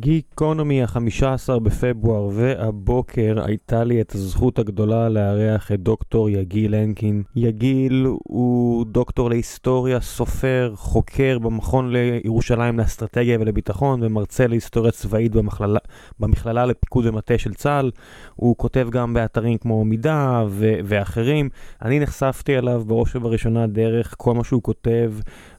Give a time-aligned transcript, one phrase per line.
[0.00, 7.22] גיקונומי ה-15 בפברואר והבוקר הייתה לי את הזכות הגדולה לארח את דוקטור יגיל הנקין.
[7.36, 15.78] יגיל הוא דוקטור להיסטוריה, סופר, חוקר במכון לירושלים לאסטרטגיה ולביטחון ומרצה להיסטוריה צבאית במכללה,
[16.20, 17.90] במכללה לפיקוד ומטה של צה"ל.
[18.34, 21.48] הוא כותב גם באתרים כמו מידע ו- ואחרים.
[21.82, 25.12] אני נחשפתי אליו בראש ובראשונה דרך כל מה שהוא כותב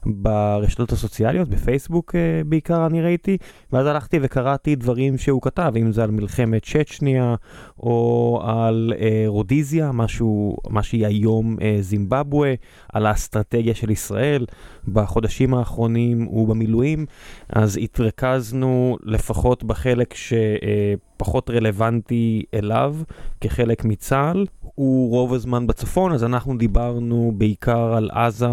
[0.08, 3.36] ברשתות הסוציאליות, בפייסבוק אה, בעיקר אני ראיתי,
[3.72, 7.34] ואז הלכתי וקראתי דברים שהוא כתב, אם זה על מלחמת צ'צ'ניה,
[7.80, 12.54] או על אה, רודizia, משהו, מה שהיא היום אה, זימבבואה,
[12.92, 14.46] על האסטרטגיה של ישראל.
[14.88, 17.06] בחודשים האחרונים הוא במילואים,
[17.48, 22.96] אז התרכזנו לפחות בחלק שפחות רלוונטי אליו,
[23.40, 24.46] כחלק מצה"ל.
[24.78, 28.50] הוא רוב הזמן בצפון, אז אנחנו דיברנו בעיקר על עזה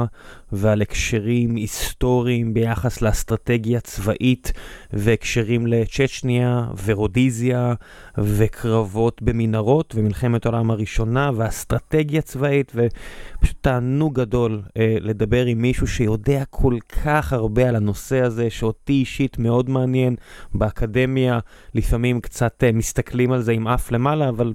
[0.52, 4.54] ועל הקשרים היסטוריים ביחס לאסטרטגיה צבאית
[4.94, 7.76] והקשרים לצ'צ'ניה ורודizia
[8.18, 16.44] וקרבות במנהרות ומלחמת העולם הראשונה ואסטרטגיה צבאית ופשוט תענוג גדול אה, לדבר עם מישהו שיודע
[16.50, 20.16] כל כך הרבה על הנושא הזה שאותי אישית מאוד מעניין
[20.54, 21.40] באקדמיה
[21.74, 24.54] לפעמים קצת אה, מסתכלים על זה עם אף למעלה אבל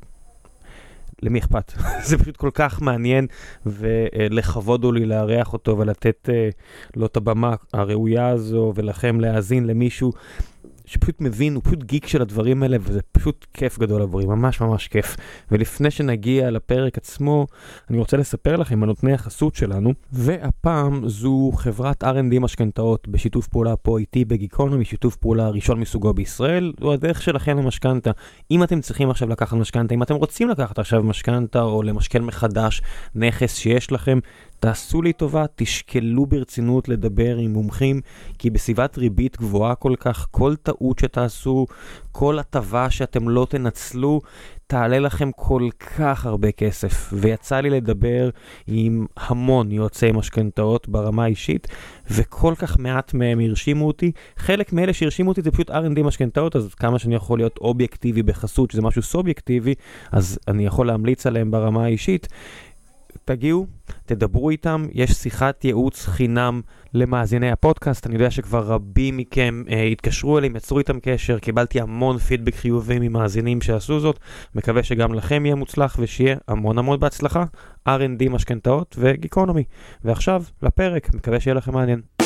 [1.23, 1.73] למי אכפת?
[2.09, 3.27] זה פשוט כל כך מעניין,
[3.67, 10.12] ולכבוד הוא לי לארח אותו ולתת uh, לו את הבמה הראויה הזו, ולכם להאזין למישהו
[10.91, 14.89] שפשוט מבין, הוא פשוט גיק של הדברים האלה, וזה פשוט כיף גדול עבורי, ממש ממש
[14.89, 15.17] כיף.
[15.51, 17.47] ולפני שנגיע לפרק עצמו,
[17.91, 23.77] אני רוצה לספר לכם על נותני החסות שלנו, והפעם זו חברת R&D משכנתאות בשיתוף פעולה
[23.77, 28.11] פה איתי בגיקונומי, שיתוף פעולה ראשון מסוגו בישראל, זו הדרך שלכם למשכנתה.
[28.51, 32.83] אם אתם צריכים עכשיו לקחת משכנתה, אם אתם רוצים לקחת עכשיו משכנתה או למשכן מחדש
[33.15, 34.19] נכס שיש לכם,
[34.61, 38.00] תעשו לי טובה, תשקלו ברצינות לדבר עם מומחים,
[38.39, 41.66] כי בסביבת ריבית גבוהה כל כך, כל טעות שתעשו,
[42.12, 44.20] כל הטבה שאתם לא תנצלו,
[44.66, 47.12] תעלה לכם כל כך הרבה כסף.
[47.12, 48.31] ויצא לי לדבר
[48.66, 51.69] עם המון יועצי משכנתאות ברמה האישית,
[52.10, 54.12] וכל כך מעט מהם הרשימו אותי.
[54.37, 58.70] חלק מאלה שהרשימו אותי זה פשוט R&D משכנתאות, אז כמה שאני יכול להיות אובייקטיבי בחסות,
[58.70, 59.75] שזה משהו סובייקטיבי,
[60.12, 62.28] אז אני יכול להמליץ עליהם ברמה האישית.
[63.25, 63.66] תגיעו,
[64.06, 66.60] תדברו איתם, יש שיחת ייעוץ חינם
[66.94, 72.19] למאזיני הפודקאסט, אני יודע שכבר רבים מכם אה, התקשרו אליהם, יצרו איתם קשר, קיבלתי המון
[72.19, 74.19] פידבק חיובי ממאזינים שעשו זאת,
[74.54, 77.44] מקווה שגם לכם יהיה מוצלח ושיהיה המון המון בהצלחה,
[77.88, 79.64] R&D משכנתאות וגיקונומי.
[80.04, 82.19] ועכשיו, לפרק, מקווה שיהיה לכם מעניין.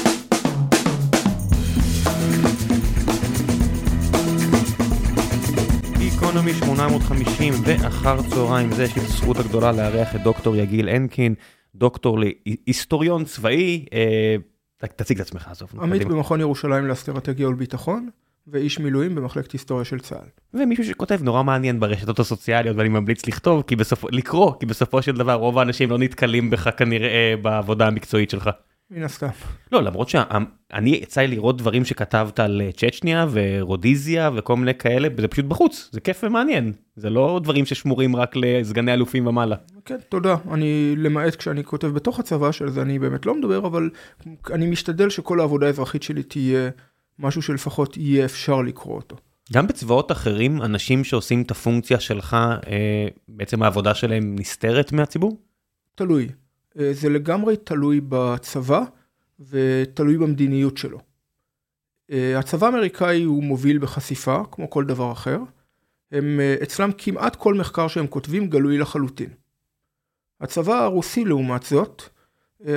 [6.35, 11.35] גיקונומי 850 ואחר צהריים זה יש לי את הזכות הגדולה לארח את דוקטור יגיל הנקין,
[11.75, 14.37] דוקטור להיסטוריון צבאי, אה,
[14.97, 15.69] תציג את עצמך, עזוב.
[15.83, 18.09] עמית במכון ירושלים לאסטרטגיה ולביטחון,
[18.47, 20.29] ואיש מילואים במחלקת היסטוריה של צה"ל.
[20.55, 25.13] ומישהו שכותב נורא מעניין ברשתות הסוציאליות ואני ממליץ לכתוב, כי בסופו, לקרוא, כי בסופו של
[25.17, 28.51] דבר רוב האנשים לא נתקלים בך כנראה בעבודה המקצועית שלך.
[28.91, 29.29] מן הסתם.
[29.73, 35.29] לא, למרות שאני, יצא לי לראות דברים שכתבת על צ'צ'ניה ורודizia וכל מיני כאלה, זה
[35.29, 36.73] פשוט בחוץ, זה כיף ומעניין.
[36.97, 39.57] זה לא דברים ששמורים רק לסגני אלופים ומעלה.
[39.85, 40.37] כן, תודה.
[40.51, 43.91] אני, למעט כשאני כותב בתוך הצבא, של זה אני באמת לא מדבר, אבל
[44.53, 46.71] אני משתדל שכל העבודה האזרחית שלי תהיה
[47.19, 49.17] משהו שלפחות יהיה אפשר לקרוא אותו.
[49.53, 52.35] גם בצבאות אחרים, אנשים שעושים את הפונקציה שלך,
[52.67, 55.39] אה, בעצם העבודה שלהם נסתרת מהציבור?
[55.95, 56.29] תלוי.
[56.75, 58.83] זה לגמרי תלוי בצבא
[59.51, 60.99] ותלוי במדיניות שלו.
[62.11, 65.39] הצבא האמריקאי הוא מוביל בחשיפה, כמו כל דבר אחר.
[66.13, 69.29] הם, אצלם כמעט כל מחקר שהם כותבים גלוי לחלוטין.
[70.41, 72.03] הצבא הרוסי לעומת זאת,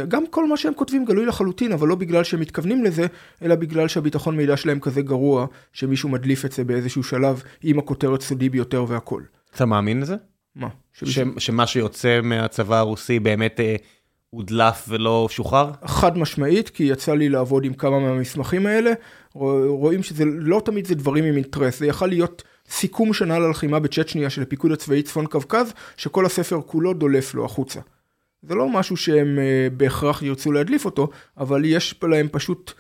[0.08, 3.06] גם כל מה שהם כותבים גלוי לחלוטין, אבל לא בגלל שהם מתכוונים לזה,
[3.42, 8.22] אלא בגלל שהביטחון מידע שלהם כזה גרוע, שמישהו מדליף את זה באיזשהו שלב עם הכותרת
[8.22, 9.24] סודי ביותר והכל.
[9.56, 10.16] אתה מאמין לזה?
[10.58, 10.68] מה?
[10.94, 13.76] ש, שמה שיוצא מהצבא הרוסי באמת אה,
[14.30, 15.72] הודלף ולא שוחרר?
[15.86, 18.92] חד משמעית, כי יצא לי לעבוד עם כמה מהמסמכים האלה,
[19.68, 24.30] רואים שזה לא תמיד זה דברים עם אינטרס, זה יכול להיות סיכום שנה ללחימה בצ'צ'ניה
[24.30, 27.80] של הפיקוד הצבאי צפון קווקז, שכל הספר כולו דולף לו החוצה.
[28.42, 32.74] זה לא משהו שהם אה, בהכרח ירצו להדליף אותו, אבל יש להם פשוט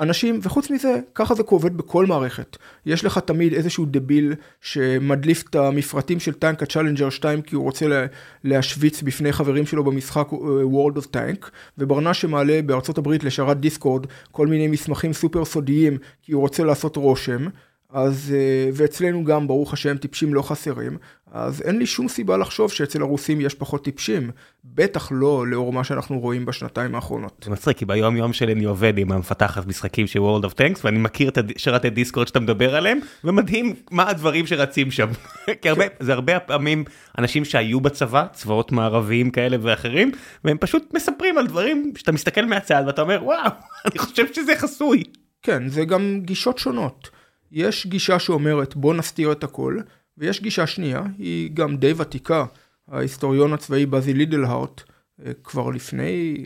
[0.00, 2.56] אנשים, וחוץ מזה, ככה זה עובד בכל מערכת.
[2.86, 7.64] יש לך תמיד איזשהו דביל שמדליף את המפרטים של טנק ה Challenger 2 כי הוא
[7.64, 8.06] רוצה
[8.44, 10.34] להשוויץ בפני חברים שלו במשחק uh,
[10.72, 11.46] World of Tank,
[11.78, 16.96] וברנה שמעלה בארצות הברית לשרת דיסקורד כל מיני מסמכים סופר סודיים כי הוא רוצה לעשות
[16.96, 17.46] רושם.
[17.92, 18.34] אז,
[18.74, 20.98] ואצלנו גם, ברוך השם, טיפשים לא חסרים,
[21.32, 24.30] אז אין לי שום סיבה לחשוב שאצל הרוסים יש פחות טיפשים,
[24.64, 27.42] בטח לא לאור מה שאנחנו רואים בשנתיים האחרונות.
[27.44, 30.80] זה מצחיק, כי ביום יום שלי אני עובד עם המפתחת משחקים של World of Tanks,
[30.84, 35.08] ואני מכיר את שרתי דיסקורד שאתה מדבר עליהם, ומדהים מה הדברים שרצים שם.
[35.62, 36.84] כי הרבה, זה הרבה פעמים
[37.18, 40.10] אנשים שהיו בצבא, צבאות מערביים כאלה ואחרים,
[40.44, 43.50] והם פשוט מספרים על דברים שאתה מסתכל מהצד ואתה אומר, וואו,
[43.86, 45.02] אני חושב שזה חסוי.
[45.42, 47.17] כן, זה גם גישות שונות.
[47.52, 49.78] יש גישה שאומרת בוא נסתיר את הכל,
[50.18, 52.44] ויש גישה שנייה, היא גם די ותיקה,
[52.88, 54.82] ההיסטוריון הצבאי בזי לידלהארט,
[55.26, 56.44] אה, כבר לפני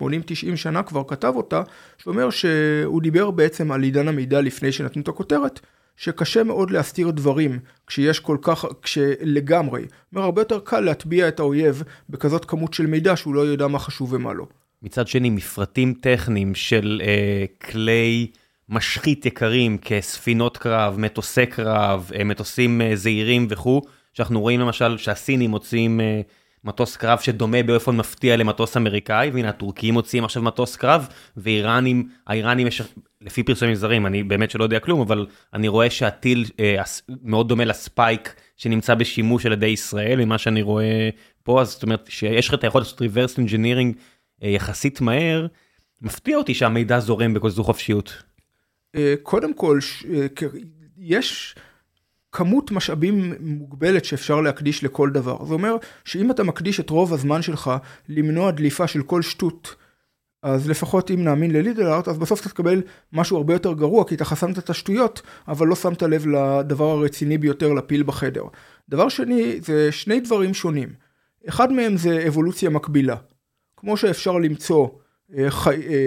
[0.00, 0.02] 80-90
[0.56, 1.62] שנה כבר כתב אותה,
[1.98, 5.60] שאומר שהוא דיבר בעצם על עידן המידע לפני שנתנו את הכותרת,
[5.96, 9.84] שקשה מאוד להסתיר דברים כשיש כל כך, כשלגמרי.
[10.12, 13.78] אומר, הרבה יותר קל להטביע את האויב בכזאת כמות של מידע שהוא לא יודע מה
[13.78, 14.46] חשוב ומה לא.
[14.82, 18.30] מצד שני, מפרטים טכניים של אה, כלי...
[18.68, 23.82] משחית יקרים כספינות קרב, מטוסי קרב, אה, מטוסים אה, זעירים וכו',
[24.12, 26.20] שאנחנו רואים למשל שהסינים מוצאים אה,
[26.64, 32.66] מטוס קרב שדומה באופן מפתיע למטוס אמריקאי, והנה הטורקים מוציאים עכשיו מטוס קרב, ואיראנים, האיראנים
[32.66, 32.82] יש,
[33.20, 36.44] לפי פרסומים זרים, אני באמת שלא יודע כלום, אבל אני רואה שהטיל
[37.22, 41.10] מאוד דומה לספייק שנמצא בשימוש על ידי ישראל, ממה שאני רואה
[41.42, 43.98] פה, אז זאת אומרת שיש לך את היכולת לעשות reverse engineering
[44.42, 45.46] יחסית מהר,
[46.02, 48.22] מפתיע אותי שהמידע זורם בכזו חופשיות.
[48.96, 49.78] אה, קודם כל,
[50.10, 50.26] אה,
[50.98, 51.54] יש
[52.32, 55.44] כמות משאבים מוגבלת שאפשר להקדיש לכל דבר.
[55.44, 57.70] זה אומר שאם אתה מקדיש את רוב הזמן שלך
[58.08, 59.74] למנוע דליפה של כל שטות,
[60.42, 64.14] אז לפחות אם נאמין ללידל ארט, אז בסוף אתה תקבל משהו הרבה יותר גרוע, כי
[64.14, 68.44] אתה חסמת את השטויות, אבל לא שמת לב לדבר הרציני ביותר, לפיל בחדר.
[68.88, 70.88] דבר שני, זה שני דברים שונים.
[71.48, 73.16] אחד מהם זה אבולוציה מקבילה.
[73.76, 74.88] כמו שאפשר למצוא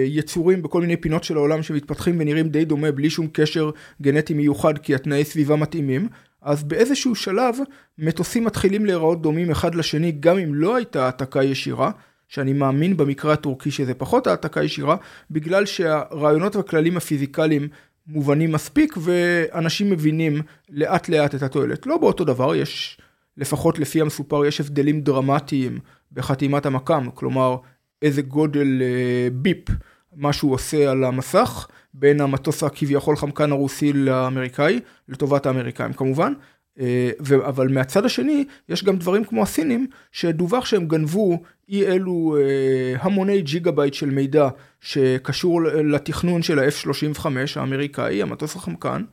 [0.04, 3.70] יצורים בכל מיני פינות של העולם שמתפתחים ונראים די דומה בלי שום קשר
[4.02, 6.08] גנטי מיוחד כי התנאי סביבה מתאימים,
[6.42, 7.56] אז באיזשהו שלב
[7.98, 11.90] מטוסים מתחילים להיראות דומים אחד לשני גם אם לא הייתה העתקה ישירה,
[12.28, 14.96] שאני מאמין במקרה הטורקי שזה פחות העתקה ישירה,
[15.30, 17.68] בגלל שהרעיונות והכללים הפיזיקליים
[18.06, 21.86] מובנים מספיק ואנשים מבינים לאט לאט את התועלת.
[21.86, 22.98] לא באותו דבר, יש,
[23.36, 25.78] לפחות לפי המסופר, יש הבדלים דרמטיים
[26.12, 27.56] בחתימת המקם, כלומר
[28.02, 29.68] איזה גודל אה, ביפ
[30.16, 36.32] מה שהוא עושה על המסך בין המטוס הכביכול חמקן הרוסי לאמריקאי, לטובת האמריקאים כמובן.
[36.80, 37.10] אה,
[37.46, 43.42] אבל מהצד השני יש גם דברים כמו הסינים שדווח שהם גנבו אי אלו אה, המוני
[43.42, 44.48] ג'יגה בייט של מידע
[44.80, 47.26] שקשור לתכנון של ה-F-35
[47.56, 49.04] האמריקאי, המטוס החמקן,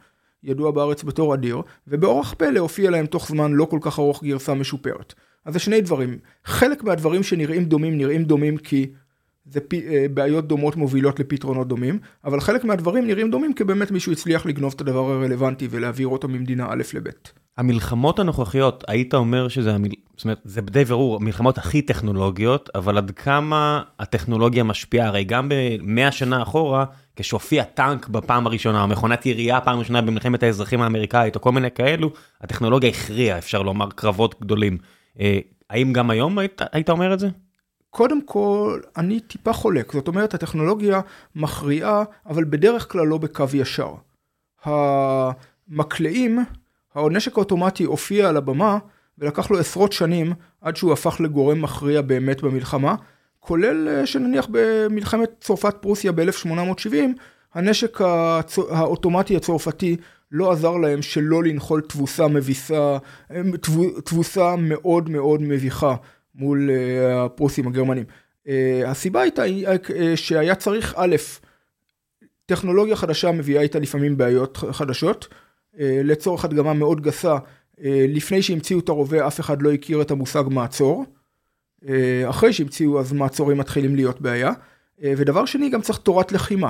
[0.44, 4.54] ידוע בארץ בתור אדיר, ובאורח פלא הופיע להם תוך זמן לא כל כך ארוך גרסה
[4.54, 5.14] משופרת.
[5.46, 6.18] אז זה שני דברים.
[6.46, 8.88] חלק מהדברים שנראים דומים נראים דומים כי
[9.46, 9.74] זה פ...
[9.74, 14.46] אה, בעיות דומות מובילות לפתרונות דומים, אבל חלק מהדברים נראים דומים כי באמת מישהו הצליח
[14.46, 17.08] לגנוב את הדבר הרלוונטי ולהעביר אותו ממדינה א' לב'.
[17.58, 19.90] המלחמות הנוכחיות, היית אומר שזה, המל...
[20.18, 25.50] זאת אומרת, זה די ברור, המלחמות הכי טכנולוגיות, אבל עד כמה הטכנולוגיה משפיעה, הרי גם
[25.50, 26.86] במאה שנה אחורה,
[27.16, 31.72] כשהופיע טנק בפעם הראשונה, או מכונת ירייה פעם ראשונה במלחמת האזרחים האמריקאית, או כל מיני
[31.72, 32.12] כאלו,
[32.42, 34.78] הטכנולוגיה הכריעה, אפשר לומר, קרבות גדולים.
[35.20, 35.40] אה,
[35.70, 37.28] האם גם היום היית, היית אומר את זה?
[37.90, 39.94] קודם כל, אני טיפה חולק.
[39.94, 41.02] זאת אומרת, הטכנולוגיה
[41.36, 43.94] מכריעה, אבל בדרך כלל לא בקו ישר.
[44.64, 46.40] המקלעים,
[46.96, 48.78] הנשק האוטומטי הופיע על הבמה,
[49.18, 52.96] ולקח לו עשרות שנים עד שהוא הפך לגורם מכריע באמת במלחמה,
[53.40, 56.96] כולל אה, שנניח במלחמת צרפת פרוסיה ב-1870,
[57.54, 58.02] הנשק
[58.70, 59.98] האוטומטי הצרפתי
[60.34, 62.98] לא עזר להם שלא לנחול תבוסה מביסה,
[64.04, 65.96] תבוסה מאוד מאוד מביכה
[66.36, 68.06] מול אה, הפרוסים הגרמנים.
[68.48, 71.16] אה, הסיבה הייתה אה, שהיה צריך א',
[72.46, 75.28] טכנולוגיה חדשה מביאה איתה לפעמים בעיות חדשות.
[76.04, 77.38] לצורך הדגמה מאוד גסה,
[78.08, 81.06] לפני שהמציאו את הרובה אף אחד לא הכיר את המושג מעצור.
[82.30, 84.52] אחרי שהמציאו אז מעצורים מתחילים להיות בעיה.
[85.00, 86.70] ודבר שני, גם צריך תורת לחימה.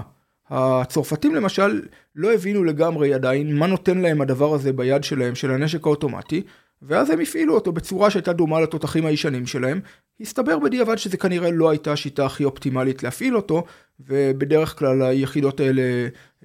[0.49, 1.81] הצרפתים למשל
[2.15, 6.41] לא הבינו לגמרי עדיין מה נותן להם הדבר הזה ביד שלהם של הנשק האוטומטי,
[6.81, 9.79] ואז הם הפעילו אותו בצורה שהייתה דומה לתותחים הישנים שלהם.
[10.21, 13.63] הסתבר בדיעבד שזה כנראה לא הייתה השיטה הכי אופטימלית להפעיל אותו,
[13.99, 15.81] ובדרך כלל היחידות האלה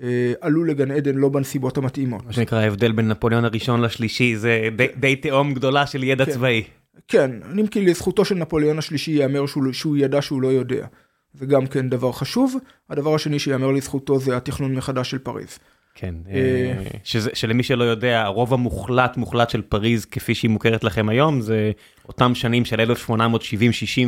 [0.03, 2.27] אה, עלו לגן עדן לא בנסיבות המתאימות.
[2.27, 6.33] מה שנקרא ההבדל בין נפוליאון הראשון לשלישי זה די, די תהום גדולה של ידע כן.
[6.33, 6.65] צבאי.
[7.09, 10.87] כן, אם כי לזכותו של נפוליאון השלישי ייאמר שהוא, שהוא ידע שהוא לא יודע.
[11.35, 12.57] זה גם כן דבר חשוב.
[12.91, 15.59] הדבר השני שיאמר לזכותו זה התכנון מחדש של פריז.
[16.01, 20.85] כן, אה, אה, שזה, שלמי שלא יודע, הרוב המוחלט מוחלט של פריז כפי שהיא מוכרת
[20.85, 21.73] לכם היום, זה
[22.09, 23.23] אותם שנים של 1870-60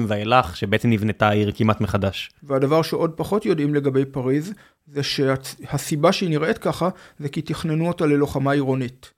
[0.07, 2.31] ואילך, שבעצם נבנתה העיר כמעט מחדש.
[2.43, 4.53] והדבר שעוד פחות יודעים לגבי פריז,
[4.87, 9.11] זה שהסיבה שהיא נראית ככה, זה כי תכננו אותה ללוחמה עירונית.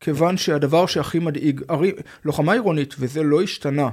[0.00, 1.60] כיוון שהדבר שהכי מדאיג,
[2.24, 3.88] לוחמה עירונית, וזה לא השתנה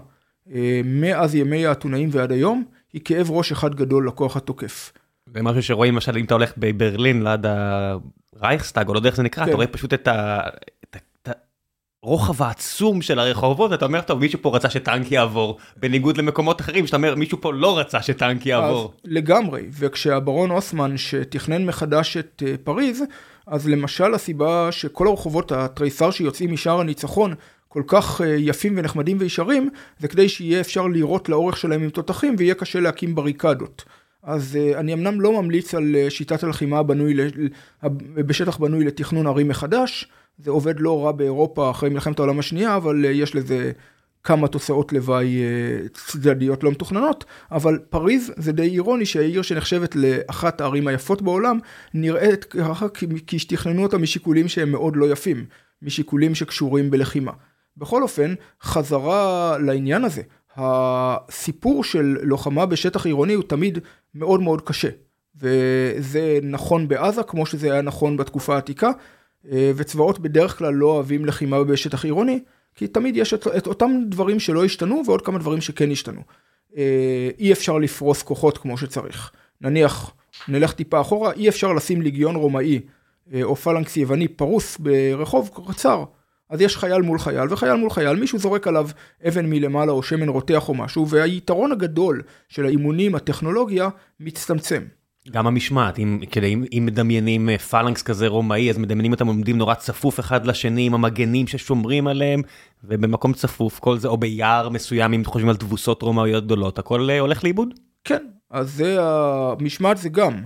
[0.53, 2.63] אה, מאז ימי האתונאים ועד היום,
[2.93, 4.93] היא כאב ראש אחד גדול לכוח התוקף.
[5.33, 7.45] זה משהו שרואים למשל אם אתה הולך בברלין ליד
[8.35, 9.49] הרייכסטאג או לא יודע איך זה נקרא, כן.
[9.49, 10.39] אתה רואה פשוט את ה...
[12.03, 16.85] הרוחב העצום של הרחובות ואתה אומר טוב מישהו פה רצה שטנק יעבור בניגוד למקומות אחרים
[16.85, 18.93] שאתה אומר מישהו פה לא רצה שטנק יעבור.
[18.95, 23.03] אז לגמרי וכשהברון אוסמן שתכנן מחדש את uh, פריז
[23.47, 27.33] אז למשל הסיבה שכל הרחובות התריסר שיוצאים משער הניצחון
[27.67, 29.69] כל כך uh, יפים ונחמדים וישרים
[29.99, 33.85] זה כדי שיהיה אפשר לירות לאורך שלהם עם תותחים ויהיה קשה להקים בריקדות.
[34.23, 37.13] אז uh, אני אמנם לא ממליץ על uh, שיטת הלחימה הבנוי,
[38.15, 40.07] בשטח בנוי לתכנון ערים מחדש.
[40.37, 43.71] זה עובד לא רע באירופה אחרי מלחמת העולם השנייה, אבל אה, יש לזה
[44.23, 50.61] כמה תוצאות לוואי אה, צדדיות לא מתוכננות, אבל פריז זה די אירוני שהעיר שנחשבת לאחת
[50.61, 51.59] הערים היפות בעולם,
[51.93, 52.87] נראית ככה
[53.27, 55.45] כי שתכננו אותה משיקולים שהם מאוד לא יפים,
[55.81, 57.31] משיקולים שקשורים בלחימה.
[57.77, 60.21] בכל אופן, חזרה לעניין הזה,
[60.55, 63.79] הסיפור של לוחמה בשטח עירוני הוא תמיד
[64.15, 64.89] מאוד מאוד קשה.
[65.35, 68.91] וזה נכון בעזה כמו שזה היה נכון בתקופה העתיקה,
[69.51, 72.39] אה, וצבאות בדרך כלל לא אוהבים לחימה בשטח עירוני,
[72.75, 76.21] כי תמיד יש את, את אותם דברים שלא השתנו ועוד כמה דברים שכן השתנו.
[76.77, 79.31] אה, אי אפשר לפרוס כוחות כמו שצריך.
[79.61, 80.11] נניח,
[80.47, 82.79] נלך טיפה אחורה, אי אפשר לשים ליגיון רומאי
[83.33, 86.03] אה, או פלנקס יווני פרוס ברחוב קצר.
[86.49, 88.89] אז יש חייל מול חייל וחייל מול חייל, מישהו זורק עליו
[89.27, 93.89] אבן מלמעלה או שמן רותח או משהו, והיתרון הגדול של האימונים, הטכנולוגיה,
[94.19, 94.81] מצטמצם.
[95.31, 99.57] גם המשמעת, אם, כדי, אם, אם מדמיינים אה, פלנקס כזה רומאי, אז מדמיינים אותם עומדים
[99.57, 102.41] נורא צפוף אחד לשני עם המגנים ששומרים עליהם,
[102.83, 107.19] ובמקום צפוף, כל זה, או ביער מסוים, אם חושבים על תבוסות רומאיות גדולות, הכל אה,
[107.19, 107.73] הולך לאיבוד?
[108.03, 110.41] כן, אז זה, המשמעת זה גם,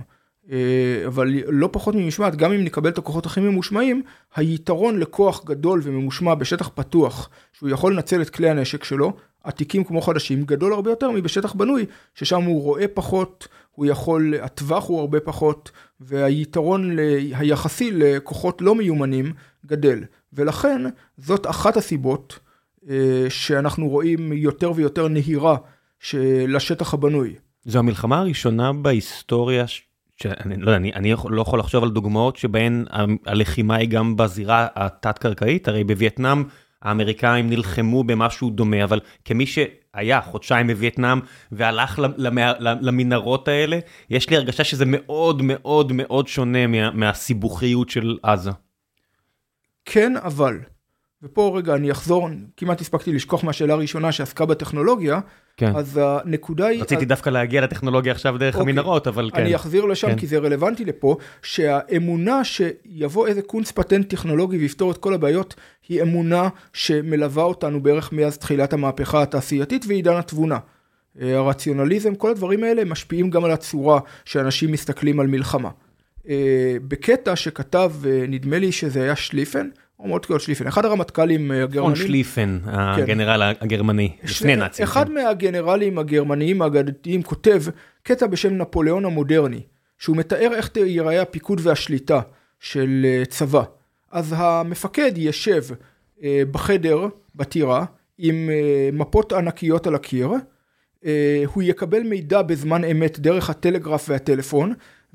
[1.06, 4.02] אבל לא פחות ממשמעת, גם אם נקבל את הכוחות הכי ממושמעים,
[4.36, 9.12] היתרון לכוח גדול וממושמע בשטח פתוח, שהוא יכול לנצל את כלי הנשק שלו,
[9.44, 14.88] עתיקים כמו חדשים, גדול הרבה יותר מבשטח בנוי, ששם הוא רואה פחות, הוא יכול, הטווח
[14.88, 15.70] הוא הרבה פחות,
[16.00, 16.96] והיתרון
[17.32, 19.32] היחסי לכוחות לא מיומנים
[19.66, 20.04] גדל.
[20.32, 20.82] ולכן
[21.18, 22.38] זאת אחת הסיבות
[22.90, 25.56] אה, שאנחנו רואים יותר ויותר נהירה
[26.48, 27.34] לשטח הבנוי.
[27.64, 29.64] זו המלחמה הראשונה בהיסטוריה,
[30.16, 32.84] שאני לא אני, אני לא יכול לחשוב על דוגמאות שבהן
[33.26, 36.44] הלחימה היא גם בזירה התת-קרקעית, הרי בווייטנאם
[36.82, 41.20] האמריקאים נלחמו במשהו דומה, אבל כמי שהיה חודשיים בווייטנאם
[41.52, 42.00] והלך
[42.80, 43.78] למנהרות האלה,
[44.10, 48.50] יש לי הרגשה שזה מאוד מאוד מאוד שונה מה, מהסיבוכיות של עזה.
[49.84, 50.58] כן, אבל,
[51.22, 55.20] ופה רגע אני אחזור, כמעט הספקתי לשכוח מהשאלה הראשונה שעסקה בטכנולוגיה,
[55.56, 55.76] כן.
[55.76, 56.82] אז הנקודה היא...
[56.82, 58.70] רציתי דווקא להגיע לטכנולוגיה עכשיו דרך אוקיי.
[58.70, 59.40] המנהרות, אבל כן.
[59.40, 60.16] אני אחזיר לשם כן.
[60.16, 65.54] כי זה רלוונטי לפה, שהאמונה שיבוא איזה קונץ פטנט טכנולוגי ויפתור את כל הבעיות,
[65.88, 70.58] היא אמונה שמלווה אותנו בערך מאז תחילת המהפכה התעשייתית ועידן התבונה.
[71.20, 75.70] אה, הרציונליזם, כל הדברים האלה משפיעים גם על הצורה שאנשים מסתכלים על מלחמה.
[76.28, 79.68] אה, בקטע שכתב, אה, נדמה לי שזה היה שליפן,
[80.02, 81.94] או מוטקל שליפן, אחד הרמטכ"לים הגרמנים.
[81.94, 82.70] פון שליפן, כן.
[82.72, 84.82] הגנרל הגרמני, לפני נאצים.
[84.82, 85.14] אחד כן.
[85.14, 87.62] מהגנרלים הגרמניים האגדתיים כותב
[88.02, 89.60] קטע בשם נפוליאון המודרני,
[89.98, 92.20] שהוא מתאר איך ייראה הפיקוד והשליטה
[92.60, 93.62] של צבא.
[94.12, 95.62] אז המפקד ישב
[96.24, 97.84] בחדר, בטירה,
[98.18, 98.50] עם
[98.92, 100.30] מפות ענקיות על הקיר,
[101.46, 104.72] הוא יקבל מידע בזמן אמת דרך הטלגרף והטלפון,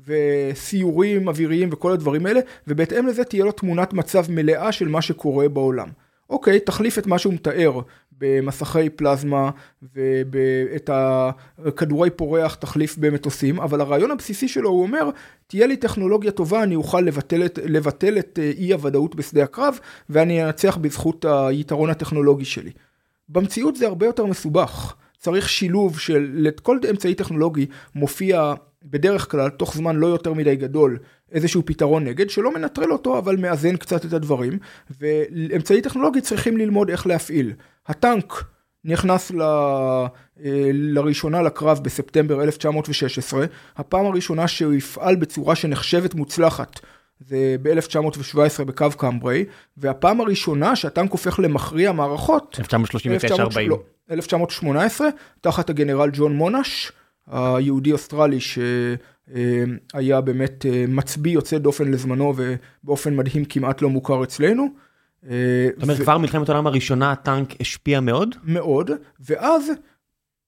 [0.08, 5.48] וסיורים אוויריים וכל הדברים האלה, ובהתאם לזה תהיה לו תמונת מצב מלאה של מה שקורה
[5.48, 5.88] בעולם.
[6.30, 7.80] אוקיי, תחליף את מה שהוא מתאר
[8.18, 9.50] במסכי פלזמה
[9.92, 15.10] ואת הכדורי פורח תחליף במטוסים, אבל הרעיון הבסיסי שלו הוא אומר,
[15.46, 19.78] תהיה לי טכנולוגיה טובה, אני אוכל לבטל את, לבטל את אה, אי הוודאות בשדה הקרב,
[20.10, 22.70] ואני אנצח בזכות היתרון הטכנולוגי שלי.
[23.28, 24.94] במציאות זה הרבה יותר מסובך.
[25.18, 30.98] צריך שילוב של, לכל אמצעי טכנולוגי מופיע בדרך כלל, תוך זמן לא יותר מדי גדול,
[31.32, 34.58] איזשהו פתרון נגד, שלא מנטרל אותו, אבל מאזן קצת את הדברים,
[35.00, 37.52] ואמצעי טכנולוגי צריכים ללמוד איך להפעיל.
[37.86, 38.44] הטנק
[38.84, 39.42] נכנס ל...
[39.42, 43.44] אה, לראשונה לקרב בספטמבר 1916,
[43.76, 46.80] הפעם הראשונה שהוא יפעל בצורה שנחשבת מוצלחת.
[47.20, 49.44] זה ב-1917 בקו קמברי,
[49.76, 53.97] והפעם הראשונה שהטנק הופך למכריע מערכות, 1939-40.
[54.10, 55.08] 1918,
[55.40, 56.92] תחת הגנרל ג'ון מונש,
[57.26, 64.68] היהודי אוסטרלי שהיה באמת אה, מצביא יוצא דופן לזמנו ובאופן מדהים כמעט לא מוכר אצלנו.
[65.30, 68.34] אה, זאת אומרת, כבר מלחמת העולם הראשונה הטנק השפיע מאוד?
[68.44, 69.70] מאוד, ואז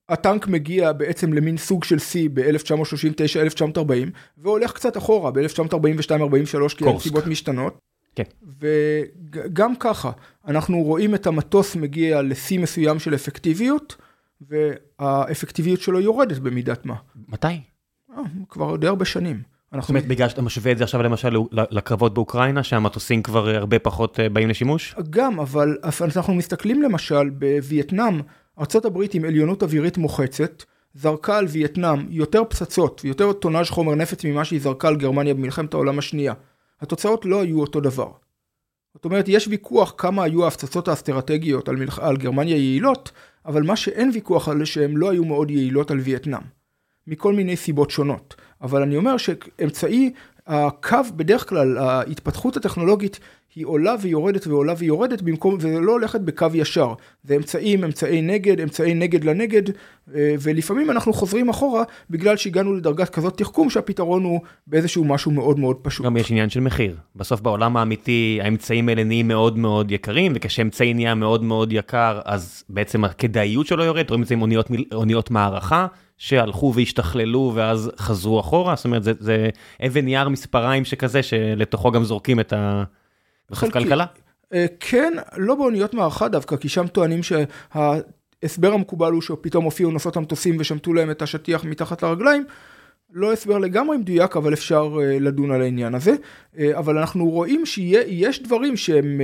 [0.08, 7.78] הטנק מגיע בעצם למין סוג של שיא ב-1939-1940, והולך קצת אחורה ב-1942-43, כי הנסיבות משתנות.
[8.14, 8.22] כן.
[8.60, 10.10] וגם ככה,
[10.46, 13.96] אנחנו רואים את המטוס מגיע לשיא מסוים של אפקטיביות,
[14.40, 16.94] והאפקטיביות שלו יורדת במידת מה.
[17.28, 17.46] מתי?
[17.46, 19.42] אה, כבר די הרבה שנים.
[19.80, 24.20] זאת אומרת, בגלל שאתה משווה את זה עכשיו למשל לקרבות באוקראינה, שהמטוסים כבר הרבה פחות
[24.20, 24.94] אה, באים לשימוש?
[25.10, 28.20] גם, אבל אנחנו מסתכלים למשל בווייטנאם,
[28.58, 30.62] ארה"ב עם עליונות אווירית מוחצת,
[30.94, 35.74] זרקה על וייטנאם יותר פצצות ויותר טונאז' חומר נפץ ממה שהיא זרקה על גרמניה במלחמת
[35.74, 36.34] העולם השנייה.
[36.80, 38.12] התוצאות לא היו אותו דבר.
[38.94, 41.98] זאת אומרת, יש ויכוח כמה היו ההפצצות האסטרטגיות על, מלח...
[41.98, 43.12] על גרמניה יעילות,
[43.46, 46.42] אבל מה שאין ויכוח על שהן לא היו מאוד יעילות על וייטנאם.
[47.06, 48.34] מכל מיני סיבות שונות.
[48.62, 50.12] אבל אני אומר שאמצעי,
[50.50, 53.20] הקו בדרך כלל, ההתפתחות הטכנולוגית
[53.54, 56.94] היא עולה ויורדת ועולה ויורדת במקום, וזה לא הולכת בקו ישר.
[57.24, 59.62] זה אמצעים, אמצעי נגד, אמצעי נגד לנגד,
[60.14, 65.58] אה, ולפעמים אנחנו חוזרים אחורה בגלל שהגענו לדרגת כזאת תחכום שהפתרון הוא באיזשהו משהו מאוד
[65.58, 66.06] מאוד פשוט.
[66.06, 66.96] גם יש עניין של מחיר.
[67.16, 72.64] בסוף בעולם האמיתי האמצעים האלה נהיים מאוד מאוד יקרים, וכשאמצעי נהיה מאוד מאוד יקר, אז
[72.68, 75.86] בעצם הכדאיות שלו יורד, רואים את זה עם אוניות, אוניות מערכה.
[76.20, 79.48] שהלכו והשתכללו ואז חזרו אחורה, זאת אומרת זה, זה
[79.86, 82.84] אבן יער מספריים שכזה שלתוכו גם זורקים את ה...
[83.50, 84.04] בסוף כלכלה?
[84.52, 90.16] אה, כן, לא באוניות מערכה דווקא, כי שם טוענים שההסבר המקובל הוא שפתאום הופיעו נוסעות
[90.16, 92.44] המטוסים ושמטו להם את השטיח מתחת לרגליים.
[93.12, 96.12] לא הסבר לגמרי מדויק, אבל אפשר uh, לדון על העניין הזה.
[96.12, 99.20] Uh, אבל אנחנו רואים שיש דברים שהם,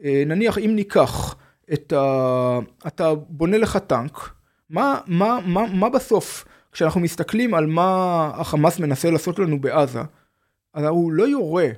[0.00, 1.34] נניח אם ניקח
[1.72, 2.58] את ה...
[2.86, 4.30] אתה בונה לך טנק,
[4.70, 10.00] מה, מה, מה, מה בסוף, כשאנחנו מסתכלים על מה החמאס מנסה לעשות לנו בעזה,
[10.74, 11.68] אז הוא לא יורה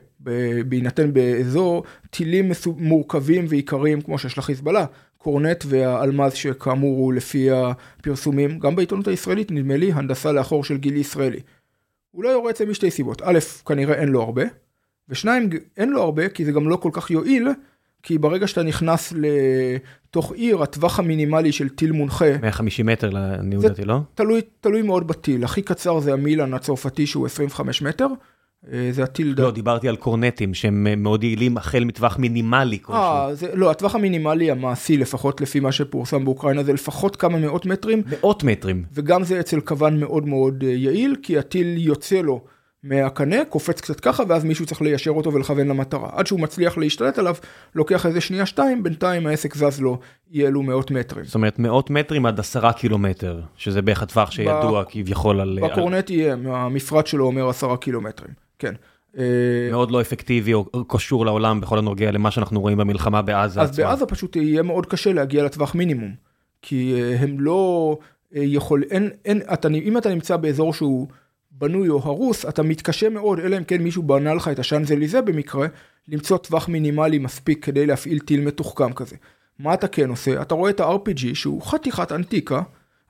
[0.66, 4.84] בהינתן באזור טילים מורכבים ועיקריים כמו שיש לחיזבאללה,
[5.18, 10.96] קורנט והאלמז שכאמור הוא לפי הפרסומים, גם בעיתונות הישראלית נדמה לי הנדסה לאחור של גיל
[10.96, 11.40] ישראלי.
[12.10, 14.42] הוא לא יורה אצל משתי סיבות, א', כנראה אין לו הרבה,
[15.08, 17.48] ושניים, אין לו הרבה כי זה גם לא כל כך יועיל,
[18.02, 22.24] כי ברגע שאתה נכנס לתוך עיר, הטווח המינימלי של טיל מונחה...
[22.42, 23.98] 150 מטר לעניות דעתי, לא?
[24.14, 25.44] תלוי, תלוי מאוד בטיל.
[25.44, 28.06] הכי קצר זה המילן הצרפתי שהוא 25 מטר.
[28.72, 29.34] אה, זה הטיל...
[29.38, 33.02] לא, דיברתי על קורנטים שהם אה, מאוד יעילים החל מטווח מינימלי כלשהו.
[33.02, 38.02] אה, לא, הטווח המינימלי המעשי, לפחות לפי מה שפורסם באוקראינה, זה לפחות כמה מאות מטרים.
[38.06, 38.84] מאות מטרים.
[38.92, 42.44] וגם זה אצל כוון מאוד מאוד אה, יעיל, כי הטיל יוצא לו
[42.84, 46.08] מהקנה, קופץ קצת ככה, ואז מישהו צריך ליישר אותו ולכוון למטרה.
[46.12, 47.34] עד שהוא מצליח להשתלט עליו,
[47.74, 49.98] לוקח איזה שנייה שתיים, בינתיים העסק זז לו,
[50.30, 51.24] יהיה לו מאות מטרים.
[51.24, 55.58] זאת אומרת, מאות מטרים עד עשרה קילומטר, שזה בערך הטווח שידוע כביכול על...
[55.62, 58.74] בקורנט יהיה, המפרט שלו אומר עשרה קילומטרים, כן.
[59.18, 59.24] אה,
[59.70, 63.84] מאוד לא אפקטיבי או קשור לעולם בכל הנוגע למה שאנחנו רואים במלחמה בעזה אז עצמה.
[63.84, 66.14] בעזה פשוט יהיה מאוד קשה להגיע לטווח מינימום.
[66.62, 67.98] כי אה, הם לא
[68.36, 71.08] אה, יכול, אין, אין, אתה, אם אתה נמצא באזור שהוא
[71.62, 75.66] בנוי או הרוס, אתה מתקשה מאוד, אלא אם כן מישהו בנה לך את השאנזליזה במקרה,
[76.08, 79.16] למצוא טווח מינימלי מספיק כדי להפעיל טיל מתוחכם כזה.
[79.58, 80.42] מה אתה כן עושה?
[80.42, 82.62] אתה רואה את ה-RPG שהוא חתיכת אנטיקה,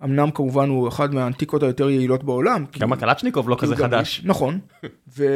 [0.05, 2.65] אמנם כמובן הוא אחד מהאנטיקות היותר יעילות בעולם.
[2.79, 4.23] גם הקלצ'ניקוב לא כזה חדש.
[4.25, 4.59] נכון,
[5.17, 5.33] והוא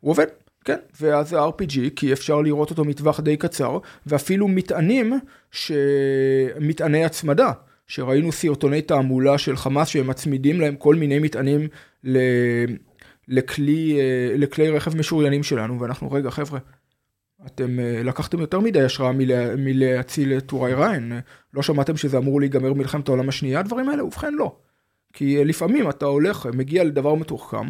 [0.00, 0.26] עובד,
[0.64, 5.18] כן, ואז זה RPG, כי אפשר לראות אותו מטווח די קצר, ואפילו מטענים,
[6.60, 7.52] מטעני הצמדה.
[7.86, 11.68] שראינו סרטוני תעמולה של חמאס שהם מצמידים להם כל מיני מטענים
[12.04, 12.18] ל...
[13.30, 16.58] לכלי, אה, לכלי רכב משוריינים שלנו, ואנחנו, רגע חבר'ה,
[17.46, 21.12] אתם אה, לקחתם יותר מדי השראה מלה, מלהציל את טוראי ריין,
[21.54, 24.04] לא שמעתם שזה אמור להיגמר מלחמת העולם השנייה, הדברים האלה?
[24.04, 24.56] ובכן לא.
[25.12, 27.68] כי אה, לפעמים אתה הולך, מגיע לדבר מתוחכם,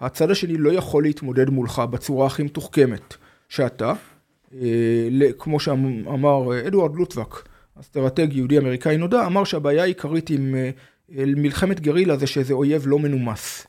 [0.00, 3.14] הצד השני לא יכול להתמודד מולך בצורה הכי מתוחכמת
[3.48, 3.92] שאתה,
[5.38, 7.48] כמו שאמר אדוארד לוטבק,
[7.80, 10.54] אסטרטג יהודי אמריקאי נודע, אמר שהבעיה העיקרית עם
[11.08, 13.66] מלחמת גרילה זה שזה אויב לא מנומס.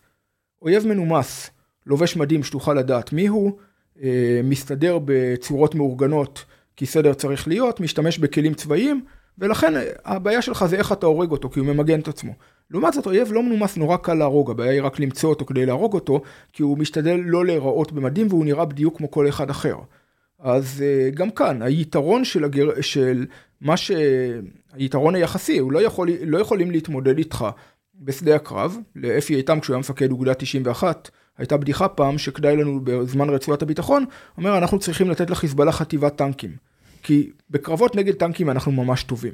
[0.62, 1.50] אויב מנומס,
[1.86, 3.58] לובש מדים שתוכל לדעת מיהו,
[4.04, 6.45] אה, מסתדר בצורות מאורגנות
[6.76, 9.06] כי סדר צריך להיות, משתמש בכלים צבאיים,
[9.38, 12.32] ולכן אה, הבעיה שלך זה איך אתה הורג אותו, כי הוא ממגן את עצמו.
[12.71, 15.93] לעומת זאת, אויב לא מנומס נורא קל להרוג, הבעיה היא רק למצוא אותו כדי להרוג
[15.93, 16.21] אותו,
[16.54, 19.76] כי הוא משתדל לא להיראות במדים והוא נראה בדיוק כמו כל אחד אחר.
[20.39, 22.82] אז גם כאן, היתרון של, הגר...
[22.82, 23.26] של
[23.62, 27.45] מה שהיתרון היחסי, הוא לא, יכול, לא יכולים להתמודד איתך
[28.01, 33.29] בשדה הקרב, לאפי איתם כשהוא היה מפקד אוגדה 91, הייתה בדיחה פעם שכדאי לנו בזמן
[33.29, 34.05] רצועת הביטחון,
[34.37, 36.51] אומר אנחנו צריכים לתת לחיזבאללה חטיבת טנקים,
[37.03, 39.33] כי בקרבות נגד טנקים אנחנו ממש טובים.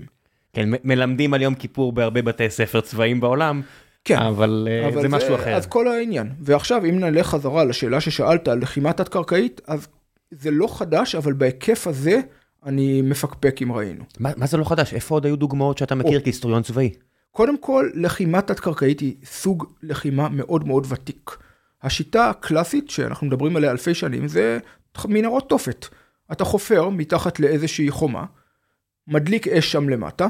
[0.54, 3.62] כן, מלמדים על יום כיפור בהרבה בתי ספר צבאיים בעולם,
[4.04, 5.56] כן, אבל, אה, אבל זה, זה משהו אחר.
[5.56, 6.30] אז כל העניין.
[6.40, 9.88] ועכשיו אם נלך חזרה לשאלה ששאלת על לחימה תת-קרקעית, אז
[10.32, 12.20] זה לא חדש, אבל בהיקף הזה,
[12.66, 14.04] אני מפקפק אם ראינו.
[14.20, 14.94] מה, מה זה לא חדש?
[14.94, 16.92] איפה עוד היו דוגמאות שאתה מכיר כהיסטוריון צבאי?
[17.38, 21.38] קודם כל, לחימה תת-קרקעית היא סוג לחימה מאוד מאוד ותיק.
[21.84, 24.60] השיטה הקלאסית שאנחנו מדברים עליה אלפי שנים זה
[25.06, 25.86] מנהרות תופת.
[26.32, 28.26] אתה חופר מתחת לאיזושהי חומה,
[29.08, 30.28] מדליק אש שם למטה,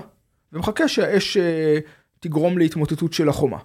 [0.53, 1.77] ומחכה שהאש אה,
[2.19, 3.57] תגרום להתמוטטות של החומה.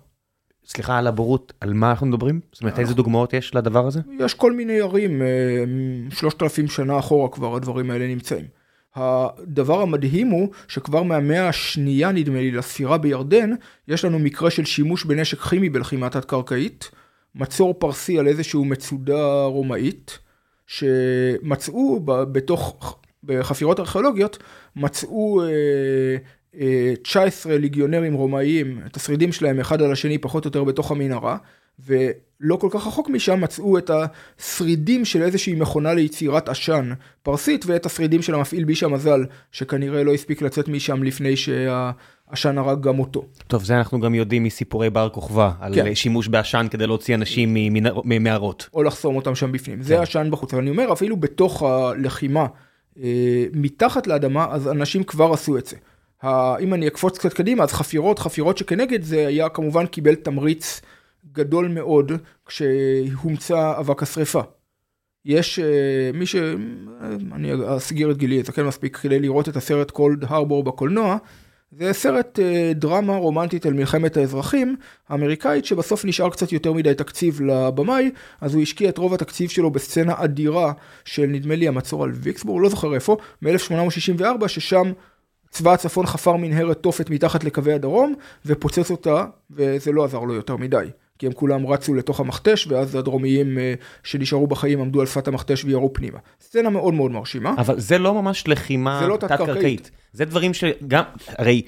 [0.66, 2.40] סליחה על הבורות, על מה אנחנו מדברים?
[2.52, 4.00] זאת אומרת, איזה דוגמאות יש לדבר הזה?
[4.18, 5.64] יש כל מיני ערים, אה,
[6.10, 8.61] שלושת אלפים שנה אחורה כבר הדברים האלה נמצאים.
[8.94, 13.50] הדבר המדהים הוא שכבר מהמאה השנייה נדמה לי לספירה בירדן,
[13.88, 16.90] יש לנו מקרה של שימוש בנשק כימי בלחימה תת-קרקעית,
[17.34, 20.18] מצור פרסי על איזשהו מצודה רומאית,
[20.66, 24.38] שמצאו בתוך, בחפירות ארכיאולוגיות,
[24.76, 25.42] מצאו
[27.02, 30.90] 19 אה, אה, ליגיונרים רומאיים, את השרידים שלהם אחד על השני פחות או יותר בתוך
[30.90, 31.36] המנהרה,
[32.42, 37.86] ולא כל כך רחוק משם מצאו את השרידים של איזושהי מכונה ליצירת עשן פרסית, ואת
[37.86, 43.24] השרידים של המפעיל ביש המזל, שכנראה לא הספיק לצאת משם לפני שהעשן הרג גם אותו.
[43.46, 45.94] טוב, זה אנחנו גם יודעים מסיפורי בר כוכבא, על כן.
[45.94, 47.56] שימוש בעשן כדי להוציא אנשים
[48.04, 48.68] ממערות.
[48.74, 49.82] או לחסום אותם שם בפנים, כן.
[49.82, 50.54] זה עשן בחוץ.
[50.54, 52.46] אני אומר, אפילו בתוך הלחימה,
[53.02, 55.76] אה, מתחת לאדמה, אז אנשים כבר עשו את זה.
[56.60, 60.80] אם אני אקפוץ קצת קדימה, אז חפירות, חפירות שכנגד זה היה כמובן קיבל תמריץ.
[61.32, 62.12] גדול מאוד
[62.46, 64.42] כשהומצא אבק השרפה.
[65.24, 66.36] יש uh, מי ש...
[67.32, 71.16] אני אסגיר את גילי, כן מספיק כדי לראות את הסרט קולד הרבור בקולנוע.
[71.70, 74.76] זה סרט uh, דרמה רומנטית על מלחמת האזרחים
[75.08, 79.70] האמריקאית שבסוף נשאר קצת יותר מדי תקציב לבמאי אז הוא השקיע את רוב התקציב שלו
[79.70, 80.72] בסצנה אדירה
[81.04, 84.92] של נדמה לי המצור על ויקסבורג, לא זוכר איפה, מ-1864 ששם
[85.50, 88.14] צבא הצפון חפר מנהרת תופת מתחת לקווי הדרום
[88.46, 90.86] ופוצץ אותה וזה לא עזר לו יותר מדי.
[91.22, 95.64] כי הם כולם רצו לתוך המכתש, ואז הדרומיים אה, שנשארו בחיים עמדו על שפת המכתש
[95.64, 96.18] וירו פנימה.
[96.40, 97.54] סצנה מאוד מאוד מרשימה.
[97.58, 99.90] אבל זה לא ממש לחימה לא תת-קרקעית.
[100.12, 101.62] זה דברים שגם, הרי,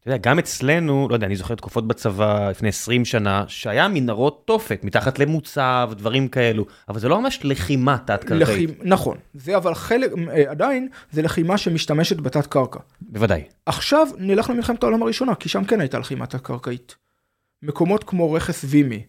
[0.00, 4.42] אתה יודע, גם אצלנו, לא יודע, אני זוכר תקופות בצבא לפני 20 שנה, שהיה מנהרות
[4.44, 8.48] תופת מתחת למוצב, דברים כאלו, אבל זה לא ממש לחימה תת-קרקעית.
[8.48, 8.70] לחימ...
[8.82, 12.80] נכון, זה אבל חלק, אה, עדיין, זה לחימה שמשתמשת בתת-קרקע.
[13.00, 13.42] בוודאי.
[13.66, 16.96] עכשיו נלך למלחמת העולם הראשונה, כי שם כן הייתה לחימה תת-קרקעית.
[17.62, 19.02] מקומות כמו רכס וימי,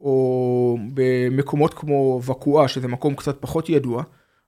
[0.00, 4.02] או במקומות כמו וקואה, שזה מקום קצת פחות ידוע,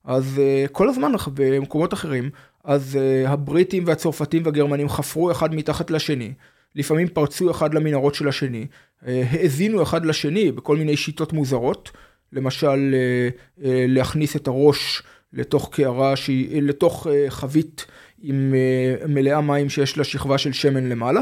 [0.04, 2.30] אז uh, כל הזמן במקומות אחרים,
[2.64, 6.32] אז uh, הבריטים והצרפתים והגרמנים חפרו אחד מתחת לשני,
[6.74, 8.66] לפעמים פרצו אחד למנהרות של השני,
[9.02, 11.90] uh, האזינו אחד לשני בכל מיני שיטות מוזרות,
[12.32, 12.94] למשל
[13.88, 16.14] להכניס את הראש לתוך קערה,
[16.50, 17.86] לתוך חבית
[18.22, 18.54] עם
[19.08, 21.20] מלאה מים שיש לה שכבה של שמן למעלה.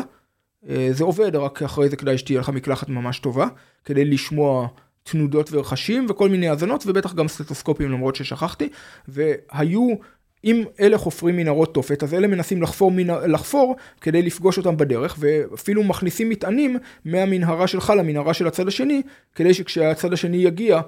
[0.69, 3.47] אה, זה עובד, רק אחרי זה כדאי שתהיה לך מקלחת ממש טובה,
[3.85, 4.69] כדי לשמוע
[5.03, 8.69] תנודות ורחשים וכל מיני האזנות, ובטח גם סטטוסקופים למרות ששכחתי,
[9.09, 9.95] והיו...
[10.45, 15.17] אם אלה חופרים מנהרות תופת, אז אלה מנסים לחפור, מנה, לחפור כדי לפגוש אותם בדרך,
[15.19, 19.03] ואפילו מכניסים מטענים מהמנהרה שלך למנהרה של הצד השני,
[19.35, 20.81] כדי שכשהצד השני יגיע,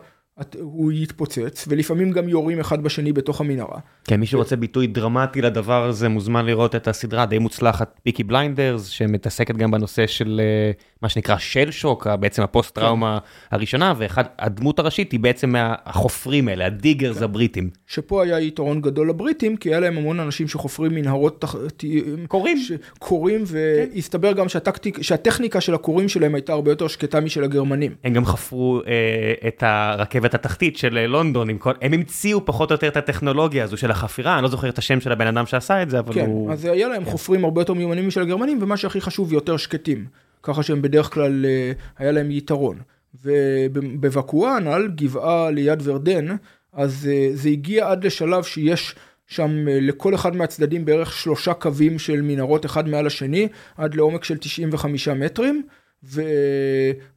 [0.61, 3.79] הוא יתפוצץ, ולפעמים גם יורים אחד בשני בתוך המנהרה.
[4.05, 8.87] כן, מי שרוצה ביטוי דרמטי לדבר הזה מוזמן לראות את הסדרה די מוצלחת Peaky Blinders,
[8.87, 13.57] שמתעסקת גם בנושא של אה, מה שנקרא shell shock, בעצם הפוסט טראומה כן.
[13.57, 17.25] הראשונה, והדמות הראשית היא בעצם מהחופרים האלה, ה diggers כן.
[17.25, 17.71] הבריטים.
[17.87, 21.57] שפה היה יתרון גדול לבריטים, כי היה להם המון אנשים שחופרים מנהרות תח...
[22.29, 22.59] קורים.
[22.99, 24.39] קורים, והסתבר כן.
[24.39, 27.95] גם שהטקטיק, שהטכניקה של הקורים שלהם הייתה הרבה יותר שקטה משל הגרמנים.
[28.05, 31.73] הם גם חפרו אה, את הרכבת התחתית של אה, לונדון, עם כל...
[31.83, 35.01] הם המציאו פחות או יותר את הטכנולוגיה הזו של החפירה, אני לא זוכר את השם
[35.01, 36.47] של הבן אדם שעשה את זה, אבל כן, הוא...
[36.47, 37.11] כן, אז היה להם כן.
[37.11, 40.05] חופרים הרבה יותר מיומנים משל הגרמנים, ומה שהכי חשוב, יותר שקטים.
[40.43, 42.79] ככה שהם בדרך כלל, אה, היה להם יתרון.
[43.25, 46.27] ובבוקואה, על גבעה ליד ורדן,
[46.73, 48.95] אז אה, זה הגיע עד לשלב שיש
[49.27, 54.25] שם אה, לכל אחד מהצדדים בערך שלושה קווים של מנהרות אחד מעל השני, עד לעומק
[54.25, 55.63] של 95 מטרים,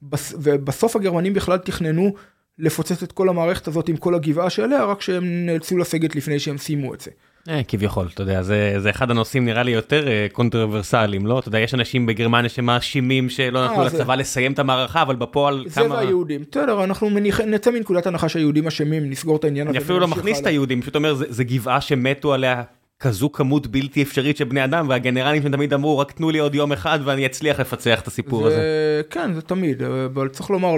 [0.01, 2.13] ובסוף הגרמנים בכלל תכננו
[2.59, 6.57] לפוצץ את כל המערכת הזאת עם כל הגבעה שעליה, רק שהם נאלצו לסגת לפני שהם
[6.57, 7.11] סיימו את זה.
[7.49, 11.39] אה, כביכול, אתה יודע, זה, זה אחד הנושאים נראה לי יותר אה, קונטרוברסליים, לא?
[11.39, 14.15] אתה יודע, יש אנשים בגרמניה שמאשימים שלא אה, נתנו לצבא.
[14.15, 15.89] לסיים את המערכה, אבל בפועל זה כמה...
[15.89, 17.41] זה והיהודים, בסדר, אנחנו מניח...
[17.41, 19.77] נצא מנקודת הנחה שהיהודים אשמים, נסגור את העניין הזה.
[19.77, 22.63] אני אפילו לא מכניס את היהודים, פשוט אומר, זה, זה גבעה שמתו עליה
[22.99, 26.71] כזו כמות בלתי אפשרית של בני אדם, והגנרלים שתמיד אמרו, רק תנו לי עוד יום
[26.71, 28.55] אחד ואני אצליח לפצח את הסיפור זה...
[28.55, 29.01] הזה.
[29.10, 30.71] כן, זה תמיד, אבל צריך לומר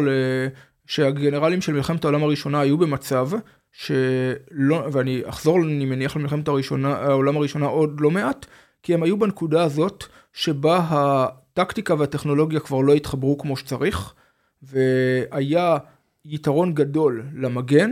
[0.86, 3.30] שהגנרלים של מלחמת העולם הראשונה היו במצב
[3.78, 8.46] שלא, ואני אחזור, אני מניח למלחמת הראשונה, העולם הראשונה עוד לא מעט,
[8.84, 14.14] כי הם היו בנקודה הזאת שבה הטקטיקה והטכנולוגיה כבר לא התחברו כמו שצריך,
[14.62, 15.78] והיה
[16.26, 17.92] יתרון גדול למגן,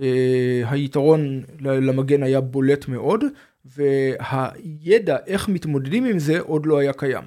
[0.00, 3.24] אה, היתרון למגן היה בולט מאוד,
[3.64, 7.24] והידע איך מתמודדים עם זה עוד לא היה קיים.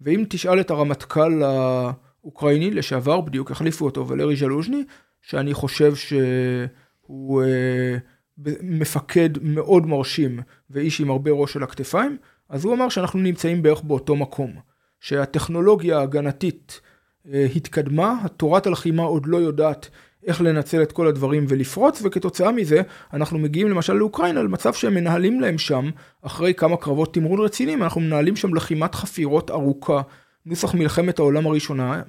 [0.00, 4.84] ואם תשאל את הרמטכ"ל האוקראיני לשעבר, בדיוק החליפו אותו, ולרי ז'לוז'ני,
[5.22, 6.20] שאני חושב שהוא
[7.10, 7.96] אה,
[8.62, 10.40] מפקד מאוד מרשים
[10.70, 12.16] ואיש עם הרבה ראש על הכתפיים,
[12.48, 14.52] אז הוא אמר שאנחנו נמצאים בערך באותו מקום.
[15.00, 16.80] שהטכנולוגיה ההגנתית
[17.32, 19.88] אה, התקדמה, תורת הלחימה עוד לא יודעת
[20.26, 25.40] איך לנצל את כל הדברים ולפרוץ, וכתוצאה מזה אנחנו מגיעים למשל לאוקראינה למצב שהם מנהלים
[25.40, 25.90] להם שם,
[26.22, 30.02] אחרי כמה קרבות תמרון רציניים, אנחנו מנהלים שם לחימת חפירות ארוכה,
[30.46, 32.02] נוסח מלחמת העולם הראשונה,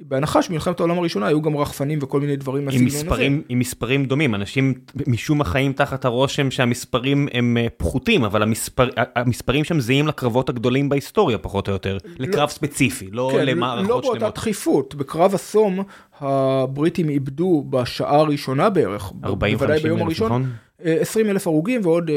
[0.00, 3.26] בהנחה שמלחמת העולם הראשונה היו גם רחפנים וכל מיני דברים מהסגנון הזה.
[3.48, 4.74] עם מספרים דומים, אנשים
[5.06, 10.48] משום מה חיים תחת הרושם שהמספרים הם אה, פחותים, אבל המספר, המספרים שם זהים לקרבות
[10.48, 14.04] הגדולים בהיסטוריה פחות או יותר, לא, לקרב ספציפי, לא כן, למערכות שלמות.
[14.04, 15.82] לא באותה דחיפות, בקרב אסום
[16.20, 20.50] הבריטים איבדו בשעה הראשונה בערך, 40, בוודאי ביום הראשון, נכון?
[20.80, 22.10] 20 אה, אלף הרוגים ועוד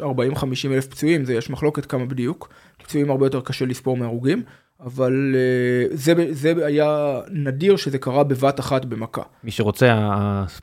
[0.00, 0.04] 40-50
[0.72, 2.48] אלף פצועים, זה יש מחלוקת כמה בדיוק,
[2.82, 4.42] פצועים הרבה יותר קשה לספור מהרוגים.
[4.84, 9.22] אבל אה, זה, זה היה נדיר שזה קרה בבת אחת במכה.
[9.44, 10.10] מי שרוצה,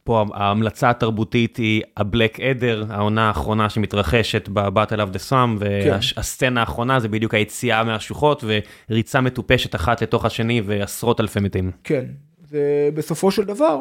[0.03, 6.60] פה ההמלצה התרבותית היא ה-Black Adder, העונה האחרונה שמתרחשת ב-Battle of the Sun, והסצנה.
[6.60, 8.43] האחרונה זה בדיוק היציאה מהשוחות
[8.89, 11.71] וריצה מטופשת אחת לתוך השני ועשרות אלפי מתים.
[11.84, 12.05] כן,
[12.51, 13.77] ובסופו של דבר,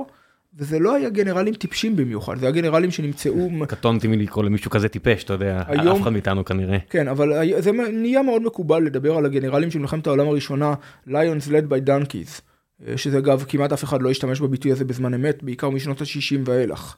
[0.59, 3.49] וזה לא היה גנרלים טיפשים במיוחד, זה היה גנרלים שנמצאו...
[3.69, 5.97] קטונתי מלקרוא למישהו כזה טיפש, אתה יודע, היום...
[5.97, 6.79] אף אחד מאיתנו כנראה.
[6.91, 10.75] כן, אבל זה נהיה מאוד מקובל לדבר על הגנרלים של מלחמת העולם הראשונה,
[11.09, 12.41] Lions led by donkeys,
[12.87, 16.41] אה, שזה אגב, כמעט אף אחד לא השתמש בביטוי הזה בזמן אמת, בעיקר משנות ה-60
[16.45, 16.97] ואילך.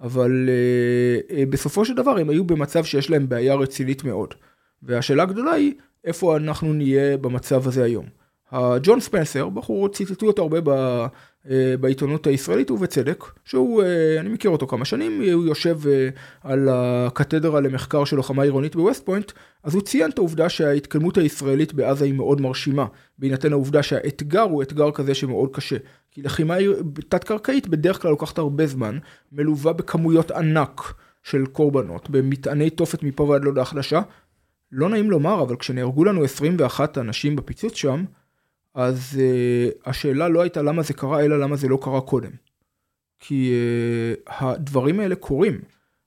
[0.00, 4.34] אבל uh, uh, בסופו של דבר הם היו במצב שיש להם בעיה רצינית מאוד.
[4.82, 5.72] והשאלה הגדולה היא,
[6.04, 8.06] איפה אנחנו נהיה במצב הזה היום.
[8.82, 11.06] ג'ון ספנסר, בחור, ציטטו אותו הרבה אה,
[11.80, 16.08] בעיתונות הישראלית ובצדק, שהוא, אה, אני מכיר אותו כמה שנים, הוא יושב אה,
[16.42, 21.74] על הקתדרה למחקר של לוחמה עירונית בווסט פוינט, אז הוא ציין את העובדה שההתקדמות הישראלית
[21.74, 22.86] בעזה היא מאוד מרשימה,
[23.18, 25.76] בהינתן העובדה שהאתגר הוא אתגר כזה שמאוד קשה.
[26.10, 26.56] כי לחימה
[27.08, 28.98] תת-קרקעית בדרך כלל לוקחת הרבה זמן,
[29.32, 34.00] מלווה בכמויות ענק של קורבנות, במטעני תופת מפה ועד להודעה חדשה.
[34.72, 38.04] לא נעים לומר, אבל כשנהרגו לנו 21 אנשים בפיצוץ שם,
[38.74, 42.30] אז uh, השאלה לא הייתה למה זה קרה, אלא למה זה לא קרה קודם.
[43.20, 43.52] כי
[44.26, 45.60] uh, הדברים האלה קורים.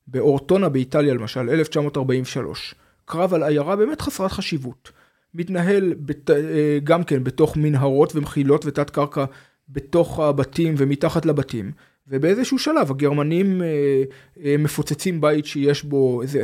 [0.07, 2.75] באורטונה באיטליה למשל, 1943,
[3.05, 4.91] קרב על עיירה באמת חסרת חשיבות.
[5.33, 6.33] מתנהל בת, uh,
[6.83, 9.25] גם כן בתוך מנהרות ומחילות ותת קרקע
[9.69, 11.71] בתוך הבתים ומתחת לבתים.
[12.07, 16.43] ובאיזשהו שלב הגרמנים uh, uh, מפוצצים בית שיש בו איזה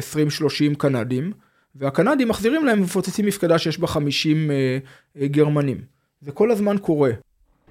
[0.71, 1.31] 20-30 קנדים,
[1.75, 5.93] והקנדים מחזירים להם ומפוצצים מפקדה שיש בה 50 uh, uh, גרמנים.
[6.23, 7.11] זה כל הזמן קורה.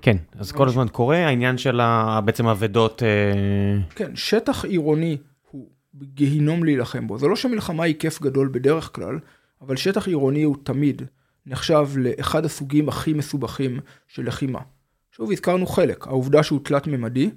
[0.03, 1.81] כן, אז כל הזמן קורה, העניין של
[2.25, 3.03] בעצם אבדות...
[3.03, 5.17] אה, כן, שטח עירוני
[5.51, 7.19] הוא גיהינום להילחם בו.
[7.19, 9.19] זה לא שמלחמה היא כיף גדול בדרך כלל,
[9.61, 11.03] אבל שטח עירוני הוא תמיד
[11.47, 14.61] נחשב לאחד הסוגים הכי מסובכים של לחימה.
[15.13, 17.31] שוב, הזכרנו חלק, העובדה שהוא תלת-ממדי,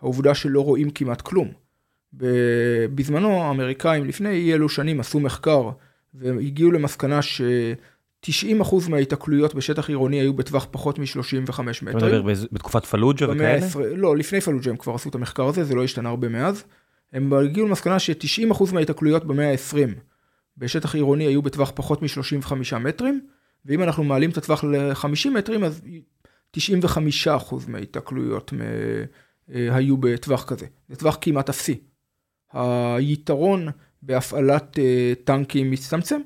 [0.00, 1.48] העובדה שלא רואים כמעט כלום.
[2.94, 5.70] בזמנו האמריקאים לפני אי אלו שנים עשו מחקר
[6.14, 7.42] והגיעו למסקנה ש...
[8.28, 11.96] 90% מההיתקלויות בשטח עירוני היו בטווח פחות מ-35 מטרים.
[11.96, 13.66] אתה מדבר בתקופת פלוג'ה וכאלה?
[13.96, 16.64] לא, לפני פלוג'ה הם כבר עשו את המחקר הזה, זה לא השתנה הרבה מאז.
[17.12, 20.00] הם הגיעו למסקנה ש-90% מההיתקלויות במאה ה-20
[20.58, 23.20] בשטח עירוני היו בטווח פחות מ-35 מטרים,
[23.64, 25.82] ואם אנחנו מעלים את הטווח ל-50 מטרים, אז
[26.56, 26.60] 95%
[27.68, 28.52] מההיתקלויות
[29.54, 30.66] אה, היו בטווח כזה.
[30.88, 31.80] זה טווח כמעט אפסי.
[32.52, 33.68] היתרון
[34.02, 36.20] בהפעלת אה, טנקים מצטמצם.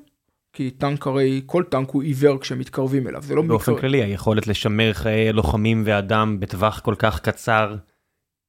[0.53, 3.81] כי טנק הרי, כל טנק הוא עיוור כשמתקרבים אליו, זה לא באופן מקר...
[3.81, 7.75] כללי, היכולת לשמר חיי לוחמים ואדם בטווח כל כך קצר,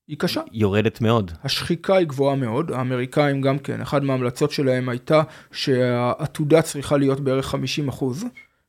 [0.09, 0.41] היא קשה.
[0.53, 1.33] יורדת מאוד.
[1.45, 7.47] השחיקה היא גבוהה מאוד, האמריקאים גם כן, אחת מההמלצות שלהם הייתה שהעתודה צריכה להיות בערך
[7.47, 8.25] 50 אחוז,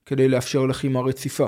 [0.05, 1.47] כדי לאפשר לחימה רציפה.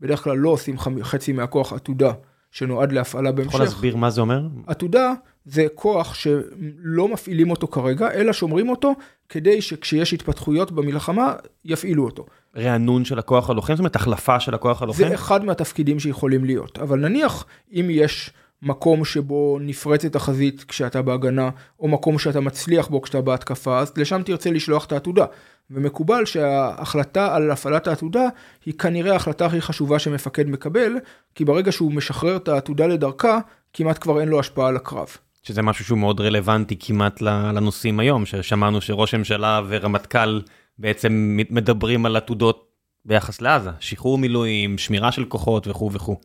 [0.00, 2.12] בדרך כלל לא עושים חצי מהכוח עתודה
[2.50, 3.54] שנועד להפעלה בהמשך.
[3.54, 4.42] יכול להסביר מה זה אומר?
[4.66, 5.12] עתודה
[5.44, 8.94] זה כוח שלא מפעילים אותו כרגע, אלא שומרים אותו
[9.28, 12.26] כדי שכשיש התפתחויות במלחמה, יפעילו אותו.
[12.56, 13.74] רענון של הכוח הלוחם?
[13.74, 14.98] זאת אומרת, החלפה של הכוח הלוחם?
[14.98, 16.78] זה אחד מהתפקידים שיכולים להיות.
[16.78, 18.30] אבל נניח, אם יש
[18.62, 21.50] מקום שבו נפרצת החזית כשאתה בהגנה,
[21.80, 25.24] או מקום שאתה מצליח בו כשאתה בהתקפה, אז לשם תרצה לשלוח את העתודה.
[25.70, 28.28] ומקובל שההחלטה על הפעלת העתודה
[28.66, 30.96] היא כנראה ההחלטה הכי חשובה שמפקד מקבל,
[31.34, 33.38] כי ברגע שהוא משחרר את העתודה לדרכה,
[33.72, 35.08] כמעט כבר אין לו השפעה על הקרב.
[35.42, 40.40] שזה משהו שהוא מאוד רלוונטי כמעט לנושאים היום, ששמענו שראש הממשלה ורמטכ"ל
[40.78, 42.70] בעצם מדברים על עתודות
[43.04, 46.16] ביחס לעזה, שחרור מילואים, שמירה של כוחות וכו' וכו'.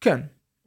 [0.00, 0.20] כן,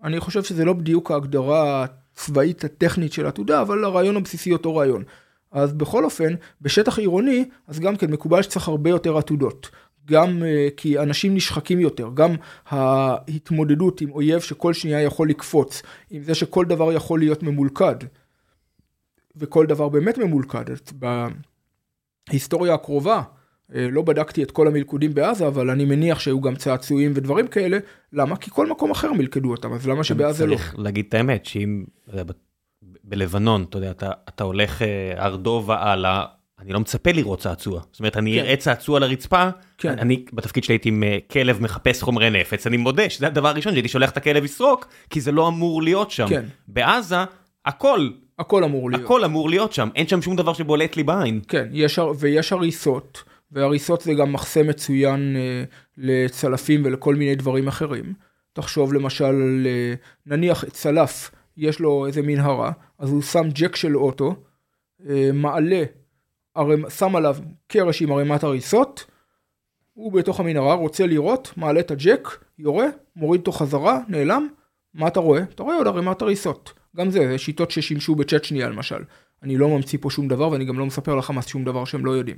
[0.03, 5.03] אני חושב שזה לא בדיוק ההגדרה הצבאית הטכנית של עתודה, אבל הרעיון הבסיסי אותו רעיון.
[5.51, 9.69] אז בכל אופן, בשטח עירוני, אז גם כן מקובל שצריך הרבה יותר עתודות.
[10.09, 12.35] גם uh, כי אנשים נשחקים יותר, גם
[12.67, 17.95] ההתמודדות עם אויב שכל שנייה יכול לקפוץ, עם זה שכל דבר יכול להיות ממולכד,
[19.35, 20.65] וכל דבר באמת ממולכד.
[22.29, 27.11] בהיסטוריה הקרובה, uh, לא בדקתי את כל המלכודים בעזה, אבל אני מניח שהיו גם צעצועים
[27.15, 27.77] ודברים כאלה,
[28.13, 28.35] למה?
[28.35, 30.55] כי כל מקום אחר מלכדו אותם, אז למה שבעזה לא?
[30.55, 31.83] צריך להגיד את האמת, שאם
[33.03, 34.81] בלבנון, אתה יודע, אתה, אתה הולך
[35.17, 36.25] ארדובה הלאה,
[36.61, 37.81] אני לא מצפה לראות צעצוע.
[37.91, 38.39] זאת אומרת, אני כן.
[38.39, 39.99] אראה צעצוע על הרצפה, כן.
[39.99, 43.73] אני בתפקיד שלי הייתי עם אה, כלב מחפש חומרי נפץ, אני מודה שזה הדבר הראשון
[43.73, 46.27] שהייתי שולח את הכלב לסרוק, כי זה לא אמור להיות שם.
[46.29, 46.45] כן.
[46.67, 47.15] בעזה,
[47.65, 48.09] הכל.
[48.39, 49.03] הכל אמור להיות.
[49.03, 51.41] הכל אמור להיות שם, אין שם שום דבר שבולט לי בעין.
[51.47, 55.63] כן, יש, ויש הריסות, והריסות זה גם מחסה מצוין אה,
[55.97, 58.13] לצלפים ולכל מיני דברים אחרים.
[58.53, 59.93] תחשוב למשל, אה,
[60.25, 64.35] נניח צלף, יש לו איזה מנהרה, אז הוא שם ג'ק של אוטו,
[65.09, 65.83] אה, מעלה
[66.89, 69.05] שם עליו קרש עם ערימת הריסות,
[69.93, 72.85] הוא בתוך המנהרה רוצה לירות, מעלה את הג'ק, יורה,
[73.15, 74.47] מוריד אותו חזרה, נעלם,
[74.93, 75.41] מה אתה רואה?
[75.41, 76.73] אתה רואה עוד ערימת הריסות.
[76.97, 79.03] גם זה, זה שיטות ששימשו בצ'צ'ניה למשל.
[79.43, 82.11] אני לא ממציא פה שום דבר ואני גם לא מספר לחמאס שום דבר שהם לא
[82.11, 82.37] יודעים.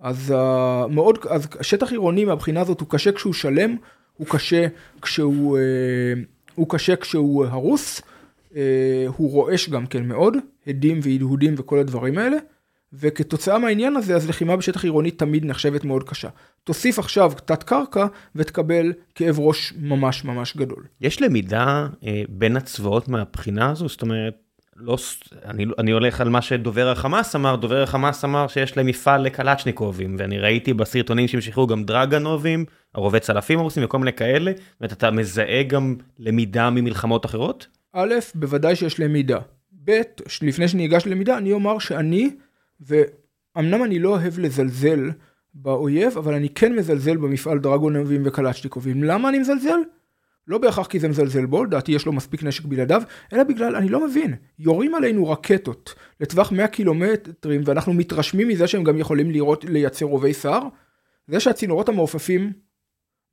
[0.00, 3.76] אז uh, מאוד, אז שטח עירוני מהבחינה הזאת הוא קשה כשהוא שלם,
[4.16, 4.66] הוא קשה
[5.02, 5.60] כשהוא, uh,
[6.54, 8.00] הוא קשה כשהוא הרוס,
[8.50, 8.54] uh,
[9.16, 12.36] הוא רועש גם כן מאוד, הדים והדהודים וכל הדברים האלה.
[12.92, 16.28] וכתוצאה מהעניין הזה, אז לחימה בשטח עירוני תמיד נחשבת מאוד קשה.
[16.64, 20.84] תוסיף עכשיו תת קרקע ותקבל כאב ראש ממש ממש גדול.
[21.00, 23.88] יש למידה אה, בין הצבאות מהבחינה הזו?
[23.88, 24.34] זאת אומרת,
[24.76, 24.96] לא,
[25.44, 30.16] אני, אני הולך על מה שדובר החמאס אמר, דובר החמאס אמר שיש להם מפעל לקלצ'ניקובים,
[30.18, 35.10] ואני ראיתי בסרטונים שהם שחררו גם דרגנובים, ערובי צלפים הרוסים וכל מיני כאלה, זאת אתה
[35.10, 37.66] מזהה גם למידה ממלחמות אחרות?
[37.92, 39.38] א', בוודאי שיש למידה.
[39.84, 40.00] ב',
[40.42, 42.30] לפני שאני אגש ללמידה, אני אומר שאני
[42.80, 45.10] ואמנם אני לא אוהב לזלזל
[45.54, 49.04] באויב, אבל אני כן מזלזל במפעל דרגונובים וקלצ'ניקובים.
[49.04, 49.78] למה אני מזלזל?
[50.46, 53.88] לא בהכרח כי זה מזלזל בו, לדעתי יש לו מספיק נשק בלעדיו, אלא בגלל, אני
[53.88, 59.64] לא מבין, יורים עלינו רקטות לטווח 100 קילומטרים, ואנחנו מתרשמים מזה שהם גם יכולים לראות,
[59.64, 60.62] לייצר רובי סער.
[61.26, 62.52] זה שהצינורות המעופפים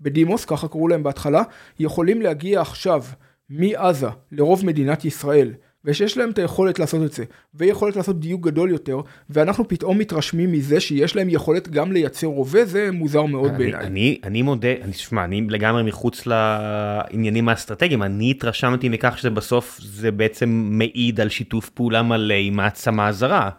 [0.01, 1.43] בדימוס, ככה קראו להם בהתחלה,
[1.79, 3.03] יכולים להגיע עכשיו
[3.49, 5.53] מעזה לרוב מדינת ישראל
[5.85, 10.51] ושיש להם את היכולת לעשות את זה, ויכולת לעשות דיוק גדול יותר, ואנחנו פתאום מתרשמים
[10.51, 13.85] מזה שיש להם יכולת גם לייצר רובה, זה מוזר מאוד בעיניי.
[13.85, 19.79] אני, אני מודה, אני שמע, אני לגמרי מחוץ לעניינים האסטרטגיים, אני התרשמתי מכך שזה בסוף,
[19.81, 23.49] זה בעצם מעיד על שיתוף פעולה מלא עם מעצמה זרה.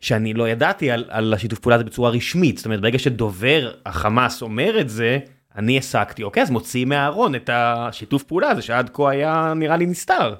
[0.00, 4.42] שאני לא ידעתי על, על השיתוף פעולה הזה בצורה רשמית, זאת אומרת ברגע שדובר החמאס
[4.42, 5.18] אומר את זה,
[5.56, 9.86] אני הסקתי, אוקיי, אז מוציאים מהארון את השיתוף פעולה הזה שעד כה היה נראה לי
[9.86, 10.34] נסתר.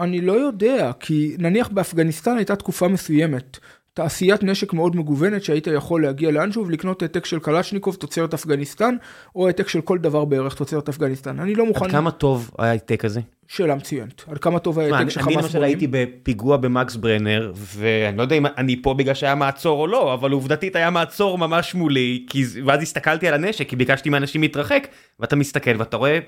[0.00, 3.58] אני לא יודע, כי נניח באפגניסטן הייתה תקופה מסוימת,
[3.94, 8.96] תעשיית נשק מאוד מגוונת שהיית יכול להגיע לאנשהו ולקנות העתק של קלצ'ניקוב תוצרת אפגניסטן,
[9.36, 11.40] או העתק של כל דבר בערך תוצרת אפגניסטן.
[11.40, 11.84] אני לא מוכן...
[11.84, 13.20] עד כמה טוב היה העתק הזה?
[13.48, 14.24] שאלה מצוינת.
[14.30, 15.38] עד כמה טוב היה העתק שחמאס רואים?
[15.38, 19.80] אני למשל הייתי בפיגוע במקס ברנר, ואני לא יודע אם אני פה בגלל שהיה מעצור
[19.80, 22.44] או לא, אבל עובדתית היה מעצור ממש מולי, כי...
[22.66, 24.88] ואז הסתכלתי על הנשק, כי ביקשתי מאנשים להתרחק,
[25.20, 26.18] ואתה מסתכל ואתה רואה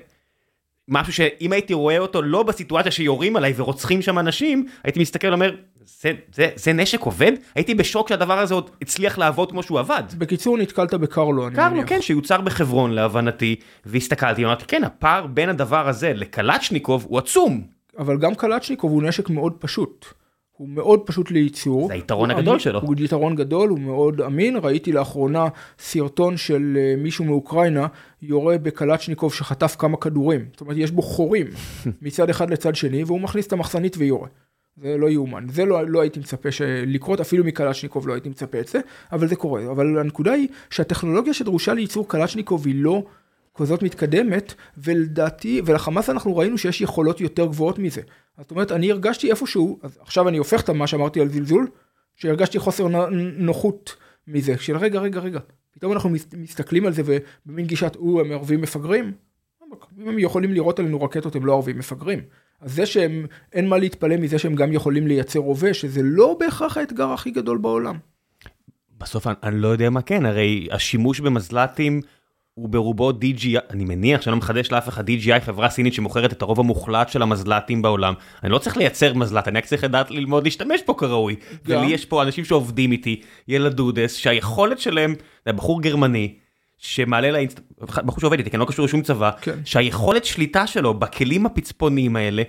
[0.87, 5.55] משהו שאם הייתי רואה אותו לא בסיטואציה שיורים עליי ורוצחים שם אנשים, הייתי מסתכל ואומר,
[5.85, 7.31] זה, זה, זה נשק עובד?
[7.55, 10.03] הייתי בשוק שהדבר הזה עוד הצליח לעבוד כמו שהוא עבד.
[10.17, 15.87] בקיצור, נתקלת בקרלו, אני קרלו, כן, שיוצר בחברון להבנתי, והסתכלתי, אמרתי, כן, הפער בין הדבר
[15.87, 17.61] הזה לקלצ'ניקוב הוא עצום.
[17.97, 20.05] אבל גם קלצ'ניקוב הוא נשק מאוד פשוט.
[20.57, 21.87] הוא מאוד פשוט לייצור.
[21.87, 22.79] זה היתרון הגדול אמין, שלו.
[22.81, 24.57] הוא יתרון גדול, הוא מאוד אמין.
[24.63, 25.47] ראיתי לאחרונה
[25.79, 27.87] סרטון של אה, מישהו מאוקראינה
[28.21, 30.45] יורה בקלצ'ניקוב שחטף כמה כדורים.
[30.51, 31.47] זאת אומרת, יש בו חורים
[32.01, 34.27] מצד אחד לצד שני, והוא מכניס את המחסנית ויורה.
[34.77, 35.45] זה לא יאומן.
[35.49, 36.49] זה לא, לא הייתי מצפה
[36.87, 38.79] לקרות, אפילו מקלצ'ניקוב לא הייתי מצפה את זה,
[39.11, 39.71] אבל זה קורה.
[39.71, 43.03] אבל הנקודה היא שהטכנולוגיה שדרושה לייצור קלצ'ניקוב היא לא
[43.55, 48.01] כזאת מתקדמת, ולדעתי, ולחמאס אנחנו ראינו שיש יכולות יותר גבוהות מזה.
[48.37, 51.67] זאת אומרת, אני הרגשתי איפשהו, אז עכשיו אני הופך את מה שאמרתי על זלזול,
[52.15, 52.87] שהרגשתי חוסר
[53.37, 53.95] נוחות
[54.27, 55.39] מזה, של רגע, רגע, רגע,
[55.73, 59.11] פתאום אנחנו מסתכלים על זה ובמין גישת, או, הם ערבים מפגרים?
[60.01, 62.19] אם הם יכולים לראות עלינו רקטות, הם לא ערבים מפגרים.
[62.61, 66.77] אז זה שהם, אין מה להתפלא מזה שהם גם יכולים לייצר רובה, שזה לא בהכרח
[66.77, 67.97] האתגר הכי גדול בעולם.
[68.97, 72.01] בסוף אני, אני לא יודע מה כן, הרי השימוש במזל"טים
[72.53, 76.41] הוא ברובו DJI, אני מניח שאני לא מחדש לאף אחד, DJI חברה סינית שמוכרת את
[76.41, 78.13] הרוב המוחלט של המזל"טים בעולם.
[78.43, 81.35] אני לא צריך לייצר מזל"ט, אני רק צריך לדעת ללמוד להשתמש פה כראוי.
[81.65, 86.35] ולי יש פה אנשים שעובדים איתי, ילד דודס, שהיכולת שלהם, זה בחור גרמני,
[86.77, 87.59] שמעלה לאינסט...
[87.79, 89.59] בחור שעובד איתי, כי אני לא קשור לשום צבא, כן.
[89.65, 92.43] שהיכולת שליטה שלו בכלים הפצפוניים האלה,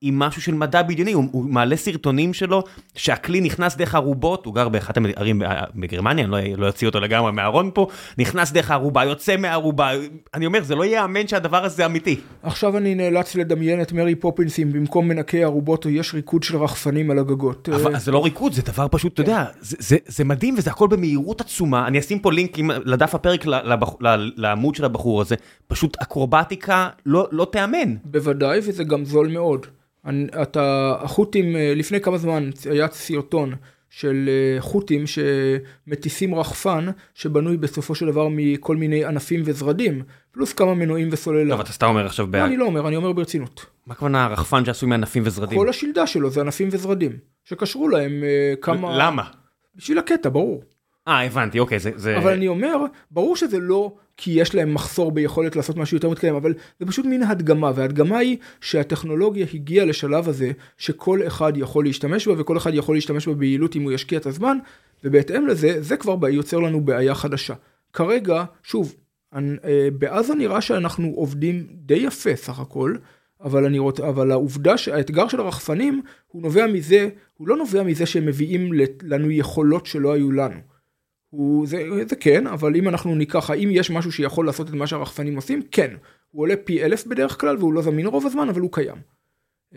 [0.00, 2.62] עם משהו של מדע בדיוני, הוא, הוא מעלה סרטונים שלו
[2.94, 5.42] שהכלי נכנס דרך ערובות, הוא גר באחת הערים
[5.74, 7.86] בגרמניה, אני לא, לא אוציא אותו לגמרי מהארון פה,
[8.18, 9.90] נכנס דרך הערובה, יוצא מהערובה,
[10.34, 12.20] אני אומר, זה לא ייאמן שהדבר הזה אמיתי.
[12.42, 17.10] עכשיו אני נאלץ לדמיין את מרי פופינס אם במקום מנקי ערובות יש ריקוד של רחפנים
[17.10, 17.68] על הגגות.
[17.68, 20.88] אבל זה לא ריקוד, זה דבר פשוט, אתה יודע, זה, זה, זה מדהים וזה הכל
[20.88, 23.94] במהירות עצומה, אני אשים פה לינק לדף הפרק לבח,
[24.36, 25.34] לעמוד של הבחור הזה,
[25.66, 27.96] פשוט אקרובטיקה לא, לא תיאמן.
[28.04, 29.66] בוודאי, וזה גם זול מאוד.
[30.42, 33.54] אתה, החות'ים, אה, לפני כמה זמן היה סרטון
[33.90, 40.74] של אה, חות'ים שמטיסים רחפן שבנוי בסופו של דבר מכל מיני ענפים וזרדים, פלוס כמה
[40.74, 41.50] מנועים וסוללה.
[41.50, 42.26] טוב, אתה סתם אומר עכשיו...
[42.32, 43.66] לא, אני לא אומר, אני אומר ברצינות.
[43.86, 45.58] מה הכוונה רחפן שעשוי מענפים וזרדים?
[45.58, 47.12] כל השלדה שלו זה ענפים וזרדים,
[47.44, 48.98] שקשרו להם אה, כמה...
[48.98, 49.22] למה?
[49.76, 50.62] בשביל הקטע, ברור.
[51.08, 52.18] אה, הבנתי, אוקיי, זה, זה...
[52.18, 52.76] אבל אני אומר,
[53.10, 57.06] ברור שזה לא כי יש להם מחסור ביכולת לעשות משהו יותר מתקדם, אבל זה פשוט
[57.06, 62.74] מין הדגמה, וההדגמה היא שהטכנולוגיה הגיעה לשלב הזה, שכל אחד יכול להשתמש בה, וכל אחד
[62.74, 64.58] יכול להשתמש בה ביעילות אם הוא ישקיע את הזמן,
[65.04, 67.54] ובהתאם לזה, זה כבר יוצר לנו בעיה חדשה.
[67.92, 68.94] כרגע, שוב,
[69.34, 69.40] אה,
[69.98, 72.94] בעזה נראה שאנחנו עובדים די יפה סך הכל,
[73.40, 78.06] אבל אני רוצה, אבל העובדה שהאתגר של הרחפנים, הוא נובע מזה, הוא לא נובע מזה
[78.06, 80.60] שהם מביאים לנו יכולות שלא היו לנו.
[81.30, 84.86] הוא, זה, זה כן, אבל אם אנחנו ניקח, האם יש משהו שיכול לעשות את מה
[84.86, 85.62] שהרחפנים עושים?
[85.70, 85.94] כן.
[86.30, 88.96] הוא עולה פי אלף בדרך כלל והוא לא זמין רוב הזמן, אבל הוא קיים.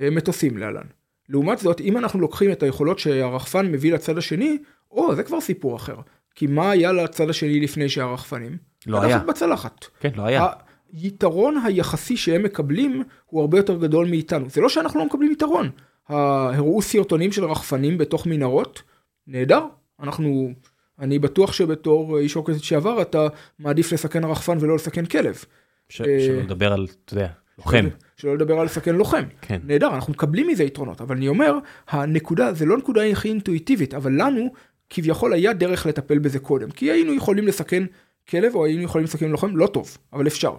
[0.01, 0.85] אה, מטוסים להלן.
[1.29, 4.57] לעומת זאת, אם אנחנו לוקחים את היכולות שהרחפן מביא לצד השני,
[4.91, 5.95] או, זה כבר סיפור אחר.
[6.35, 8.57] כי מה היה לצד השני לפני שהרחפנים?
[8.87, 9.19] לא היה.
[9.19, 9.85] בצלחת.
[9.99, 10.47] כן, לא היה.
[10.93, 14.49] היתרון היחסי שהם מקבלים הוא הרבה יותר גדול מאיתנו.
[14.49, 15.69] זה לא שאנחנו לא מקבלים יתרון.
[16.07, 18.81] הראו סרטונים של רחפנים בתוך מנהרות,
[19.27, 19.65] נהדר.
[19.99, 20.53] אנחנו
[21.01, 23.27] אני בטוח שבתור איש רוקט שעבר אתה
[23.59, 25.45] מעדיף לסכן רחפן ולא לסכן כלב.
[25.89, 26.01] ש...
[26.01, 27.27] אה, שלא לדבר על, אתה יודע,
[27.57, 27.87] לוחם.
[28.17, 29.23] שלא לדבר על לסכן לוחם.
[29.41, 29.61] כן.
[29.63, 31.53] נהדר, אנחנו מקבלים מזה יתרונות, אבל אני אומר,
[31.87, 34.53] הנקודה, זה לא נקודה הכי אינטואיטיבית, אבל לנו
[34.89, 36.71] כביכול היה דרך לטפל בזה קודם.
[36.71, 37.83] כי היינו יכולים לסכן
[38.29, 40.55] כלב או היינו יכולים לסכן לוחם, לא טוב, אבל אפשר.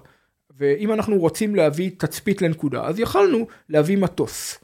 [0.59, 4.59] ואם אנחנו רוצים להביא תצפית לנקודה, אז יכלנו להביא מטוס.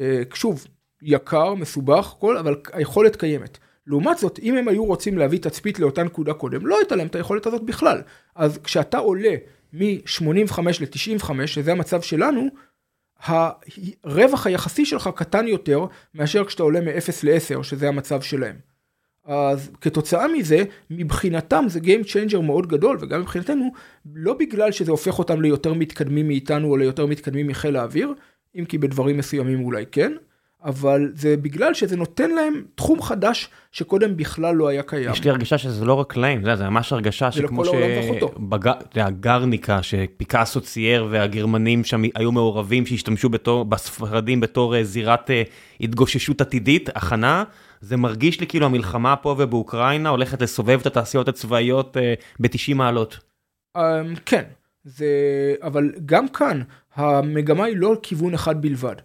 [0.00, 0.66] אה, שוב,
[1.02, 3.58] יקר, מסובך, כל, אבל היכולת קיימת.
[3.86, 7.14] לעומת זאת, אם הם היו רוצים להביא תצפית לאותה נקודה קודם, לא הייתה להם את
[7.14, 8.02] היכולת הזאת בכלל.
[8.34, 9.34] אז כשאתה עולה
[9.72, 12.48] מ-85 ל-95, שזה המצב שלנו,
[13.24, 18.56] הרווח היחסי שלך קטן יותר מאשר כשאתה עולה מ-0 ל-10, שזה המצב שלהם.
[19.24, 23.72] אז כתוצאה מזה, מבחינתם זה Game Changer מאוד גדול, וגם מבחינתנו,
[24.14, 28.14] לא בגלל שזה הופך אותם ליותר מתקדמים מאיתנו או ליותר מתקדמים מחיל האוויר,
[28.58, 30.12] אם כי בדברים מסוימים אולי כן,
[30.64, 35.10] אבל זה בגלל שזה נותן להם תחום חדש שקודם בכלל לא היה קיים.
[35.10, 41.06] יש לי הרגשה שזה לא רק להם, זה, זה ממש הרגשה שכמו שבגרניקה שפיקאסו צייר
[41.10, 45.42] והגרמנים שם היו מעורבים שהשתמשו בתור, בספרדים בתור אה, זירת אה,
[45.80, 47.44] התגוששות עתידית, הכנה.
[47.80, 53.18] זה מרגיש לי כאילו המלחמה פה ובאוקראינה הולכת לסובב את התעשיות הצבאיות אה, ב-90 מעלות.
[53.78, 53.80] Um,
[54.26, 54.42] כן,
[54.84, 55.06] זה,
[55.62, 56.62] אבל גם כאן
[56.94, 58.96] המגמה היא לא כיוון אחד בלבד.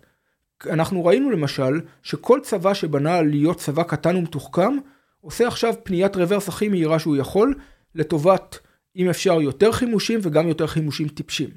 [0.68, 4.78] אנחנו ראינו למשל שכל צבא שבנה להיות צבא קטן ומתוחכם
[5.22, 7.56] עושה עכשיו פניית רוורס הכי מהירה שהוא יכול
[7.96, 8.60] לטובת
[8.96, 11.50] אם אפשר יותר חימושים וגם יותר חימושים טיפשים.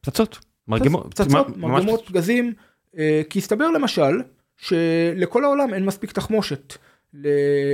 [0.00, 2.52] פצצות, מרגמות, פצצות, מרגמות, פגזים,
[2.98, 4.22] אה, כי הסתבר למשל
[4.56, 6.74] שלכל העולם אין מספיק תחמושת.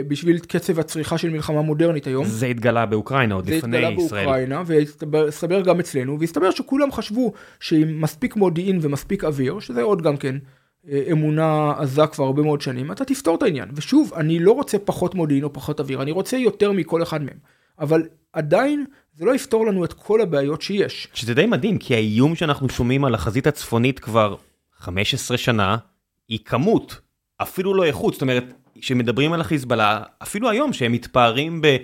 [0.08, 2.24] בשביל קצב הצריכה של מלחמה מודרנית היום.
[2.24, 3.82] זה התגלה באוקראינה עוד לפני ישראל.
[3.82, 9.82] זה התגלה באוקראינה והסתבר גם אצלנו והסתבר שכולם חשבו שעם מספיק מודיעין ומספיק אוויר שזה
[9.82, 10.36] עוד גם כן
[10.88, 14.78] אה, אמונה עזה כבר הרבה מאוד שנים אתה תפתור את העניין ושוב אני לא רוצה
[14.78, 17.38] פחות מודיעין או פחות אוויר אני רוצה יותר מכל אחד מהם
[17.78, 21.08] אבל עדיין זה לא יפתור לנו את כל הבעיות שיש.
[21.14, 24.36] שזה די מדהים כי האיום שאנחנו שומעים על החזית הצפונית כבר
[24.78, 25.76] 15 שנה
[26.28, 27.00] היא כמות
[27.42, 28.44] אפילו לא איכות זאת אומרת
[28.80, 31.76] שמדברים על החיזבאללה, אפילו היום שהם מתפארים ב...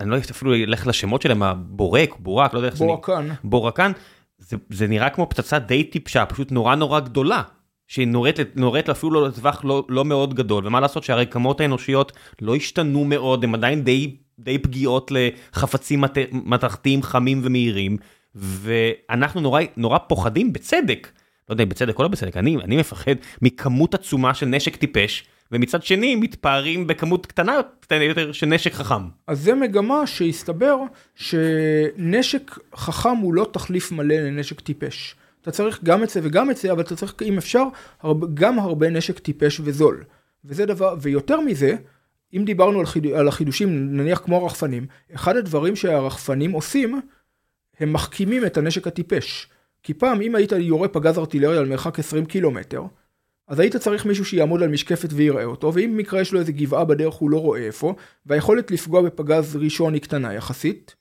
[0.00, 2.84] אני לא יודע אפילו אלך לשמות שלהם, הבורק, בורק, לא יודע איך זה...
[2.84, 3.28] בורקן.
[3.44, 3.92] בורקן.
[4.38, 7.42] זה, זה נראה כמו פצצה די טיפשה, פשוט נורא נורא גדולה.
[7.90, 13.04] שהיא נורית, נורית אפילו לטווח לא, לא מאוד גדול, ומה לעשות שהרקמות האנושיות לא השתנו
[13.04, 17.96] מאוד, הן עדיין די, די פגיעות לחפצים מת, מתכתיים חמים ומהירים,
[18.34, 21.08] ואנחנו נורא, נורא פוחדים, בצדק,
[21.48, 25.24] לא יודע אם בצדק או לא בצדק, אני, אני מפחד מכמות עצומה של נשק טיפש,
[25.52, 27.60] ומצד שני מתפארים בכמות קטנה
[28.00, 29.02] יותר של נשק חכם.
[29.26, 30.76] אז זה מגמה שהסתבר
[31.14, 35.14] שנשק חכם הוא לא תחליף מלא לנשק טיפש.
[35.42, 37.64] אתה צריך גם את זה וגם את זה, אבל אתה צריך, אם אפשר,
[38.34, 40.04] גם הרבה נשק טיפש וזול.
[40.44, 41.76] וזה דבר, ויותר מזה,
[42.36, 47.00] אם דיברנו על, חיד, על החידושים, נניח כמו הרחפנים, אחד הדברים שהרחפנים עושים,
[47.80, 49.48] הם מחכימים את הנשק הטיפש.
[49.82, 52.82] כי פעם אם היית יורה פגז ארטילריה על מרחק 20 קילומטר,
[53.50, 56.84] אז היית צריך מישהו שיעמוד על משקפת ויראה אותו, ואם במקרה יש לו איזה גבעה
[56.84, 57.94] בדרך הוא לא רואה איפה,
[58.26, 60.94] והיכולת לפגוע בפגז ראשון היא קטנה יחסית.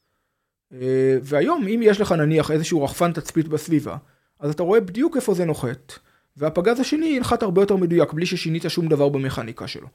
[0.73, 3.97] אה, והיום אם יש לך נניח איזשהו רחפן תצפית בסביבה,
[4.39, 5.93] אז אתה רואה בדיוק איפה זה נוחת,
[6.37, 9.87] והפגז השני ינחת הרבה יותר מדויק בלי ששינית שום דבר במכניקה שלו.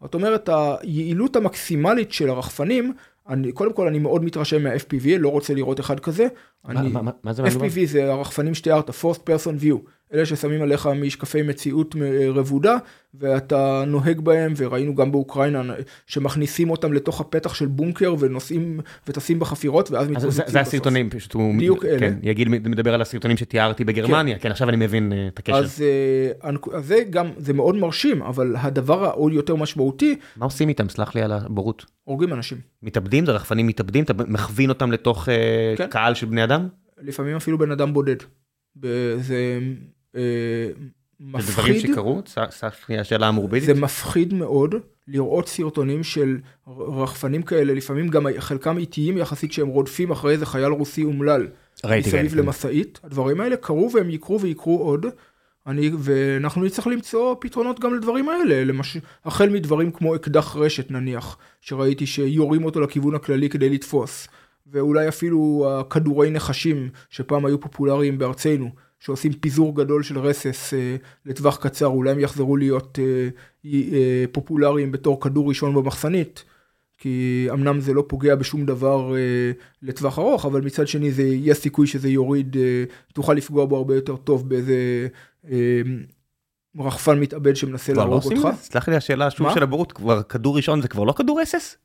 [0.00, 2.92] זאת אומרת היעילות המקסימלית של הרחפנים
[3.28, 6.26] אני, קודם כל אני מאוד מתרשם מה-FPV, לא רוצה לראות אחד כזה.
[6.64, 9.76] מה, אני, מה, מה זה FPV זה הרחפנים שתיארת, First Person View,
[10.14, 11.94] אלה ששמים עליך משקפי מציאות
[12.34, 12.76] רבודה,
[13.14, 15.62] ואתה נוהג בהם, וראינו גם באוקראינה,
[16.06, 20.48] שמכניסים אותם לתוך הפתח של בונקר, ונוסעים וטסים בחפירות, ואז מתפוצצים בסוף.
[20.48, 21.54] זה הסרטונים, פשוט הוא...
[21.54, 21.98] בדיוק אלה.
[21.98, 25.56] כן, יגיד מדבר על הסרטונים שתיארתי בגרמניה, כן, כן עכשיו אני מבין uh, את הקשר.
[25.56, 25.84] אז,
[26.42, 30.16] uh, אז זה גם, זה מאוד מרשים, אבל הדבר העוד יותר משמעותי...
[30.36, 30.88] מה עושים איתם?
[30.88, 31.84] סלח לי על הבורות.
[32.04, 32.58] הורגים אנשים.
[32.82, 33.26] מתאבדים?
[33.26, 34.04] זה רחפנים מתאבדים?
[34.04, 35.28] אתה מכווין אותם לתוך
[35.76, 35.86] כן.
[35.90, 36.68] קהל של בני אדם?
[37.02, 38.16] לפעמים אפילו בן אדם בודד.
[39.20, 39.58] זה אה,
[41.20, 41.46] מפחיד.
[41.46, 42.22] זה דברים שקרו?
[42.50, 43.66] סך השאלה המורבידית?
[43.66, 44.74] זה מפחיד מאוד
[45.08, 46.38] לראות סרטונים של
[46.78, 51.46] רחפנים כאלה, לפעמים גם חלקם איטיים יחסית שהם רודפים אחרי איזה חייל רוסי אומלל.
[51.84, 52.38] ראיתי, מסביב כן.
[52.38, 53.00] למשאית.
[53.04, 55.06] הדברים האלה קרו והם יקרו ויקרו עוד.
[55.66, 58.96] אני, ואנחנו נצטרך למצוא פתרונות גם לדברים האלה, למש...
[59.24, 64.28] החל מדברים כמו אקדח רשת נניח, שראיתי שיורים אותו לכיוון הכללי כדי לתפוס,
[64.66, 68.70] ואולי אפילו כדורי נחשים שפעם היו פופולריים בארצנו,
[69.00, 70.96] שעושים פיזור גדול של רסס אה,
[71.26, 73.28] לטווח קצר, אולי הם יחזרו להיות אה,
[73.72, 76.44] אה, פופולריים בתור כדור ראשון במחסנית.
[77.00, 79.50] כי אמנם זה לא פוגע בשום דבר אה,
[79.82, 83.94] לטווח ארוך, אבל מצד שני זה יש סיכוי שזה יוריד, אה, תוכל לפגוע בו הרבה
[83.94, 85.08] יותר טוב באיזה
[85.50, 85.80] אה,
[86.78, 88.48] רחפן מתאבד שמנסה לא להרוג אותך.
[88.60, 91.76] סלח לי השאלה שוב של הבורות, כבר כדור ראשון זה כבר לא כדור אסס?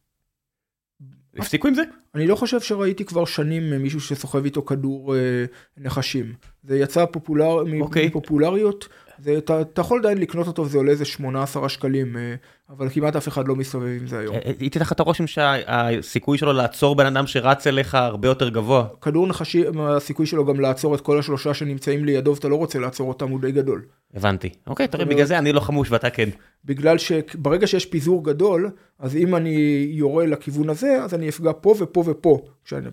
[1.38, 1.84] הפסיקו עם זה?
[2.16, 5.46] אני לא חושב שראיתי כבר שנים מישהו שסוחב איתו כדור אה,
[5.78, 6.34] נחשים.
[6.64, 7.06] זה יצא.
[7.82, 8.08] אוקיי.
[8.08, 8.88] מפופולריות.
[9.20, 12.36] זה, אתה, אתה יכול עדיין לקנות אותו וזה עולה איזה 18 שקלים, אה,
[12.70, 14.36] אבל כמעט אף אחד לא מסתובב עם זה היום.
[14.60, 18.88] הייתי לך את הרושם שהסיכוי שלו לעצור בן אדם שרץ אליך הרבה יותר גבוה.
[19.02, 23.10] כדור נחשי, הסיכוי שלו גם לעצור את כל השלושה שנמצאים לידו ואתה לא רוצה לעצור
[23.10, 23.86] אותם הוא די גדול.
[24.14, 24.50] הבנתי.
[24.68, 26.30] אוקיי, תראה, בגלל זה אני לא חמוש ואתה כן.
[26.66, 31.76] בגלל שברגע שיש פיזור גדול, אז אם אני יורה לכיוון הזה, אז אני אפגע פה
[31.80, 32.42] ופה ופה.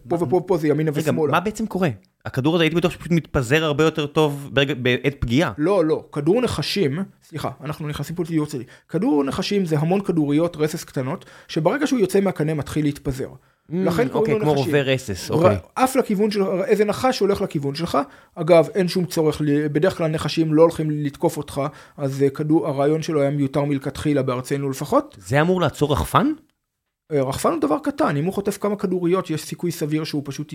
[0.08, 1.32] פה ופה ופה זה ימינה ושמאלה.
[1.32, 1.88] מה בעצם קורה?
[2.26, 5.52] הכדור הזה הייתי בטוח שפשוט מתפזר הרבה יותר טוב בעת פגיעה.
[5.58, 8.64] לא, לא, כדור נחשים, סליחה, אנחנו נכנסים פה לדיור צדי.
[8.88, 13.28] כדור נחשים זה המון כדוריות רסס קטנות, שברגע שהוא יוצא מהקנה מתחיל להתפזר.
[13.28, 14.48] Mm, לכן קוראים לו נחשים.
[14.48, 15.56] אוקיי, כמו רובה רסס, אוקיי.
[15.76, 17.98] עף לכיוון של, איזה נחש הולך לכיוון שלך.
[18.34, 19.42] אגב, אין שום צורך,
[19.72, 21.60] בדרך כלל נחשים לא הולכים לתקוף אותך,
[21.96, 25.16] אז כדור, הרעיון שלו היה מיותר מלכתחילה בארצנו לפחות.
[25.20, 26.26] זה אמור לעצור רחפן?
[27.12, 30.54] רחפן הוא דבר קטן, אם הוא חוטף כמה כדוריות, יש סיכוי סביר שהוא פשוט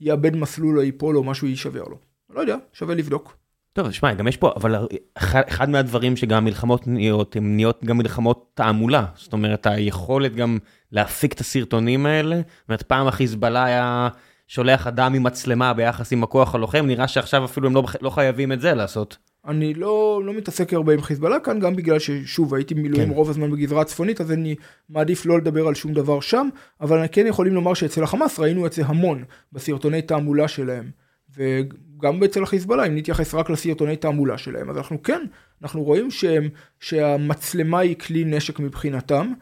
[0.00, 1.98] יאבד מסלול או ייפול או משהו יישבר לו.
[2.34, 3.36] לא יודע, שווה לבדוק.
[3.72, 4.86] טוב, שמע, גם יש פה, אבל
[5.18, 9.04] אחד מהדברים שגם מלחמות נהיות, הן נהיות גם מלחמות תעמולה.
[9.14, 10.58] זאת אומרת, היכולת גם
[10.92, 12.36] להפיק את הסרטונים האלה.
[12.36, 14.08] זאת אומרת, פעם החיזבאללה היה
[14.48, 18.52] שולח אדם עם מצלמה ביחס עם הכוח הלוחם, נראה שעכשיו אפילו הם לא, לא חייבים
[18.52, 19.16] את זה לעשות.
[19.46, 23.14] אני לא, לא מתעסק הרבה עם חיזבאללה כאן, גם בגלל ששוב הייתי מילואים כן.
[23.14, 24.54] רוב הזמן בגזרה הצפונית, אז אני
[24.88, 26.48] מעדיף לא לדבר על שום דבר שם,
[26.80, 30.90] אבל כן יכולים לומר שאצל החמאס ראינו את זה המון בסרטוני תעמולה שלהם.
[31.36, 35.24] וגם אצל החיזבאללה, אם נתייחס רק לסרטוני תעמולה שלהם, אז אנחנו כן,
[35.62, 36.48] אנחנו רואים שהם,
[36.80, 39.32] שהמצלמה היא כלי נשק מבחינתם,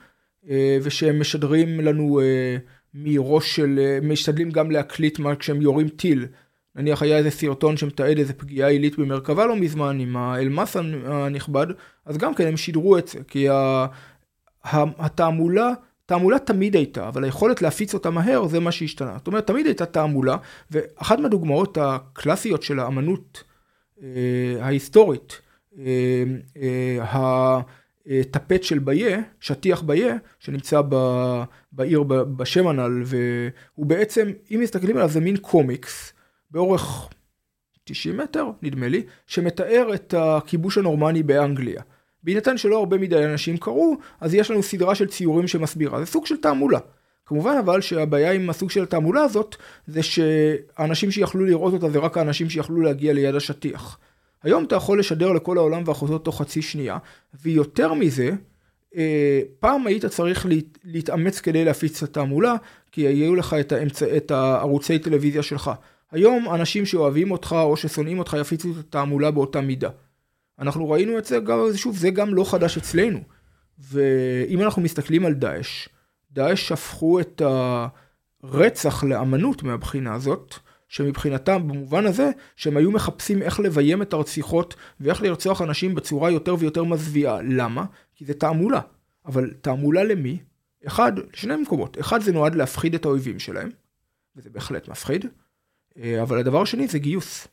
[0.51, 2.57] אה, ושהם משדרים לנו אה,
[2.95, 6.27] מראש של, אה, משתדלים גם להקליט מה כשהם יורים טיל.
[6.77, 11.67] נניח היה איזה סרטון שמתעד איזה פגיעה עילית במרכבה לא מזמן עם האלמאס הנכבד,
[12.07, 13.47] אז גם כן הם שידרו את זה, כי
[14.73, 15.71] התעמולה,
[16.07, 19.15] תעמולה תמיד הייתה, אבל היכולת להפיץ אותה מהר זה מה שהשתנה.
[19.19, 20.37] זאת אומרת, תמיד הייתה תעמולה,
[20.71, 23.45] ואחת מהדוגמאות הקלאסיות של האמנות
[24.03, 24.09] אה,
[24.61, 25.41] ההיסטורית,
[25.79, 26.25] אה,
[26.63, 27.61] אה,
[28.21, 30.97] הטפט של ביה, שטיח ביה, שנמצא ב,
[31.73, 36.13] בעיר בשמנל, והוא בעצם, אם מסתכלים עליו זה מין קומיקס,
[36.57, 37.09] באורך
[37.85, 41.83] 90 מטר, נדמה לי, שמתאר את הכיבוש הנורמני באנגליה.
[42.23, 46.01] בהינתן שלא הרבה מדי אנשים קראו, אז יש לנו סדרה של ציורים שמסבירה.
[46.01, 46.79] זה סוג של תעמולה.
[47.27, 52.19] כמובן אבל שהבעיה עם הסוג של התעמולה הזאת, זה שהאנשים שיכלו לראות אותה זה רק
[52.19, 53.99] האנשים שיכלו להגיע ליד השטיח.
[54.43, 56.99] היום אתה יכול לשדר לכל העולם ואחוזות תוך חצי שנייה,
[57.43, 58.31] ויותר מזה,
[58.97, 60.47] אה, פעם היית צריך
[60.85, 62.55] להתאמץ כדי להפיץ את התעמולה,
[62.93, 65.71] כי היו לך את, האמצע, את הערוצי טלוויזיה שלך.
[66.13, 69.91] היום אנשים שאוהבים אותך או ששונאים אותך יפיצו את התעמולה באותה מידה.
[70.59, 73.21] אנחנו ראינו את זה גם, שוב, זה גם לא חדש אצלנו.
[73.79, 75.89] ואם אנחנו מסתכלים על דאעש,
[76.31, 77.43] דאעש הפכו את
[78.43, 80.55] הרצח לאמנות מהבחינה הזאת,
[80.89, 86.55] שמבחינתם, במובן הזה, שהם היו מחפשים איך לביים את הרציחות ואיך לרצוח אנשים בצורה יותר
[86.59, 87.43] ויותר מזוויעה.
[87.43, 87.85] למה?
[88.15, 88.81] כי זה תעמולה.
[89.27, 90.39] אבל תעמולה למי?
[90.87, 92.01] אחד, שני מקומות.
[92.01, 93.69] אחד, זה נועד להפחיד את האויבים שלהם,
[94.37, 95.27] וזה בהחלט מפחיד,
[96.23, 97.49] אבל הדבר השני זה גיוס.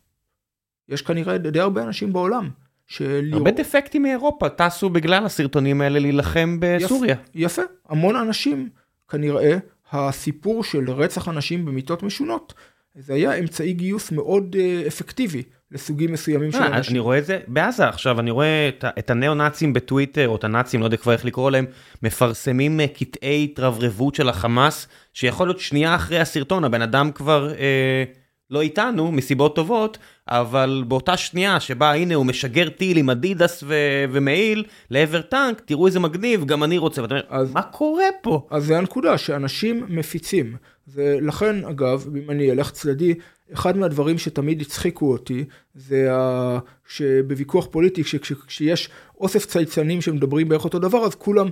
[0.90, 2.50] יש כנראה די הרבה אנשים בעולם.
[2.88, 3.30] של...
[3.34, 7.16] הרבה דפקטים מאירופה טסו בגלל הסרטונים האלה להילחם בסוריה.
[7.36, 8.70] יפה, יפה, המון אנשים,
[9.10, 9.58] כנראה
[9.92, 12.54] הסיפור של רצח אנשים במיטות משונות,
[12.96, 16.92] זה היה אמצעי גיוס מאוד uh, אפקטיבי לסוגים מסוימים של אה, אנשים.
[16.92, 20.80] אני רואה את זה בעזה עכשיו, אני רואה את, את הניאו-נאצים בטוויטר, או את הנאצים,
[20.80, 21.66] לא יודע כבר איך לקרוא להם,
[22.04, 27.54] מפרסמים uh, קטעי התרברבות של החמאס, שיכול להיות שנייה אחרי הסרטון, הבן אדם כבר...
[27.54, 28.23] Uh,
[28.54, 29.98] לא איתנו מסיבות טובות,
[30.28, 35.88] אבל באותה שנייה שבה הנה הוא משגר טיל עם אדידס ו- ומעיל לעבר טנק, תראו
[35.88, 38.48] איזה מגניב, גם אני רוצה, ואתה אומר, אז, מה קורה פה?
[38.50, 40.56] אז זה הנקודה, שאנשים מפיצים.
[40.88, 43.14] ולכן, אגב, אם אני אלך צדדי,
[43.54, 45.46] אחד מהדברים שתמיד הצחיקו אותי,
[45.76, 46.60] זה ה...
[46.88, 48.04] שבוויכוח פוליטי,
[48.48, 51.50] כשיש אוסף צייצנים שמדברים בערך אותו דבר, אז כולם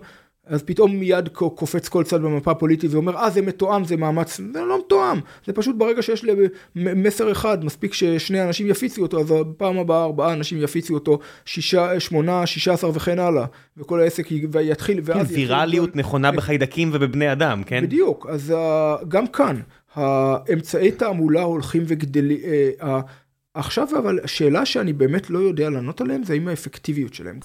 [0.52, 4.62] אז פתאום מיד קופץ כל צד במפה הפוליטית ואומר, אה זה מתואם, זה מאמץ, זה
[4.62, 6.26] לא מתואם, זה פשוט ברגע שיש
[6.76, 12.00] מסר אחד, מספיק ששני אנשים יפיצו אותו, אז בפעם הבאה ארבעה אנשים יפיצו אותו, שישה,
[12.00, 13.46] שמונה, שישה עשר וכן הלאה,
[13.78, 14.28] וכל העסק
[14.62, 15.28] יתחיל, ואז...
[15.28, 17.84] כן, ויראליות נכונה בחיידקים ובבני אדם, כן?
[17.84, 18.54] בדיוק, אז
[19.08, 19.60] גם כאן,
[19.96, 22.38] האמצעי תעמולה הולכים וגדלים,
[22.82, 23.00] אה,
[23.54, 27.40] עכשיו אבל השאלה שאני באמת לא יודע לענות עליהם זה האם האפקטיביות שלהם.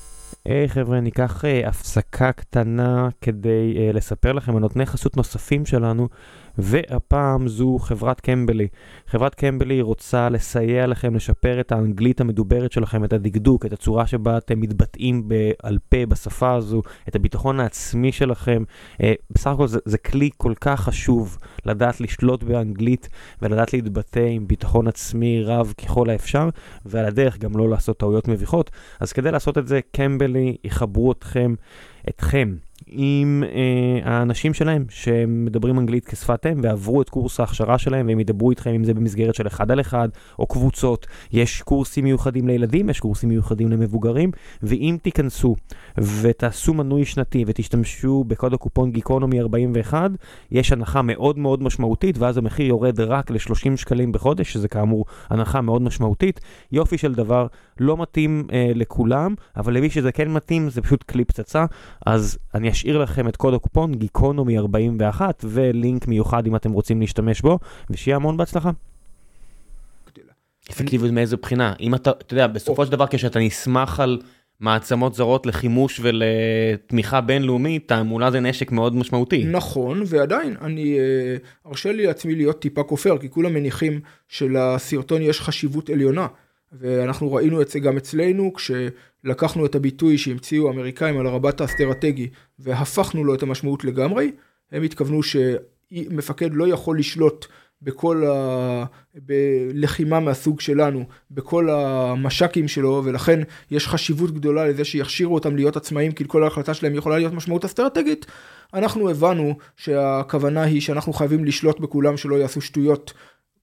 [0.49, 5.67] היי hey, חבר'ה, ניקח uh, הפסקה קטנה כדי uh, לספר לכם על נותני חסות נוספים
[5.67, 6.09] שלנו
[6.59, 8.69] והפעם זו חברת קמבלי.
[9.07, 14.39] חברת קמבלי רוצה לסייע לכם לשפר את האנגלית המדוברת שלכם, את הדקדוק, את הצורה שבה
[14.39, 18.63] אתם מתבטאים בעל פה בשפה הזו, את הביטחון העצמי שלכם.
[19.03, 23.09] אה, בסך הכל זה, זה כלי כל כך חשוב לדעת לשלוט באנגלית
[23.43, 26.49] ולדעת להתבטא עם ביטחון עצמי רב ככל האפשר,
[26.87, 28.71] ועל הדרך גם לא לעשות טעויות מביכות.
[29.01, 31.55] אז כדי לעשות את זה, קמבלי יחברו אתכם,
[32.09, 32.55] אתכם.
[32.87, 38.51] עם אה, האנשים שלהם שמדברים אנגלית כשפת אם ועברו את קורס ההכשרה שלהם והם ידברו
[38.51, 40.09] איתכם אם זה במסגרת של אחד על אחד
[40.39, 41.07] או קבוצות.
[41.33, 44.31] יש קורסים מיוחדים לילדים, יש קורסים מיוחדים למבוגרים,
[44.63, 45.57] ואם תיכנסו
[46.23, 50.11] ותעשו מנוי שנתי ותשתמשו בקוד הקופון גיקונומי 41,
[50.51, 55.61] יש הנחה מאוד מאוד משמעותית ואז המחיר יורד רק ל-30 שקלים בחודש, שזה כאמור הנחה
[55.61, 56.41] מאוד משמעותית.
[56.73, 57.47] יופי של דבר,
[57.81, 61.65] לא מתאים אה, לכולם, אבל למי שזה כן מתאים זה פשוט כלי פצצה,
[62.07, 67.41] אז אני אשאיר לכם את קוד הקופון גיקונומי 41 ולינק מיוחד אם אתם רוצים להשתמש
[67.41, 67.59] בו,
[67.91, 68.71] ושיהיה המון בהצלחה.
[70.71, 71.73] אפקטיביות מאיזו בחינה?
[71.81, 74.19] אם אתה, אתה יודע, בסופו של דבר כשאתה נסמך על
[74.61, 79.45] מעצמות זרות לחימוש ולתמיכה בינלאומית, תעמולה זה נשק מאוד משמעותי.
[79.45, 81.37] נכון, ועדיין, אני אה,
[81.67, 86.27] ארשה לי לעצמי להיות טיפה כופר, כי כולם מניחים שלסרטון יש חשיבות עליונה.
[86.73, 93.25] ואנחנו ראינו את זה גם אצלנו, כשלקחנו את הביטוי שהמציאו האמריקאים על הרבט האסטרטגי והפכנו
[93.25, 94.33] לו את המשמעות לגמרי,
[94.73, 97.47] הם התכוונו שמפקד לא יכול לשלוט
[97.83, 98.25] בכל
[99.75, 103.41] הלחימה מהסוג שלנו, בכל המש"קים שלו, ולכן
[103.71, 107.65] יש חשיבות גדולה לזה שיכשירו אותם להיות עצמאים, כי כל ההחלטה שלהם יכולה להיות משמעות
[107.65, 108.27] אסטרטגית.
[108.75, 113.13] אנחנו הבנו שהכוונה היא שאנחנו חייבים לשלוט בכולם שלא יעשו שטויות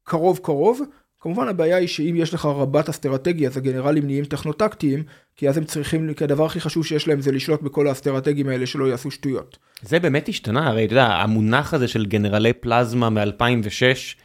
[0.04, 0.82] קרוב קרוב,
[1.24, 5.04] כמובן הבעיה היא שאם יש לך רבת אסטרטגיה אז הגנרלים נהיים טכנוטקטיים
[5.36, 8.66] כי אז הם צריכים, כי הדבר הכי חשוב שיש להם זה לשלוט בכל האסטרטגים האלה
[8.66, 9.58] שלא יעשו שטויות.
[9.82, 14.18] זה באמת השתנה, הרי אתה יודע, המונח הזה של גנרלי פלזמה מ-2006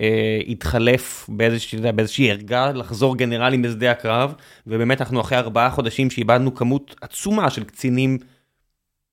[0.00, 4.34] אה, התחלף באיזושה, באיזושהי ערגה לחזור גנרלים בשדה הקרב,
[4.66, 8.18] ובאמת אנחנו אחרי ארבעה חודשים שאיבדנו כמות עצומה של קצינים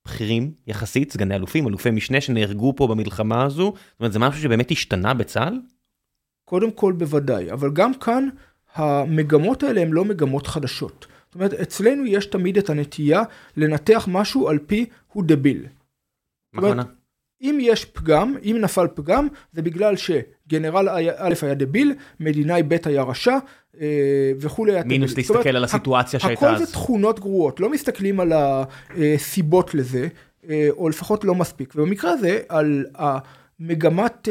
[0.05, 4.71] בכירים יחסית, סגני אלופים, אלופי משנה שנהרגו פה במלחמה הזו, זאת אומרת זה משהו שבאמת
[4.71, 5.59] השתנה בצה"ל?
[6.45, 8.29] קודם כל בוודאי, אבל גם כאן
[8.75, 11.07] המגמות האלה הן לא מגמות חדשות.
[11.25, 13.23] זאת אומרת, אצלנו יש תמיד את הנטייה
[13.57, 15.65] לנתח משהו על פי הוא דביל.
[16.53, 16.83] מה
[17.41, 23.03] אם יש פגם, אם נפל פגם, זה בגלל שגנרל א' היה דביל, מדינאי ב' היה
[23.03, 23.37] רשע
[23.81, 24.73] אה, וכולי.
[24.85, 26.55] מינוס להסתכל אומרת, על הסיטואציה שהייתה אז.
[26.55, 30.07] הכל זה תכונות גרועות, לא מסתכלים על הסיבות לזה,
[30.49, 31.73] אה, או לפחות לא מספיק.
[31.75, 34.27] ובמקרה הזה, על המגמת...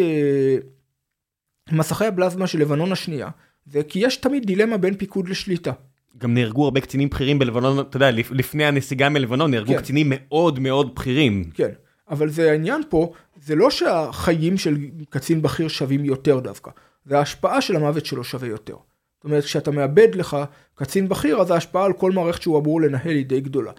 [1.72, 3.28] מסכי הבלזמה של לבנון השנייה,
[3.66, 5.72] זה כי יש תמיד דילמה בין פיקוד לשליטה.
[6.18, 9.78] גם נהרגו הרבה קצינים בכירים בלבנון, אתה יודע, לפני הנסיגה מלבנון נהרגו כן.
[9.78, 11.44] קצינים מאוד מאוד בכירים.
[11.54, 11.70] כן,
[12.10, 13.12] אבל זה העניין פה,
[13.42, 14.76] זה לא שהחיים של
[15.10, 16.70] קצין בכיר שווים יותר דווקא,
[17.04, 18.76] זה ההשפעה של המוות שלו שווה יותר.
[19.16, 20.36] זאת אומרת, כשאתה מאבד לך
[20.74, 23.72] קצין בכיר, אז ההשפעה על כל מערכת שהוא אמור לנהל היא די גדולה.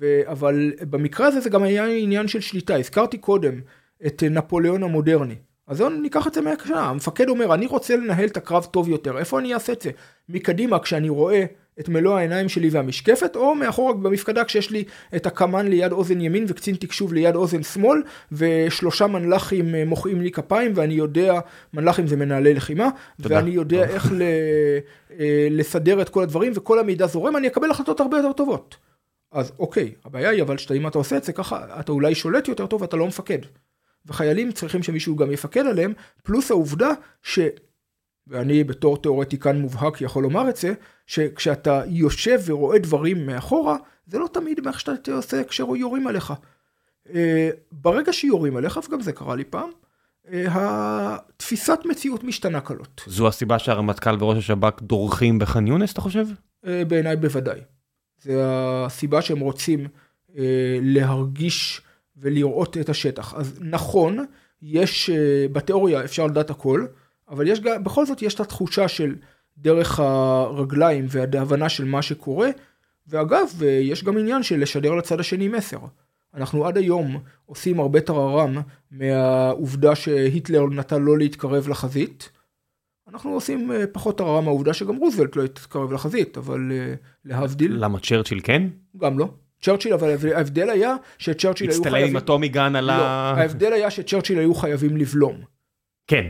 [0.00, 0.20] ו...
[0.26, 2.76] אבל במקרה הזה זה גם היה עניין של שליטה.
[2.76, 3.60] הזכרתי קודם
[4.06, 5.34] את נפוליאון המודרני.
[5.70, 9.38] אז ניקח את זה מהקשנה, המפקד אומר, אני רוצה לנהל את הקרב טוב יותר, איפה
[9.38, 9.90] אני אעשה את זה?
[10.28, 11.44] מקדימה כשאני רואה
[11.80, 14.84] את מלוא העיניים שלי והמשקפת, או מאחורה במפקדה כשיש לי
[15.16, 18.02] את הקמן ליד אוזן ימין וקצין תקשוב ליד אוזן שמאל,
[18.32, 21.40] ושלושה מנל"חים אה, מוחאים לי כפיים, ואני יודע,
[21.74, 22.88] מנל"חים זה מנהלי לחימה,
[23.22, 23.36] תודה.
[23.36, 23.84] ואני יודע.
[23.84, 24.22] איך ל,
[25.20, 28.76] אה, לסדר את כל הדברים, וכל המידע זורם, אני אקבל החלטות הרבה יותר טובות.
[29.32, 32.66] אז אוקיי, הבעיה היא אבל שאם אתה עושה את זה ככה, אתה אולי שולט יותר
[32.66, 33.38] טוב, אתה לא מפקד.
[34.06, 35.92] וחיילים צריכים שמישהו גם יפקד עליהם,
[36.22, 36.90] פלוס העובדה
[37.22, 37.38] ש...
[38.26, 40.72] ואני בתור תיאורטיקן מובהק יכול לומר את זה,
[41.06, 43.76] שכשאתה יושב ורואה דברים מאחורה,
[44.06, 46.32] זה לא תמיד מאיך שאתה עושה כשיורים עליך.
[47.14, 49.70] אה, ברגע שיורים עליך, וגם זה קרה לי פעם,
[50.32, 53.02] אה, התפיסת מציאות משתנה קלות.
[53.06, 56.26] זו הסיבה שהרמטכ"ל וראש השב"כ דורכים בח'אן יונס, אתה חושב?
[56.66, 57.60] אה, בעיניי בוודאי.
[58.22, 59.86] זה הסיבה שהם רוצים
[60.80, 61.82] להרגיש
[62.20, 63.34] ולראות את השטח.
[63.34, 64.24] אז נכון,
[64.62, 65.10] יש,
[65.52, 66.86] בתיאוריה אפשר לדעת הכל,
[67.28, 69.14] אבל יש בכל זאת יש את התחושה של
[69.58, 72.48] דרך הרגליים וההבנה של מה שקורה,
[73.08, 75.78] ואגב, יש גם עניין של לשדר לצד השני מסר.
[76.34, 77.16] אנחנו עד היום
[77.46, 78.58] עושים הרבה טררם
[78.90, 82.30] מהעובדה שהיטלר נתן לא להתקרב לחזית.
[83.08, 86.94] אנחנו עושים אה, פחות טררם מהעובדה שגם רוזוולט לא התקרב לחזית, אבל אה,
[87.24, 87.84] להבדיל.
[87.84, 88.68] למה צ'רצ'יל כן?
[88.96, 89.28] גם לא.
[89.62, 91.94] צ'רצ'יל, אבל ההבדל היה שצ'רצ'יל היו חייבים...
[91.94, 93.34] הצטלם עם הטומי גן על לא, ה...
[93.36, 95.36] ההבדל היה שצ'רצ'יל היו חייבים לבלום.
[96.06, 96.24] כן.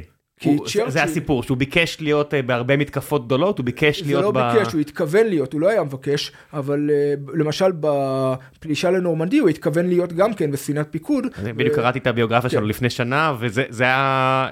[0.45, 0.91] הוא, צ'רצ'יל...
[0.91, 4.35] זה הסיפור, שהוא ביקש להיות uh, בהרבה מתקפות גדולות, הוא ביקש להיות לא ב...
[4.35, 9.39] זה לא ביקש, הוא התכוון להיות, הוא לא היה מבקש, אבל uh, למשל בפלישה לנורמנדי
[9.39, 11.27] הוא התכוון להיות גם כן בספינת פיקוד.
[11.43, 11.77] בדיוק ו...
[11.77, 12.57] קראתי את הביוגרפיה כן.
[12.57, 14.49] שלו לפני שנה, וזה היה...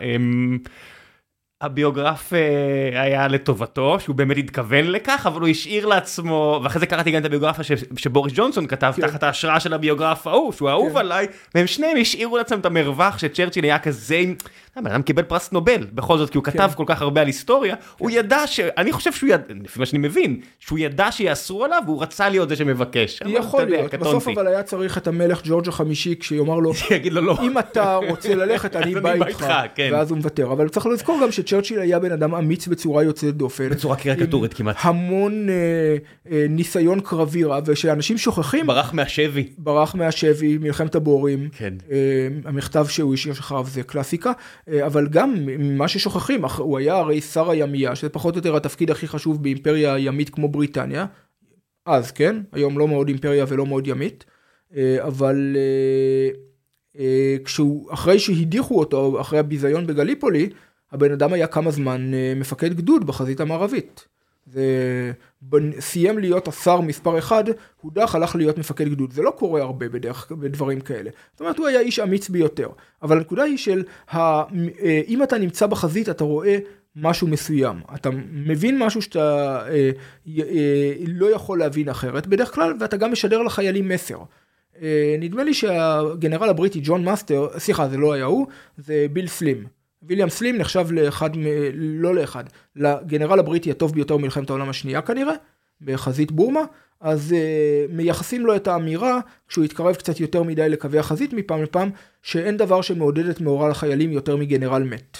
[1.60, 7.10] הביוגרף אה, היה לטובתו, שהוא באמת התכוון לכך, אבל הוא השאיר לעצמו, ואחרי זה קראתי
[7.10, 9.02] גם את הביוגרפיה שבוריס ג'ונסון כתב כן.
[9.06, 10.98] תחת ההשראה של הביוגרף ההוא, שהוא אהוב כן.
[10.98, 14.22] עליי, והם שניהם השאירו לעצמם את המרווח שצ'רצ'יל היה כזה,
[14.78, 16.50] הבן אדם קיבל פרס נובל, בכל זאת, כי הוא כן.
[16.50, 17.82] כתב כל כך הרבה על היסטוריה, כן.
[17.98, 18.60] הוא ידע ש...
[18.60, 22.48] אני חושב שהוא ידע, לפי מה שאני מבין, שהוא ידע שיאסרו עליו, והוא רצה להיות
[22.48, 23.20] זה שמבקש.
[23.26, 26.72] יכול להיות, בסוף אבל היה צריך את המלך ג'ורג' החמישי, כשיאמר לו,
[27.10, 27.36] לו לא.
[27.42, 29.90] אם אתה רוצה ללכת, אני בא איתך, כן.
[29.92, 30.52] ואז הוא מוותר.
[30.52, 33.68] אבל צריך לזכור גם שצ'רצ'יל היה בן אדם אמיץ בצורה יוצאת דופן.
[33.68, 34.76] בצורה קריקטורית כמעט.
[34.80, 35.54] המון אה,
[36.30, 38.66] אה, ניסיון קרבי רב, ושאנשים שוכחים.
[38.66, 39.48] ברח מהשבי.
[39.58, 41.48] ברח מהשבי, מלחמת הבורים.
[41.56, 41.74] כן.
[41.90, 41.96] אה,
[42.44, 44.32] המכתב שהוא השאיר אחריו זה קלאסיקה,
[44.86, 49.08] אבל גם ממה ששוכחים, הוא היה הרי שר הימייה, שזה פחות או יותר התפקיד הכי
[49.08, 51.06] חשוב באימפריה ימית כמו בריטניה.
[51.86, 54.24] אז כן, היום לא מאוד אימפריה ולא מאוד ימית,
[54.76, 55.56] אה, אבל
[56.98, 60.48] אה, כשהוא, אחרי שהדיחו אותו, אחרי הביזיון בגליפולי,
[60.92, 64.08] הבן אדם היה כמה זמן מפקד גדוד בחזית המערבית.
[64.52, 67.44] וסיים להיות השר מספר אחד,
[67.80, 69.12] הודח, הלך להיות מפקד גדוד.
[69.12, 71.10] זה לא קורה הרבה בדרך, בדברים כאלה.
[71.32, 72.68] זאת אומרת, הוא היה איש אמיץ ביותר.
[73.02, 74.44] אבל הנקודה היא של, ה, אה,
[75.08, 76.58] אם אתה נמצא בחזית, אתה רואה
[76.96, 77.80] משהו מסוים.
[77.94, 79.90] אתה מבין משהו שאתה אה,
[80.38, 84.18] אה, לא יכול להבין אחרת בדרך כלל, ואתה גם משדר לחיילים מסר.
[85.18, 88.46] נדמה לי שהגנרל הבריטי ג'ון מאסטרס, סליחה, זה לא היה הוא,
[88.76, 89.77] זה ביל סלים.
[90.08, 91.30] ויליאם סלים נחשב לאחד,
[91.74, 92.44] לא לאחד,
[92.76, 95.34] לגנרל הבריטי הטוב ביותר במלחמת העולם השנייה כנראה,
[95.80, 96.60] בחזית בורמה,
[97.00, 101.90] אז uh, מייחסים לו את האמירה, כשהוא התקרב קצת יותר מדי לקווי החזית מפעם לפעם,
[102.22, 105.18] שאין דבר שמעודד את המורל לחיילים יותר מגנרל מת.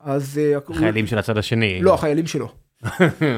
[0.00, 0.40] אז...
[0.54, 1.10] Uh, החיילים הוא...
[1.10, 1.80] של הצד השני.
[1.82, 2.48] לא, החיילים שלו.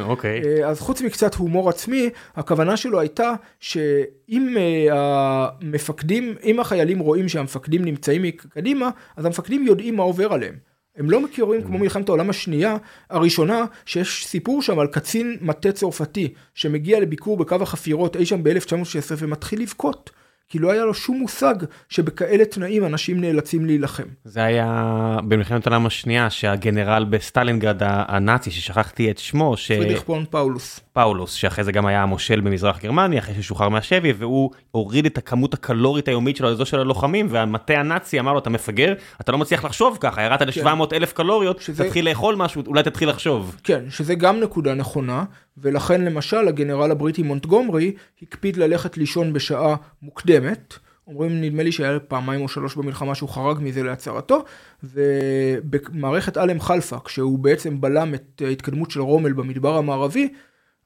[0.03, 0.43] אוקיי.
[0.43, 0.65] okay.
[0.67, 7.85] אז חוץ מקצת הומור עצמי, הכוונה שלו הייתה שאם uh, המפקדים, אם החיילים רואים שהמפקדים
[7.85, 10.74] נמצאים מקדימה, אז המפקדים יודעים מה עובר עליהם.
[10.97, 12.77] הם לא מכירים כמו מלחמת העולם השנייה,
[13.11, 19.15] הראשונה, שיש סיפור שם על קצין מטה צרפתי, שמגיע לביקור בקו החפירות אי שם ב-1916
[19.19, 20.11] ומתחיל לבכות.
[20.49, 21.55] כי לא היה לו שום מושג
[21.89, 24.03] שבכאלה תנאים אנשים נאלצים להילחם.
[24.25, 29.57] זה היה במלחמת העולם השנייה שהגנרל בסטלינגרד הנאצי ששכחתי את שמו.
[29.57, 29.73] ש...
[29.73, 30.81] פרידריך פון פאולוס.
[30.93, 35.55] פאולוס שאחרי זה גם היה המושל במזרח גרמניה אחרי ששוחרר מהשבי והוא הוריד את הכמות
[35.55, 39.65] הקלורית היומית שלו לזו של הלוחמים והמטה הנאצי אמר לו אתה מפגר אתה לא מצליח
[39.65, 40.67] לחשוב ככה ירדת כן.
[40.67, 41.85] ל-700 אלף קלוריות שזה...
[41.85, 43.57] תתחיל לאכול משהו אולי תתחיל לחשוב.
[43.65, 45.25] כן שזה גם נקודה נכונה
[45.59, 50.75] ולכן למשל הגנרל הבריטי מונטגומרי הקפיד ללכת לישון בשעה מוקדמת.
[51.07, 54.45] אומרים נדמה לי שהיה פעמיים או שלוש במלחמה שהוא חרג מזה להצהרתו
[54.85, 60.29] ובמערכת אלם חלפה כשהוא בעצם בלם את ההתקדמות של רומל במדבר המערבי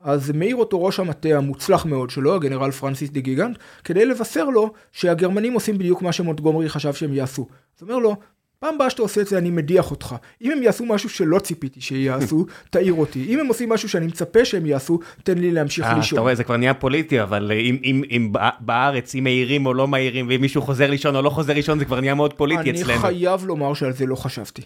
[0.01, 4.73] אז מעיר אותו ראש המטה המוצלח מאוד שלו, הגנרל פרנסיס דה גיגנט, כדי לבשר לו
[4.93, 7.47] שהגרמנים עושים בדיוק מה שמונטגומרי חשב שהם יעשו.
[7.77, 8.17] אז אומר לו,
[8.61, 10.15] פעם הבאה שאתה עושה את זה אני מדיח אותך.
[10.43, 13.25] אם הם יעשו משהו שלא ציפיתי שיעשו, תעיר אותי.
[13.29, 16.17] אם הם עושים משהו שאני מצפה שהם יעשו, תן לי להמשיך אה, לישון.
[16.17, 19.89] אתה רואה, זה כבר נהיה פוליטי, אבל אם, אם, אם בארץ, אם מעירים או לא
[19.89, 22.83] מעירים, ואם מישהו חוזר לישון או לא חוזר לישון, זה כבר נהיה מאוד פוליטי אני
[22.83, 22.93] אצלנו.
[22.93, 24.63] אני חייב לומר שעל זה לא חשבתי.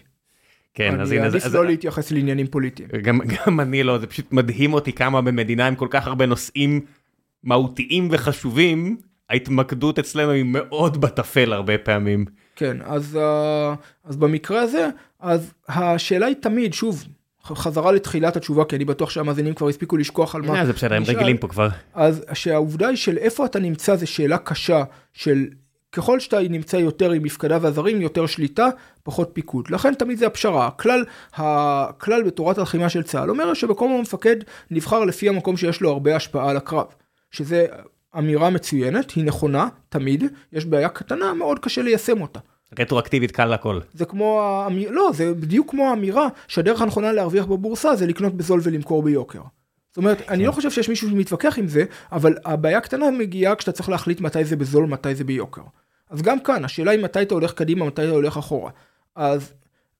[0.73, 2.89] כן, אז אני הנה, עדיף אז- לא להתייחס לעניינים פוליטיים.
[3.01, 6.81] גם, גם אני לא, זה פשוט מדהים אותי כמה במדינה עם כל כך הרבה נושאים
[7.43, 8.97] מהותיים וחשובים,
[9.29, 12.25] ההתמקדות אצלנו היא מאוד בטפל הרבה פעמים.
[12.55, 13.73] כן, אז, אה,
[14.03, 14.89] אז במקרה הזה,
[15.19, 17.03] אז השאלה היא תמיד, שוב,
[17.45, 20.59] חזרה לתחילת התשובה, כי אני בטוח שהמאזינים כבר הספיקו לשכוח על מה.
[20.59, 21.03] אה, זה בסדר, הם.
[21.07, 21.69] רגילים פה כבר.
[21.93, 24.83] אז שהעובדה היא של איפה אתה נמצא זה שאלה קשה
[25.13, 25.47] של
[25.91, 28.67] ככל שאתה נמצא יותר עם מפקדה ועזרים, יותר שליטה,
[29.03, 29.69] פחות פיקוד.
[29.69, 30.67] לכן תמיד זה הפשרה.
[30.67, 34.35] הכלל, הכלל בתורת הלחימה של צה"ל אומר שבקום המפקד
[34.71, 36.85] נבחר לפי המקום שיש לו הרבה השפעה על הקרב.
[37.31, 37.65] שזה
[38.17, 42.39] אמירה מצוינת, היא נכונה, תמיד, יש בעיה קטנה, מאוד קשה ליישם אותה.
[42.79, 43.79] רטרואקטיבית קל לכל.
[43.93, 44.91] זה כמו, האמיר...
[44.91, 49.41] לא, זה בדיוק כמו האמירה שהדרך הנכונה להרוויח בבורסה זה לקנות בזול ולמכור ביוקר.
[49.89, 53.71] זאת אומרת, אני לא חושב שיש מישהו שמתווכח עם זה, אבל הבעיה הקטנה מגיעה כשאתה
[53.71, 55.61] צריך להחליט מתי זה בזול, מתי זה ביוקר.
[56.09, 58.71] אז גם כאן, השאלה היא מתי אתה הולך קדימה, מתי אתה הולך אחורה.
[59.15, 59.53] אז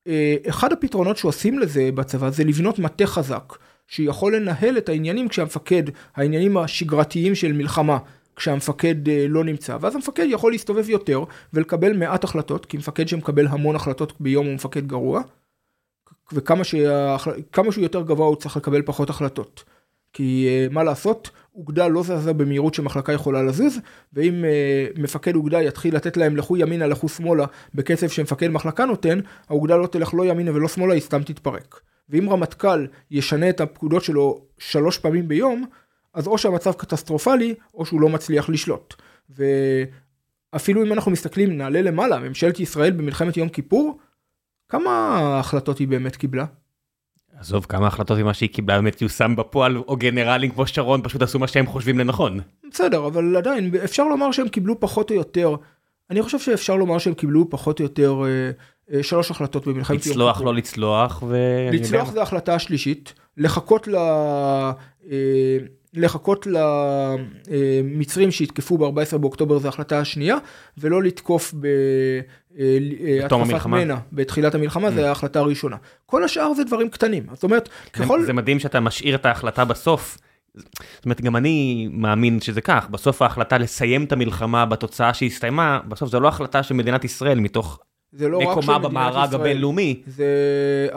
[0.07, 3.53] אה, אחד הפתרונות שעושים לזה בצבא זה לבנות מטה חזק,
[3.88, 5.84] שיכול לנהל את העניינים כשהמפקד,
[6.15, 7.97] העניינים השגרתיים של מלחמה,
[8.36, 11.23] כשהמפקד אה, לא נמצא, ואז המפקד יכול להסתובב יותר
[11.53, 15.21] ולקבל מעט החלטות, כי מפקד שמקבל המון החלטות ביום הוא מפקד גרוע,
[16.34, 17.31] וכמה שהחל...
[17.71, 19.63] שהוא יותר גבוה הוא צריך לקבל פחות החלטות.
[20.13, 23.79] כי אה, מה לעשות, אוגדה לא זזה במהירות שמחלקה יכולה לזוז,
[24.13, 29.19] ואם אה, מפקד אוגדה יתחיל לתת להם לכו ימינה לכו שמאלה בקצב שמפקד מחלקה נותן,
[29.49, 31.79] האוגדה לא תלך לא ימינה ולא שמאלה, היא סתם תתפרק.
[32.14, 35.66] ואם רמטכ"ל ישנה את הפקודות שלו שלוש פעמים ביום,
[36.14, 38.93] אז או שהמצב קטסטרופלי, או שהוא לא מצליח לשלוט.
[39.30, 43.97] ואפילו אם אנחנו מסתכלים, נעלה למעלה, ממשלת ישראל במלחמת יום כיפור,
[44.70, 46.45] כמה החלטות היא באמת קיבלה?
[47.39, 51.39] עזוב כמה החלטות ממה שהיא קיבלה באמת יושם בפועל, או גנרלים כמו שרון פשוט עשו
[51.39, 52.39] מה שהם חושבים לנכון.
[52.72, 55.55] בסדר, אבל עדיין, אפשר לומר שהם קיבלו פחות או יותר,
[56.09, 58.51] אני חושב שאפשר לומר שהם קיבלו פחות או יותר אה, אה,
[59.01, 60.51] שלוש החלטות במלחמת יום לצלוח כיפור.
[60.51, 61.38] לא לצלוח ו...
[61.71, 63.95] לצלוח זה ההחלטה השלישית, לחכות ל...
[63.95, 65.57] אה,
[65.95, 70.38] לחכות למצרים שיתקפו ב-14 באוקטובר זה ההחלטה השנייה,
[70.77, 73.77] ולא לתקוף בהתקפת המלחמה?
[73.77, 75.75] מנע בתחילת המלחמה, זה ההחלטה הראשונה.
[76.05, 78.23] כל השאר זה דברים קטנים, זאת אומרת, ככל...
[78.25, 80.17] זה מדהים שאתה משאיר את ההחלטה בסוף.
[80.55, 86.09] זאת אומרת, גם אני מאמין שזה כך, בסוף ההחלטה לסיים את המלחמה בתוצאה שהסתיימה, בסוף
[86.09, 87.79] זו לא החלטה של מדינת ישראל מתוך
[88.14, 89.41] זה לא רק של מקומה מדינת במארג ישראל.
[89.41, 90.01] הבינלאומי.
[90.07, 90.26] זה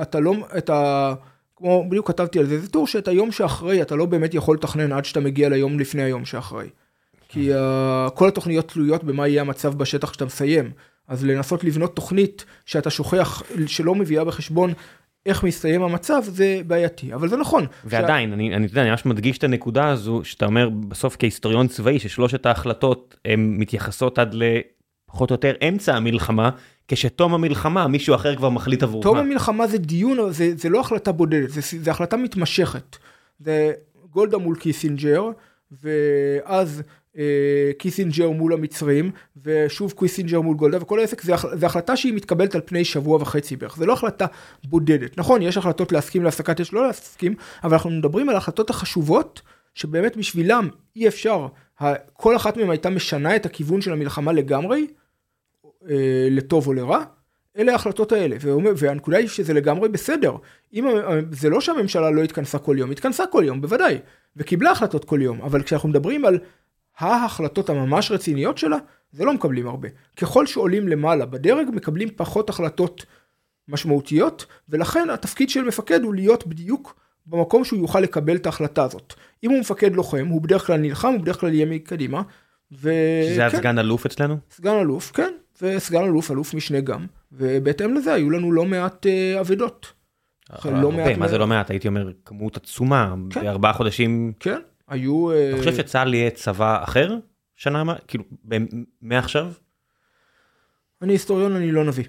[0.03, 1.15] אתה לא את ה...
[1.57, 4.93] כמו בדיוק כתבתי על זה זה טור שאת היום שאחרי אתה לא באמת יכול לתכנן
[4.93, 6.69] עד שאתה מגיע ליום לפני היום שאחרי.
[7.29, 10.71] כי uh, כל התוכניות תלויות במה יהיה המצב בשטח כשאתה מסיים.
[11.09, 14.73] אז לנסות לבנות תוכנית שאתה שוכח שלא מביאה בחשבון
[15.27, 17.67] איך מסתיים המצב זה בעייתי אבל זה נכון.
[17.85, 21.99] ועדיין, אני, אני, יודע, אני ממש מדגיש את הנקודה הזו, שאתה אומר בסוף כהיסטוריון צבאי,
[21.99, 24.35] ששלושת ההחלטות הן מתייחסות עד
[25.17, 26.51] לפחות או יותר אמצע המלחמה,
[26.89, 29.05] כשתום המלחמה מישהו אחר כבר מחליט עבורך.
[29.05, 32.97] תום המלחמה זה דיון, זה, זה לא החלטה בודדת, זה, זה החלטה מתמשכת.
[33.41, 33.73] זה
[34.11, 35.31] גולדה מול קיסינג'ר,
[35.83, 36.83] ואז
[37.19, 39.11] אה, קיסינג'ר מול המצרים,
[39.45, 43.57] ושוב קיסינג'ר מול גולדה, וכל העסק זה, זה החלטה שהיא מתקבלת על פני שבוע וחצי
[43.57, 44.27] בערך, זה לא החלטה
[44.65, 45.19] בודדת.
[45.19, 49.43] נכון, יש החלטות להסכים להפסקת אש, לא להסכים, אבל אנחנו מדברים על ההחלטות החשובות,
[49.75, 51.47] שבאמת בשבילם אי אפשר,
[52.13, 54.87] כל אחת מהן הייתה משנה את הכיוון של המלחמה לגמרי,
[56.31, 57.05] לטוב או לרע.
[57.59, 58.37] אלה ההחלטות האלה,
[58.77, 60.37] והנקודה היא שזה לגמרי בסדר.
[60.75, 60.87] אם,
[61.31, 63.99] זה לא שהממשלה לא התכנסה כל יום, התכנסה כל יום, בוודאי,
[64.37, 66.39] וקיבלה החלטות כל יום, אבל כשאנחנו מדברים על
[66.99, 68.77] ההחלטות הממש רציניות שלה,
[69.13, 69.89] זה לא מקבלים הרבה.
[70.17, 73.07] ככל שעולים למעלה בדרג, מקבלים פחות החלטות
[73.69, 76.95] משמעותיות, ולכן התפקיד של מפקד הוא להיות בדיוק
[77.27, 79.15] במקום שהוא יוכל לקבל את ההחלטה הזאת.
[79.45, 82.23] אם הוא מפקד לוחם, הוא בדרך כלל נלחם, הוא בדרך כלל יהיה מקדימה.
[82.73, 82.91] ו...
[83.29, 84.37] שזה כן, הסגן אלוף אצלנו?
[84.51, 85.33] סגן אלוף, כן,
[85.63, 89.93] וסגן אלוף, אלוף משנה גם, ובהתאם לזה היו לנו לא מעט אה, אבדות.
[90.65, 91.71] לא הרבה, מעט מה זה לא מעט?
[91.71, 93.41] הייתי אומר כמות עצומה, כן.
[93.41, 94.33] בארבעה חודשים.
[94.41, 95.33] כן, היו...
[95.33, 97.19] אה, אתה חושב שצה"ל יהיה צבא אחר
[97.57, 98.25] שנה, כאילו,
[99.03, 99.53] מעכשיו?
[101.03, 102.05] אני היסטוריון, אני לא נביא.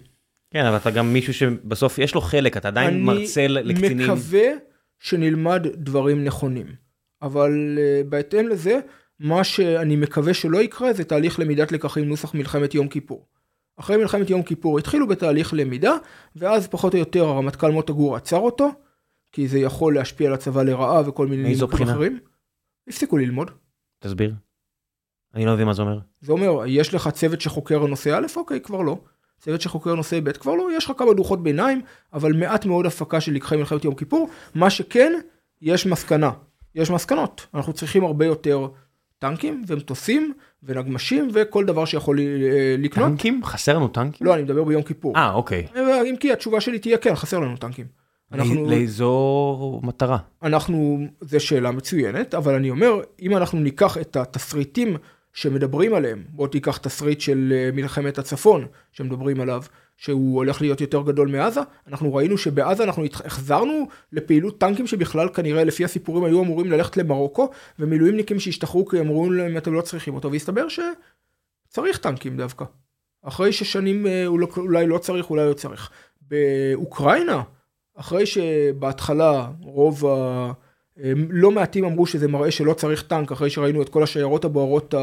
[0.51, 4.09] כן, אבל אתה גם מישהו שבסוף יש לו חלק, אתה עדיין אני מרצה לקצינים.
[4.11, 4.47] מקווה
[4.99, 6.67] שנלמד דברים נכונים,
[7.21, 8.79] אבל אה, בהתאם לזה,
[9.19, 13.25] מה שאני מקווה שלא יקרה זה תהליך למידת לקחים נוסח מלחמת יום כיפור.
[13.77, 15.93] אחרי מלחמת יום כיפור התחילו בתהליך למידה,
[16.35, 18.69] ואז פחות או יותר הרמטכ"ל מוטה גור עצר אותו,
[19.31, 21.87] כי זה יכול להשפיע על הצבא לרעה וכל מיני נימוקים?
[21.87, 22.19] אחרים.
[22.87, 23.51] הפסיקו ללמוד.
[23.99, 24.33] תסביר.
[25.35, 25.99] אני לא מבין מה זה אומר.
[26.21, 28.97] זה אומר, יש לך צוות שחוקר נושא א', אוקיי, כבר לא.
[29.39, 31.81] צוות שחוקר נושא ב', כבר לא, יש לך כמה דוחות ביניים,
[32.13, 34.29] אבל מעט מאוד הפקה של לקחי מלחמת יום כיפור.
[34.55, 35.13] מה שכן,
[35.61, 36.31] יש מסקנה,
[36.75, 37.47] יש מסקנות.
[37.53, 38.67] אנחנו צריכים הרבה יותר
[39.19, 43.09] טנקים ומטוסים ונגמשים וכל דבר שיכול אה, לקנות.
[43.09, 43.41] טנקים?
[43.43, 44.27] חסר לנו טנקים?
[44.27, 45.17] לא, אני מדבר ביום כיפור.
[45.17, 45.67] אה, אוקיי.
[46.09, 47.85] אם כי התשובה שלי תהיה כן, חסר לנו טנקים.
[48.31, 50.17] אנחנו, לאיזו מטרה?
[50.43, 54.97] אנחנו, זו שאלה מצוינת, אבל אני אומר, אם אנחנו ניקח את התסריטים
[55.33, 59.63] שמדברים עליהם, בוא תיקח תסריט של אה, מלחמת הצפון שמדברים עליו,
[59.97, 65.63] שהוא הולך להיות יותר גדול מעזה, אנחנו ראינו שבעזה אנחנו החזרנו לפעילות טנקים שבכלל כנראה
[65.63, 70.31] לפי הסיפורים היו אמורים ללכת למרוקו, ומילואימניקים שהשתחררו כי אמרו להם אתם לא צריכים אותו,
[70.31, 72.65] והסתבר שצריך טנקים דווקא.
[73.23, 75.89] אחרי ששנים אה, לא, אולי לא צריך, אולי לא צריך.
[76.21, 77.41] באוקראינה,
[77.95, 80.51] אחרי שבהתחלה רוב ה...
[81.29, 84.93] לא מעטים אמרו שזה מראה שלא צריך טנק, אחרי שראינו את כל השיירות הבוערות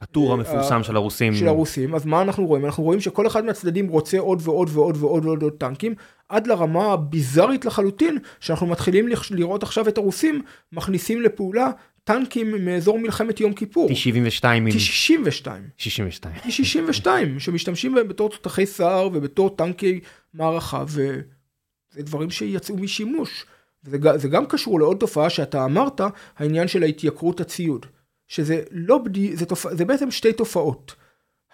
[0.00, 1.34] הטור המפורסם של הרוסים.
[1.34, 2.64] של הרוסים, אז מה אנחנו רואים?
[2.64, 5.94] אנחנו רואים שכל אחד מהצדדים רוצה עוד ועוד ועוד ועוד ועוד ועוד טנקים,
[6.28, 10.42] עד לרמה הביזארית לחלוטין, שאנחנו מתחילים לראות עכשיו את הרוסים
[10.72, 11.70] מכניסים לפעולה
[12.04, 13.88] טנקים מאזור מלחמת יום כיפור.
[13.90, 14.44] T-72.
[14.70, 15.48] T-62.
[15.78, 16.42] 62.
[16.44, 17.06] T-62,
[17.38, 20.00] שמשתמשים בהם בתור תותחי סער ובתור טנקי
[20.34, 21.22] מערכה, וזה
[22.02, 23.46] דברים שיצאו משימוש.
[23.84, 26.00] וזה גם קשור לעוד תופעה שאתה אמרת,
[26.36, 27.86] העניין של ההתייקרות הציוד.
[28.28, 29.36] שזה לא בדי...
[29.36, 29.74] זה, תופע...
[29.74, 30.94] זה בעצם שתי תופעות.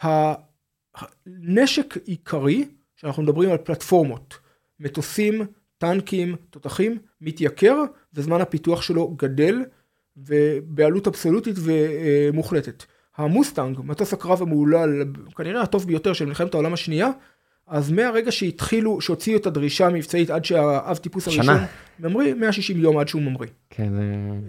[0.02, 4.34] הנשק עיקרי, שאנחנו מדברים על פלטפורמות,
[4.80, 5.46] מטוסים,
[5.78, 7.82] טנקים, תותחים, מתייקר,
[8.14, 9.64] וזמן הפיתוח שלו גדל,
[10.16, 12.84] ובעלות אבסולוטית ומוחלטת.
[13.16, 15.04] המוסטנג, מטוס הקרב המהולל,
[15.36, 17.10] כנראה הטוב ביותר של מלחמת העולם השנייה,
[17.72, 21.66] אז מהרגע שהתחילו, שהוציאו את הדרישה המבצעית עד שהאב טיפוס הראשון, שנה.
[22.00, 23.48] ממריא, 160 יום עד שהוא ממריא.
[23.70, 23.92] כן,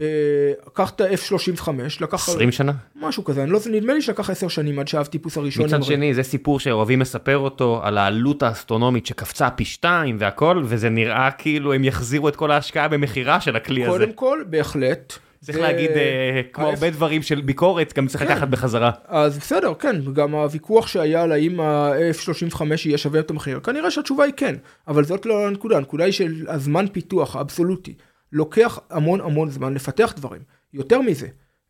[0.01, 1.69] אה, קח את ה-F-35,
[2.01, 2.29] לקח...
[2.29, 2.71] 20 שנה?
[2.95, 6.23] משהו כזה, לא, נדמה לי שלקח 10 שנים עד שהאב טיפוס הראשון מצד שני, זה
[6.23, 11.83] סיפור שאוהבים לספר אותו על העלות האסטרונומית שקפצה פי שתיים והכל, וזה נראה כאילו הם
[11.83, 13.91] יחזירו את כל ההשקעה במכירה של הכלי הזה.
[13.91, 15.17] קודם כל, בהחלט.
[15.43, 18.31] צריך להגיד, אה, כמו הרבה דברים של ביקורת, גם צריך כן.
[18.31, 18.91] לקחת בחזרה.
[19.07, 24.23] אז בסדר, כן, גם הוויכוח שהיה על האם ה-F-35 יהיה שווה את המחיר, כנראה שהתשובה
[24.23, 24.55] היא כן,
[24.87, 27.93] אבל זאת לא הנקודה, הנקודה היא של הזמן פיתוח האבסולוטי.
[28.31, 30.41] לוקח המון המון זמן לפתח דברים.
[30.73, 31.27] יותר מזה,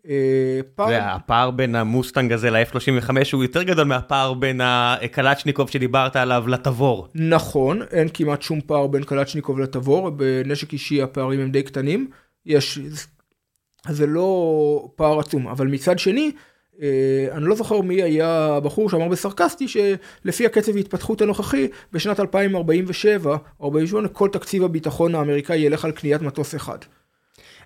[0.10, 0.60] אה.
[0.78, 7.08] והפער בין המוסטנג הזה ל-F-35 הוא יותר גדול מהפער בין הקלצ'ניקוב שדיברת עליו לתבור.
[7.16, 12.08] נכון, אין כמעט שום פער בין קלצ'ניקוב לתבור, בנשק אישי הפערים הם די קטנים.
[12.46, 12.80] יש
[13.86, 16.32] אז זה לא פער עצום, אבל מצד שני,
[16.82, 23.38] אה, אני לא זוכר מי היה הבחור שאמר בסרקסטי שלפי הקצב ההתפתחות הנוכחי, בשנת 2047
[23.60, 26.78] או 48 כל תקציב הביטחון האמריקאי ילך על קניית מטוס אחד.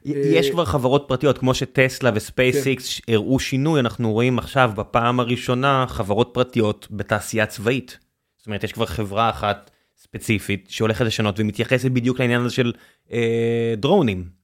[0.06, 3.14] יש כבר חברות פרטיות כמו שטסלה וספייסיקס כן.
[3.14, 7.98] הראו שינוי, אנחנו רואים עכשיו בפעם הראשונה חברות פרטיות בתעשייה צבאית.
[8.38, 12.74] זאת אומרת, יש כבר חברה אחת ספציפית שהולכת לשנות ומתייחסת בדיוק לעניין הזה של
[13.12, 14.37] אה, דרונים.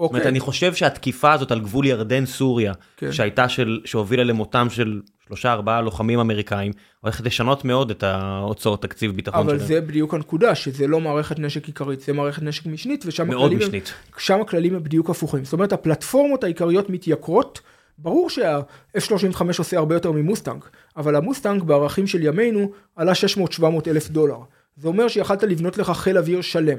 [0.00, 3.12] זאת אומרת, אני חושב שהתקיפה הזאת על גבול ירדן-סוריה, כן.
[3.12, 9.16] שהייתה של, שהובילה למותם של שלושה ארבעה לוחמים אמריקאים, הולכת לשנות מאוד את ההוצאות תקציב
[9.16, 9.56] ביטחון שלהם.
[9.56, 13.52] אבל זה בדיוק הנקודה, שזה לא מערכת נשק עיקרית, זה מערכת נשק משנית, ושם מאוד
[13.52, 13.92] הכללים, משנית.
[14.12, 15.44] הם, שם הכללים הם בדיוק הפוכים.
[15.44, 17.60] זאת אומרת, הפלטפורמות העיקריות מתייקרות,
[17.98, 20.64] ברור שה-F-35 עושה הרבה יותר ממוסטנג,
[20.96, 23.12] אבל המוסטנג בערכים של ימינו עלה
[23.58, 24.38] 600-700 אלף דולר.
[24.76, 26.78] זה אומר שיכלת לבנות לך חיל אוויר שלם.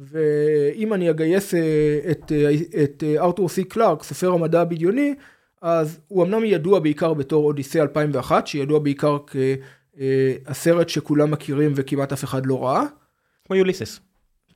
[0.00, 2.50] ואם אני אגייס אה, את, אה,
[2.84, 5.14] את אה, ארתור סי קלארק, סופר המדע הבדיוני,
[5.62, 12.24] אז הוא אמנם ידוע בעיקר בתור אודיסאה 2001, שידוע בעיקר כהסרט שכולם מכירים וכמעט אף
[12.24, 12.84] אחד לא ראה.
[13.46, 14.00] כמו יוליסס.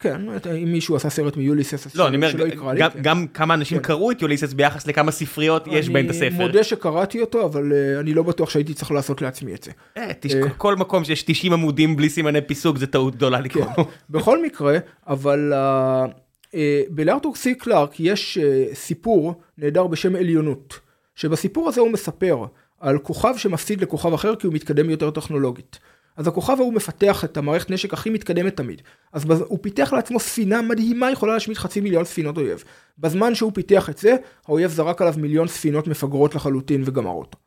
[0.03, 0.22] כן,
[0.62, 2.32] אם מישהו עשה סרט מיוליסס, לא, אני אומר,
[2.78, 3.03] גם, כן.
[3.03, 3.84] גם כמה אנשים כן.
[3.84, 6.26] קראו את יוליסס ביחס לכמה ספריות יש בין בספר.
[6.26, 9.70] אני מודה שקראתי אותו, אבל uh, אני לא בטוח שהייתי צריך לעשות לעצמי את זה.
[9.96, 10.32] אה, תש...
[10.32, 13.64] uh, כל מקום שיש 90 עמודים בלי סימני פיסוק זה טעות גדולה לקרוא.
[13.64, 13.82] כן.
[14.11, 16.11] בכל מקרה, אבל uh,
[16.53, 16.55] uh,
[16.90, 20.80] בלארטור סי קלארק יש uh, סיפור נהדר בשם עליונות,
[21.14, 22.44] שבסיפור הזה הוא מספר
[22.80, 25.78] על כוכב שמפסיד לכוכב אחר כי הוא מתקדם יותר טכנולוגית.
[26.16, 28.82] אז הכוכב ההוא מפתח את המערכת נשק הכי מתקדמת תמיד.
[29.12, 29.40] אז בז...
[29.40, 32.64] הוא פיתח לעצמו ספינה מדהימה, יכולה להשמיד חצי מיליון ספינות אויב.
[32.98, 37.38] בזמן שהוא פיתח את זה, האויב זרק עליו מיליון ספינות מפגרות לחלוטין וגמר אותו.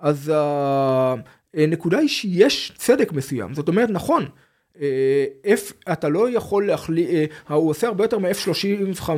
[0.00, 0.32] אז
[1.54, 3.54] הנקודה היא שיש צדק מסוים.
[3.54, 4.28] זאת אומרת, נכון, אה,
[5.46, 7.08] F, אתה לא יכול להחליט,
[7.50, 9.08] אה, הוא עושה הרבה יותר מ-F35,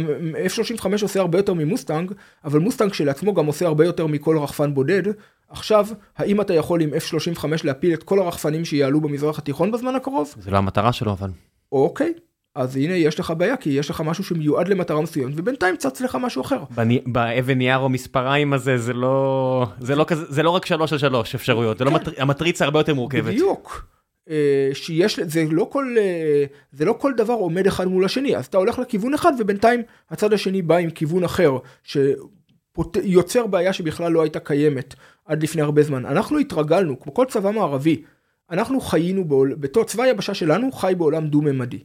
[0.47, 2.13] F35 עושה הרבה יותר ממוסטנג,
[2.45, 5.03] אבל מוסטנג שלעצמו גם עושה הרבה יותר מכל רחפן בודד.
[5.49, 5.87] עכשיו,
[6.17, 10.35] האם אתה יכול עם F35 להפיל את כל הרחפנים שיעלו במזרח התיכון בזמן הקרוב?
[10.39, 11.31] זה לא המטרה שלו אבל.
[11.73, 12.13] אוקיי,
[12.55, 16.19] אז הנה יש לך בעיה, כי יש לך משהו שמיועד למטרה מסוימת, ובינתיים צץ לך
[16.21, 16.63] משהו אחר.
[17.07, 20.99] באבן נייר או מספריים הזה זה לא, זה לא כזה, זה לא רק שלוש על
[20.99, 21.97] שלוש אפשרויות, זה לא כן.
[21.97, 23.25] לא מטר, המטריצה הרבה יותר מורכבת.
[23.25, 23.96] בדיוק.
[24.31, 28.47] אה, שיש, זה לא כל, אה, זה לא כל דבר עומד אחד מול השני, אז
[28.47, 34.23] אתה הולך לכיוון אחד ובינתיים הצד השני בא עם כיוון אחר, שיוצר בעיה שבכלל לא
[34.23, 36.07] הייתה קיימת עד לפני הרבה זמן.
[36.07, 38.03] אנחנו התרגלנו, כמו כל צבא מערבי,
[38.51, 41.81] אנחנו חיינו, בעול, בתור צבא היבשה שלנו חי בעולם דו-ממדי.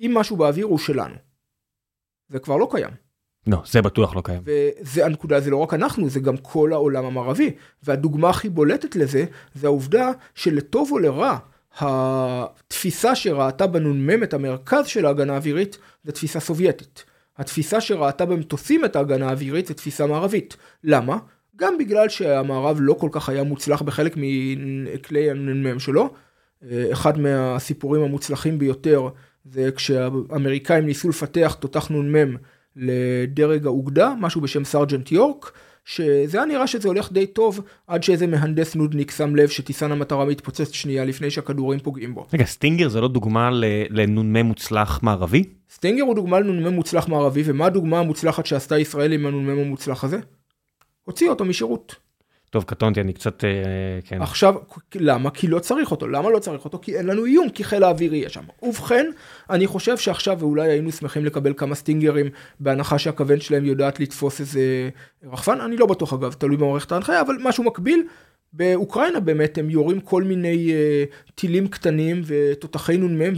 [0.00, 1.14] אם משהו באוויר הוא שלנו.
[2.28, 2.90] זה כבר לא קיים.
[3.46, 4.42] לא, זה בטוח לא קיים.
[4.44, 7.54] וזה הנקודה, זה לא רק אנחנו, זה גם כל העולם המערבי.
[7.82, 9.24] והדוגמה הכי בולטת לזה,
[9.54, 11.38] זה העובדה שלטוב או לרע,
[11.80, 17.04] התפיסה שראתה בנ"מ את המרכז של ההגנה האווירית, זה תפיסה סובייטית.
[17.38, 20.56] התפיסה שראתה במטוסים את ההגנה האווירית זה תפיסה מערבית.
[20.84, 21.18] למה?
[21.56, 26.14] גם בגלל שהמערב לא כל כך היה מוצלח בחלק מכלי הנ"מ שלו.
[26.92, 29.08] אחד מהסיפורים המוצלחים ביותר
[29.44, 32.36] זה כשהאמריקאים ניסו לפתח תותח נ"מ
[32.76, 35.52] לדרג האוגדה, משהו בשם סרג'נט יורק,
[35.86, 40.24] שזה היה נראה שזה הולך די טוב, עד שאיזה מהנדס נודניק שם לב שטיסן המטרה
[40.24, 42.26] מתפוצץ שנייה לפני שהכדורים פוגעים בו.
[42.32, 43.50] רגע, סטינגר זה לא דוגמה
[43.90, 45.44] לנ"מ מוצלח מערבי?
[45.70, 50.18] סטינגר הוא דוגמה לנ"מ מוצלח מערבי, ומה הדוגמה המוצלחת שעשתה ישראל עם הנ"מ המוצלח הזה?
[51.04, 52.05] הוציא אותו משירות.
[52.50, 53.50] טוב, קטונתי, אני קצת, אה,
[54.04, 54.22] כן.
[54.22, 54.54] עכשיו,
[54.94, 55.30] למה?
[55.30, 56.08] כי לא צריך אותו.
[56.08, 56.78] למה לא צריך אותו?
[56.78, 58.42] כי אין לנו איום, כי חיל האוויר יהיה שם.
[58.62, 59.10] ובכן,
[59.50, 62.26] אני חושב שעכשיו, ואולי היינו שמחים לקבל כמה סטינגרים,
[62.60, 64.90] בהנחה שהכוון שלהם יודעת לתפוס איזה
[65.24, 68.02] רחפן, אני לא בטוח אגב, תלוי במערכת ההנחיה, אבל משהו מקביל.
[68.52, 73.32] באוקראינה באמת הם יורים כל מיני uh, טילים קטנים ותותחי נ"מ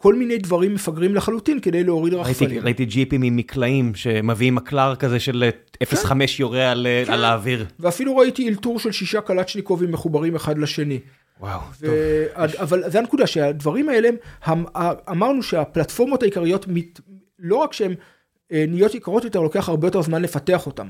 [0.00, 2.64] כל מיני דברים מפגרים לחלוטין כדי להוריד רחפנים.
[2.64, 5.50] ראיתי, ג'יפים עם מקלעים שמביאים מקלר כזה של
[5.84, 6.16] 0.5 כן.
[6.38, 7.12] יורה על, כן.
[7.12, 7.66] על האוויר.
[7.78, 11.00] ואפילו ראיתי אלתור של שישה קלצ'ניקובים מחוברים אחד לשני.
[11.40, 11.60] וואו.
[11.80, 11.94] טוב.
[12.34, 14.08] אבל זה הנקודה שהדברים האלה,
[15.10, 16.66] אמרנו שהפלטפורמות העיקריות,
[17.38, 17.94] לא רק שהן
[18.52, 20.88] אה, נהיות יקרות יותר, לוקח הרבה יותר זמן לפתח אותן.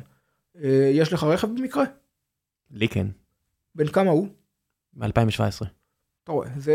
[0.62, 1.84] אה, יש לך רכב במקרה?
[2.70, 3.07] לי כן.
[3.74, 4.28] בן כמה הוא?
[4.94, 5.66] מ-2017.
[6.27, 6.74] אתה רואה, זה...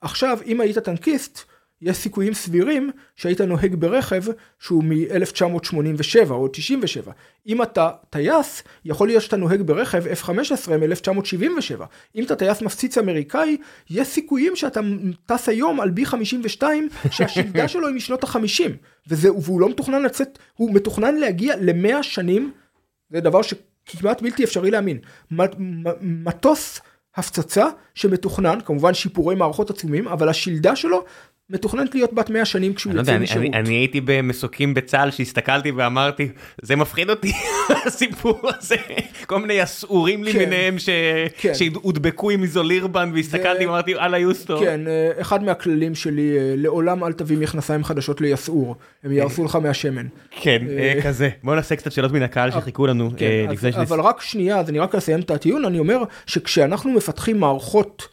[0.00, 1.40] עכשיו, אם היית טנקיסט,
[1.82, 4.22] יש סיכויים סבירים שהיית נוהג ברכב
[4.58, 7.12] שהוא מ-1987 או 97.
[7.46, 11.84] אם אתה טייס, יכול להיות שאתה נוהג ברכב F-15 מ-1977.
[12.14, 13.56] אם אתה טייס מפציץ אמריקאי,
[13.90, 14.80] יש סיכויים שאתה
[15.26, 16.62] טס היום על B-52
[17.10, 18.70] שהשלדה שלו היא משנות ה-50.
[19.06, 22.52] והוא לא מתוכנן לצאת, הוא מתוכנן להגיע ל-100 שנים,
[23.10, 24.98] זה דבר שכמעט בלתי אפשרי להאמין.
[26.00, 26.80] מטוס
[27.16, 31.04] הפצצה שמתוכנן, כמובן שיפורי מערכות עצומים, אבל השלדה שלו
[31.50, 33.46] מתוכננת להיות בת 100 שנים כשהוא לא יוצא משירות.
[33.46, 36.28] אני, אני הייתי במסוקים בצה"ל שהסתכלתי ואמרתי
[36.62, 37.32] זה מפחיד אותי
[37.86, 38.76] הסיפור הזה
[39.26, 40.88] כל מיני יסעורים כן, למיניהם ש...
[41.38, 41.54] כן.
[41.54, 44.58] שהודבקו עם איזולירבן והסתכלתי ואמרתי אללה יוסטו.
[44.60, 49.56] כן אה, אחד מהכללים שלי אה, לעולם אל תביא מכנסיים חדשות ליסעור הם יהרסו לך
[49.56, 50.06] מהשמן.
[50.30, 53.10] כן אה, כזה בוא נעשה קצת שאלות מן הקהל שחיכו לנו.
[53.16, 57.40] כן, אז, אבל רק שנייה אז אני רק אסיים את הטיעון אני אומר שכשאנחנו מפתחים
[57.40, 58.08] מערכות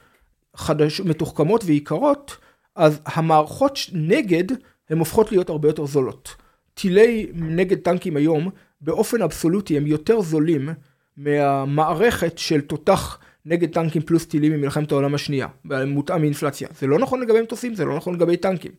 [0.55, 2.42] חדש, מתוחכמות ויקרות.
[2.75, 4.43] אז המערכות נגד
[4.89, 6.35] הן הופכות להיות הרבה יותר זולות.
[6.73, 8.49] טילי נגד טנקים היום
[8.81, 10.69] באופן אבסולוטי הם יותר זולים
[11.17, 15.47] מהמערכת של תותח נגד טנקים פלוס טילים ממלחמת העולם השנייה,
[15.87, 16.67] מותאם מאינפלציה.
[16.79, 18.71] זה לא נכון לגבי מטוסים, זה לא נכון לגבי טנקים.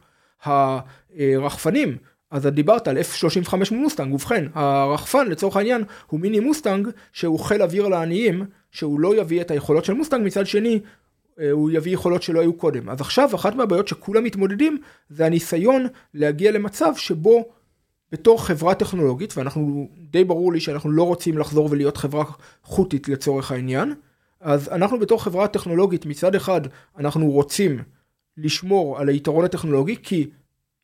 [0.44, 1.96] הרחפנים,
[2.30, 7.62] אז את דיברת על F-35 מוסטנג, ובכן, הרחפן לצורך העניין הוא מיני מוסטנג שהוא חיל
[7.62, 10.80] אוויר לעניים, שהוא לא יביא את היכולות של מוסטנג, מצד שני
[11.52, 12.88] הוא יביא יכולות שלא היו קודם.
[12.90, 14.78] אז עכשיו אחת מהבעיות שכולם מתמודדים
[15.08, 17.48] זה הניסיון להגיע למצב שבו
[18.12, 22.24] בתור חברה טכנולוגית, ואנחנו, די ברור לי שאנחנו לא רוצים לחזור ולהיות חברה
[22.62, 23.94] חקלאית לצורך העניין,
[24.40, 26.60] אז אנחנו בתור חברה טכנולוגית מצד אחד
[26.98, 27.82] אנחנו רוצים
[28.36, 30.30] לשמור על היתרון הטכנולוגי כי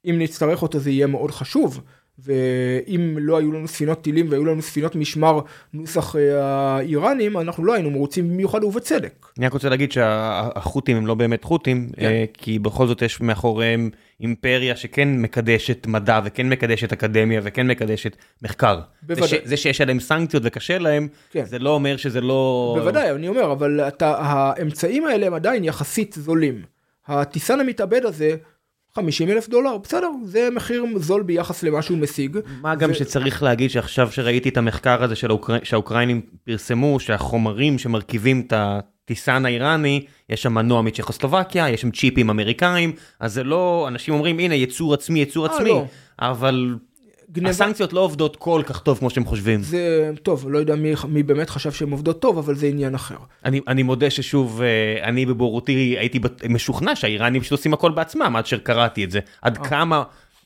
[0.05, 1.81] אם נצטרך אותו זה יהיה מאוד חשוב.
[2.25, 5.41] ואם לא היו לנו ספינות טילים והיו לנו ספינות משמר
[5.75, 9.27] נוסח אה, האיראנים, אנחנו לא היינו מרוצים במיוחד ובצדק.
[9.39, 12.03] אני רק רוצה להגיד שהחות'ים הם לא באמת חות'ים, כן.
[12.03, 13.91] אה, כי בכל זאת יש מאחוריהם
[14.21, 18.81] אימפריה שכן מקדשת מדע וכן מקדשת אקדמיה וכן מקדשת מחקר.
[19.03, 19.29] בוודאי.
[19.29, 21.45] זה, ש, זה שיש עליהם סנקציות וקשה להם, כן.
[21.45, 22.75] זה לא אומר שזה לא...
[22.79, 26.63] בוודאי, אני אומר, אבל אתה, האמצעים האלה הם עדיין יחסית זולים.
[27.07, 28.37] הטיסן המתאבד הזה,
[28.95, 32.39] 50 אלף דולר, בסדר, זה מחיר זול ביחס למה שהוא משיג.
[32.61, 32.95] מה גם ו...
[32.95, 35.57] שצריך להגיד שעכשיו שראיתי את המחקר הזה של האוקר...
[35.63, 42.93] שהאוקראינים פרסמו, שהחומרים שמרכיבים את הטיסן האיראני, יש שם מנוע מצ'כוסלובקיה, יש שם צ'יפים אמריקאים,
[43.21, 45.85] אז זה לא, אנשים אומרים הנה יצור עצמי, יצור 아, אה, עצמי, לא.
[46.19, 46.75] אבל
[47.33, 47.51] גניבה...
[47.51, 49.63] הסנקציות לא עובדות כל כך טוב כמו שהם חושבים.
[49.63, 53.17] זה טוב, לא יודע מי, מי באמת חשב שהן עובדות טוב, אבל זה עניין אחר.
[53.45, 58.47] אני, אני מודה ששוב, אה, אני בבורותי הייתי משוכנע שהאיראנים פשוט עושים הכל בעצמם עד
[58.47, 59.21] שקראתי את זה.
[59.43, 59.61] עד 아.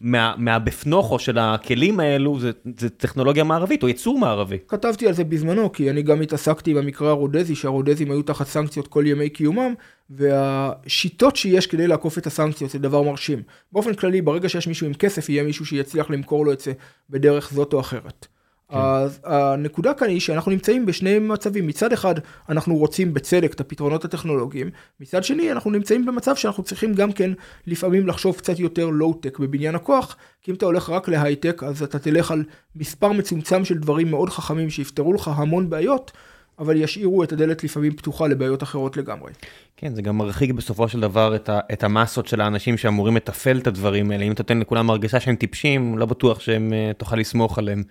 [0.01, 4.59] כמה מהבפנוכו של הכלים האלו זה, זה טכנולוגיה מערבית או יצור מערבי.
[4.69, 9.05] כתבתי על זה בזמנו כי אני גם התעסקתי במקרה הרודזי שהרודזים היו תחת סנקציות כל
[9.07, 9.75] ימי קיומם
[10.11, 13.43] והשיטות שיש כדי לעקוף את הסנקציות זה דבר מרשים.
[13.73, 16.73] באופן כללי ברגע שיש מישהו עם כסף יהיה מישהו שיצליח למכור לו את זה
[17.11, 18.27] בדרך זאת או אחרת.
[18.69, 18.77] כן.
[18.79, 22.15] אז הנקודה כאן היא שאנחנו נמצאים בשני מצבים, מצד אחד
[22.49, 24.71] אנחנו רוצים בצדק את הפתרונות הטכנולוגיים,
[25.01, 27.31] מצד שני אנחנו נמצאים במצב שאנחנו צריכים גם כן
[27.67, 31.99] לפעמים לחשוב קצת יותר לואו-טק בבניין הכוח, כי אם אתה הולך רק להייטק אז אתה
[31.99, 32.45] תלך על
[32.77, 36.13] מספר מצומצם של דברים מאוד חכמים שיפתרו לך המון בעיות.
[36.59, 39.33] אבל ישאירו את הדלת לפעמים פתוחה לבעיות אחרות לגמרי.
[39.77, 43.59] כן, זה גם מרחיק בסופו של דבר את, ה, את המסות של האנשים שאמורים לתפעל
[43.59, 44.25] את הדברים האלה.
[44.25, 47.83] אם אתה נותן לכולם הרגשה שהם טיפשים, לא בטוח שהם אה, תוכל לסמוך עליהם.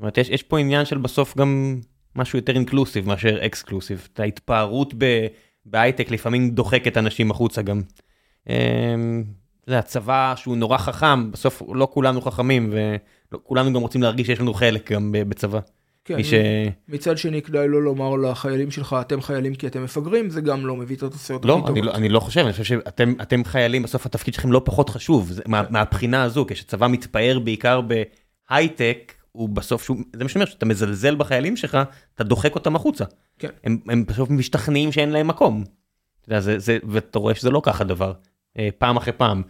[0.00, 1.80] זאת אומרת, יש, יש פה עניין של בסוף גם
[2.16, 4.08] משהו יותר אינקלוסיב מאשר אקסקלוסיב.
[4.12, 4.94] את ההתפארות
[5.66, 7.82] בהייטק לפעמים דוחקת אנשים החוצה גם.
[8.48, 9.24] אמ,
[9.66, 12.72] זה הצבא שהוא נורא חכם, בסוף לא כולנו חכמים
[13.32, 15.60] וכולנו גם רוצים להרגיש שיש לנו חלק גם בצבא.
[16.04, 16.34] כן, ש...
[16.88, 20.76] מצד שני כדאי לא לומר לחיילים שלך אתם חיילים כי אתם מפגרים זה גם לא
[20.76, 21.84] מביא את התוצאות לא, הכי טובות.
[21.84, 25.42] לא, אני לא חושב, אני חושב שאתם חיילים בסוף התפקיד שלכם לא פחות חשוב, זה,
[25.46, 30.66] מה, מהבחינה הזו, כשצבא מתפאר בעיקר בהייטק, הוא בסוף, שהוא, זה מה שאני אומר, שאתה
[30.66, 31.78] מזלזל בחיילים שלך,
[32.14, 33.04] אתה דוחק אותם החוצה.
[33.38, 33.48] כן.
[33.64, 35.64] הם, הם בסוף משתכנעים שאין להם מקום.
[36.20, 38.12] אתה יודע, זה, זה, ואתה רואה שזה לא ככה דבר,
[38.58, 39.42] אה, פעם אחרי פעם.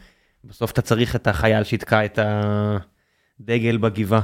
[0.45, 4.21] בסוף אתה צריך את החייל שיתקע את הדגל בגבעה.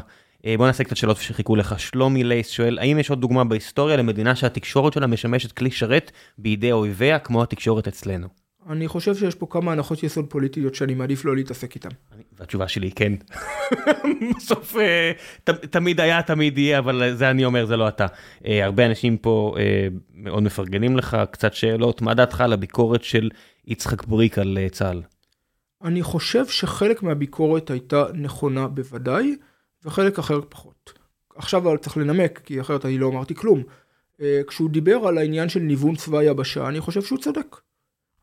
[0.46, 1.80] אה, בוא נעשה קצת שאלות שחיכו לך.
[1.80, 6.72] שלומי לייס שואל, האם יש עוד דוגמה בהיסטוריה למדינה שהתקשורת שלה משמשת כלי שרת בידי
[6.72, 8.45] אויביה כמו התקשורת אצלנו?
[8.68, 11.88] אני חושב שיש פה כמה הנחות יסוד פוליטיות שאני מעדיף לא להתעסק איתן.
[12.38, 13.12] והתשובה שלי כן.
[14.36, 15.12] בסוף אה,
[15.70, 18.06] תמיד היה, תמיד יהיה, אבל זה אני אומר, זה לא אתה.
[18.46, 19.54] אה, הרבה אנשים פה
[20.14, 23.30] מאוד מפרגנים לך, קצת שאלות, מה דעתך על הביקורת של
[23.66, 25.02] יצחק בריק על צה"ל?
[25.84, 29.36] אני חושב שחלק מהביקורת הייתה נכונה בוודאי.
[29.86, 30.92] וחלק אחר פחות.
[31.36, 33.62] עכשיו אבל צריך לנמק, כי אחרת אני לא אמרתי כלום.
[34.20, 37.56] אה, כשהוא דיבר על העניין של ניוון צבא יבשה, אני חושב שהוא צודק.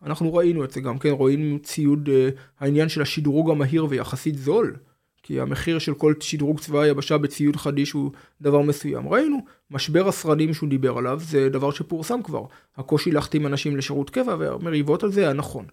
[0.05, 4.75] אנחנו ראינו את זה גם כן, רואים ציוד, אה, העניין של השדרוג המהיר ויחסית זול,
[5.23, 8.11] כי המחיר של כל שדרוג צבא היבשה בציוד חדיש הוא
[8.41, 9.09] דבר מסוים.
[9.09, 9.37] ראינו,
[9.71, 12.45] משבר השרדים שהוא דיבר עליו זה דבר שפורסם כבר.
[12.77, 15.65] הקושי להחתים אנשים לשירות קבע והמריבות על זה היה נכון.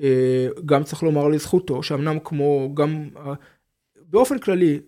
[0.00, 3.08] אה, גם צריך לומר לזכותו שאמנם כמו גם
[4.10, 4.80] באופן כללי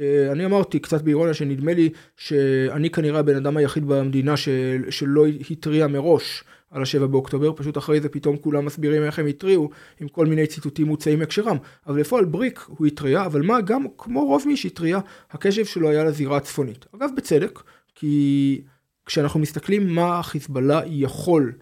[0.00, 5.26] אה, אני אמרתי קצת באירוניה שנדמה לי שאני כנראה הבן אדם היחיד במדינה של, שלא
[5.50, 9.70] התריע מראש על השבע באוקטובר, פשוט אחרי זה פתאום כולם מסבירים איך הם התריעו
[10.00, 11.56] עם כל מיני ציטוטים מוצאים מהקשרם.
[11.86, 14.98] אבל איפה על בריק הוא התריע, אבל מה גם כמו רוב מי שהתריע,
[15.30, 16.86] הקשב שלו היה לזירה הצפונית.
[16.96, 17.62] אגב בצדק,
[17.94, 18.62] כי
[19.06, 21.52] כשאנחנו מסתכלים מה החיזבאללה יכול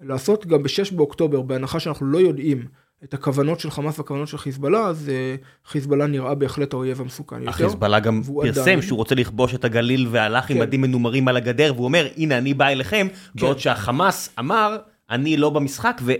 [0.00, 2.66] לעשות גם ב-6 באוקטובר, בהנחה שאנחנו לא יודעים
[3.04, 5.34] את הכוונות של חמאס והכוונות של חיזבאללה, אז אה,
[5.66, 7.50] חיזבאללה נראה בהחלט האויב המסוכן יותר.
[7.50, 8.82] החיזבאללה גם פרסם עדיין...
[8.82, 10.54] שהוא רוצה לכבוש את הגליל והלך כן.
[10.54, 13.40] עם מדים מנומרים על הגדר, והוא אומר, הנה אני בא אליכם, כן.
[13.40, 14.76] בעוד שהחמאס אמר,
[15.10, 16.12] אני לא במשחק, ו...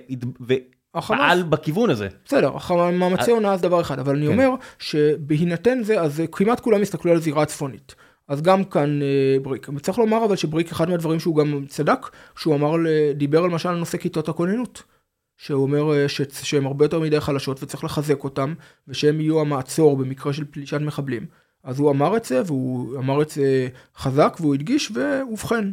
[0.48, 0.54] ו...
[1.06, 2.08] פעל בכיוון הזה.
[2.24, 2.52] בסדר,
[2.92, 4.32] מאמצי הונאה זה דבר אחד, אבל אני כן.
[4.32, 7.94] אומר שבהינתן זה, אז כמעט כולם הסתכלו על הזירה הצפונית.
[8.28, 9.68] אז גם כאן אה, בריק.
[9.82, 12.70] צריך לומר אבל שבריק, אחד מהדברים שהוא גם צדק, שהוא אמר,
[13.14, 14.82] דיבר למשל על נושא כיתות הכוננות.
[15.42, 16.08] שהוא אומר אה,
[16.42, 18.54] שהן הרבה יותר מדי חלשות וצריך לחזק אותן,
[18.88, 21.26] ושהם יהיו המעצור במקרה של פלישת מחבלים.
[21.64, 24.92] אז הוא אמר את זה, והוא אמר את זה חזק, והוא הדגיש,
[25.30, 25.70] ובכן,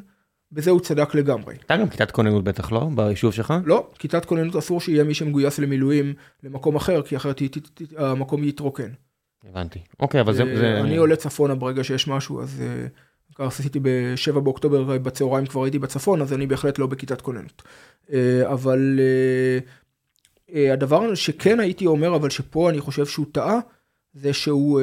[0.52, 1.56] בזה הוא צדק לגמרי.
[1.56, 2.90] הייתה גם כיתת כוננות בטח לא?
[2.96, 3.54] ביישוב שלך?
[3.66, 6.14] לא, כיתת כוננות אסור שיהיה מי שמגויס למילואים
[6.44, 7.42] למקום אחר, כי אחרת
[7.98, 8.90] המקום יתרוקן.
[9.50, 9.80] הבנתי.
[10.00, 10.44] אוקיי, אבל זה...
[10.82, 12.88] אני עולה צפונה ברגע שיש משהו, אז אה,
[13.40, 17.62] עשיתי ב-7 באוקטובר בצהריים כבר הייתי בצפון, אז אני בהחלט לא בכיתת כוננות.
[18.14, 19.60] אה, אבל אה,
[20.56, 23.60] אה, הדבר שכן הייתי אומר, אבל שפה אני חושב שהוא טעה,
[24.14, 24.82] זה שהוא,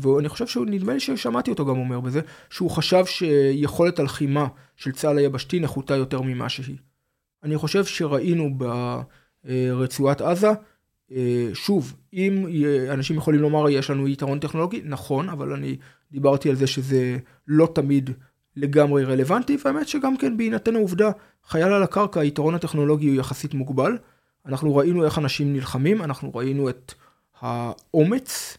[0.00, 2.20] ואני חושב שהוא, נדמה לי ששמעתי אותו גם אומר בזה,
[2.50, 4.46] שהוא חשב שיכולת הלחימה
[4.76, 6.76] של צה"ל היבשתי נחותה יותר ממה שהיא.
[7.44, 8.50] אני חושב שראינו
[9.44, 10.50] ברצועת עזה,
[11.54, 12.46] שוב, אם
[12.90, 15.76] אנשים יכולים לומר יש לנו יתרון טכנולוגי, נכון, אבל אני
[16.12, 17.18] דיברתי על זה שזה
[17.48, 18.10] לא תמיד
[18.56, 21.10] לגמרי רלוונטי, והאמת שגם כן בהינתן העובדה,
[21.46, 23.98] חייל על הקרקע, היתרון הטכנולוגי הוא יחסית מוגבל.
[24.46, 26.94] אנחנו ראינו איך אנשים נלחמים, אנחנו ראינו את
[27.40, 28.58] האומץ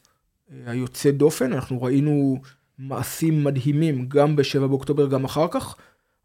[0.52, 2.42] אה, היוצא דופן, אנחנו ראינו
[2.78, 5.76] מעשים מדהימים גם ב-7 באוקטובר, גם אחר כך.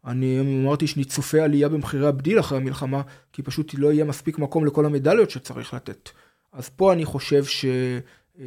[0.07, 3.01] אני אמרתי שאני צופה עלייה במחירי הבדיל אחרי המלחמה,
[3.33, 6.09] כי פשוט לא יהיה מספיק מקום לכל המדליות שצריך לתת.
[6.53, 7.65] אז פה אני חושב ש...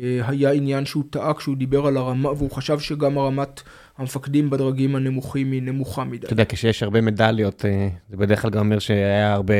[0.03, 3.63] אה, עניין שהוא טעה כשהוא דיבר על הרמה, והוא חשב שגם הרמת
[3.99, 6.27] המפקדים בדרגים הנמוכים היא נמוכה מדי.
[6.27, 9.55] אתה יודע, כשיש הרבה מדליות, אה, זה בדרך כלל גם אומר שהיה הרבה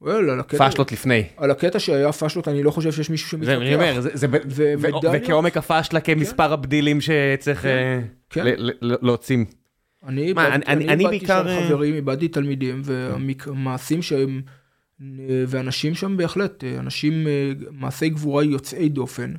[0.00, 1.24] וואל, על הקטע- פשלות לפני.
[1.36, 3.88] על הקטע שהיה פשלות, אני לא חושב שיש מישהו זה אני שמתווכח.
[3.90, 4.74] אומר, זה- זה ו-
[5.12, 8.44] וכעומק הפשלה כמספר הבדילים שצריך אה, כן.
[8.46, 9.36] ל- ל- להוציא.
[10.06, 14.42] אני מה, אני- אני אני בעיקר, שם אה, חברים, איבדתי תלמידים, והמעשים שהם,
[15.02, 15.06] אה,
[15.48, 17.26] ואנשים שם בהחלט, אה, אנשים,
[17.70, 19.34] מעשי גבורה יוצאי דופן,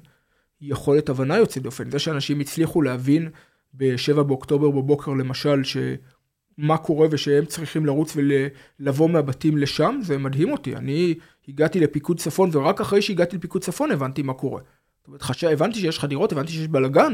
[0.61, 1.91] יכולת הבנה יוצאי דופן.
[1.91, 3.29] זה שאנשים הצליחו להבין
[3.73, 8.17] ב-7 באוקטובר בבוקר למשל, שמה קורה ושהם צריכים לרוץ
[8.79, 10.75] ולבוא מהבתים לשם, זה מדהים אותי.
[10.75, 11.15] אני
[11.47, 14.61] הגעתי לפיקוד צפון, ורק אחרי שהגעתי לפיקוד צפון הבנתי מה קורה.
[15.03, 15.43] זאת אומרת, חש...
[15.43, 17.13] הבנתי שיש חדירות, הבנתי שיש בלאגן.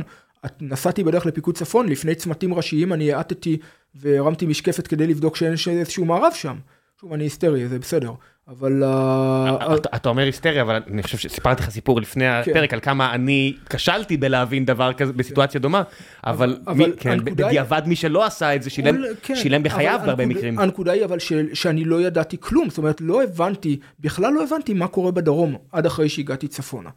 [0.62, 3.58] נסעתי בדרך לפיקוד צפון, לפני צמתים ראשיים אני האטתי
[3.96, 6.56] והרמתי משקפת כדי לבדוק שאין איזשהו מערב שם.
[7.02, 8.12] שוב, אני היסטרי, זה בסדר.
[8.48, 8.84] אבל...
[8.84, 12.52] אה, אתה- אתה אומר היסטריה, אבל אני חושב שסיפרתי לך סיפור לפני כן.
[12.52, 15.84] הפרק על כמה אני כשלתי בלהבין דבר כזה בסיטואציה דומה,
[16.24, 16.58] אבל
[16.98, 20.60] כן, בדיעבד מי שלא עשה את זה שילם כן, בחייו בהרבה מקרים.
[20.60, 21.18] הנקודה היא אבל
[21.54, 25.86] שאני לא ידעתי כלום, זאת אומרת לא הבנתי, בכלל לא הבנתי מה קורה בדרום עד
[25.86, 26.90] אחרי שהגעתי צפונה.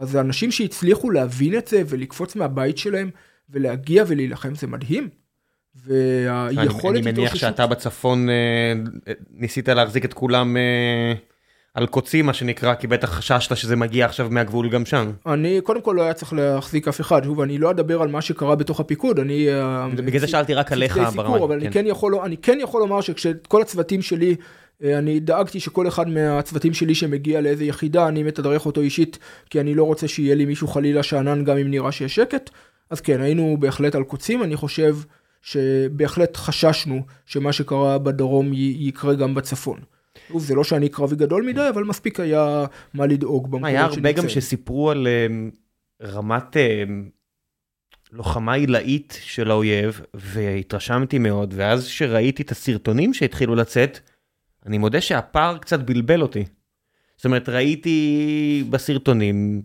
[0.00, 3.10] אז האנשים שהצליחו להבין את זה ולקפוץ מהבית שלהם
[3.50, 5.08] ולהגיע ולהילחם זה מדהים.
[5.88, 8.72] אני והיכולת אני מניח שאתה בצפון אה,
[9.30, 11.14] ניסית להחזיק את כולם אה,
[11.74, 15.10] על קוצים מה שנקרא, כי בטח חששת שזה מגיע עכשיו מהגבול גם שם.
[15.26, 18.20] אני קודם כל לא היה צריך להחזיק אף אחד, שוב אני לא אדבר על מה
[18.20, 19.48] שקרה בתוך הפיקוד, אני...
[19.48, 21.36] אה, בגלל זה שאלתי רק עליך ברמה.
[21.36, 21.66] אבל כן.
[21.66, 24.34] אני כן יכול, אני כן יכול לומר שכשכל הצוותים שלי, אה,
[24.84, 29.18] אני דאגתי שכל אחד מהצוותים שלי שמגיע לאיזה יחידה, אני מתדרך אותו אישית,
[29.50, 32.50] כי אני לא רוצה שיהיה לי מישהו חלילה שאנן גם אם נראה שיש שקט.
[32.90, 34.96] אז כן, היינו בהחלט על קוצים, אני חושב
[35.42, 39.80] שבהחלט חששנו שמה שקרה בדרום יקרה גם בצפון.
[40.28, 44.12] שוב, זה לא שאני קרבי גדול מדי, אבל מספיק היה מה לדאוג במקומות היה הרבה
[44.12, 44.28] גם שנמצאים.
[44.28, 45.26] שסיפרו על אה,
[46.08, 46.84] רמת אה,
[48.12, 54.00] לוחמה עילאית של האויב, והתרשמתי מאוד, ואז שראיתי את הסרטונים שהתחילו לצאת,
[54.66, 56.44] אני מודה שהפער קצת בלבל אותי.
[57.16, 59.62] זאת אומרת, ראיתי בסרטונים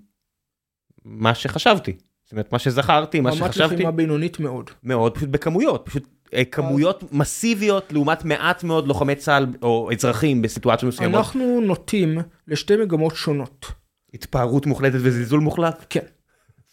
[1.05, 1.93] מה שחשבתי.
[2.23, 4.69] זאת אומרת, מה שזכרתי, מה רמת שחשבתי, לחימה בינונית מאוד.
[4.83, 10.93] מאוד, פשוט בכמויות, פשוט אה, כמויות מסיביות לעומת מעט מאוד לוחמי צה"ל או אזרחים בסיטואציות
[10.93, 11.17] מסוימות.
[11.17, 12.17] אנחנו נוטים
[12.47, 13.65] לשתי מגמות שונות.
[14.13, 15.85] התפארות מוחלטת וזלזול מוחלט.
[15.89, 16.05] כן.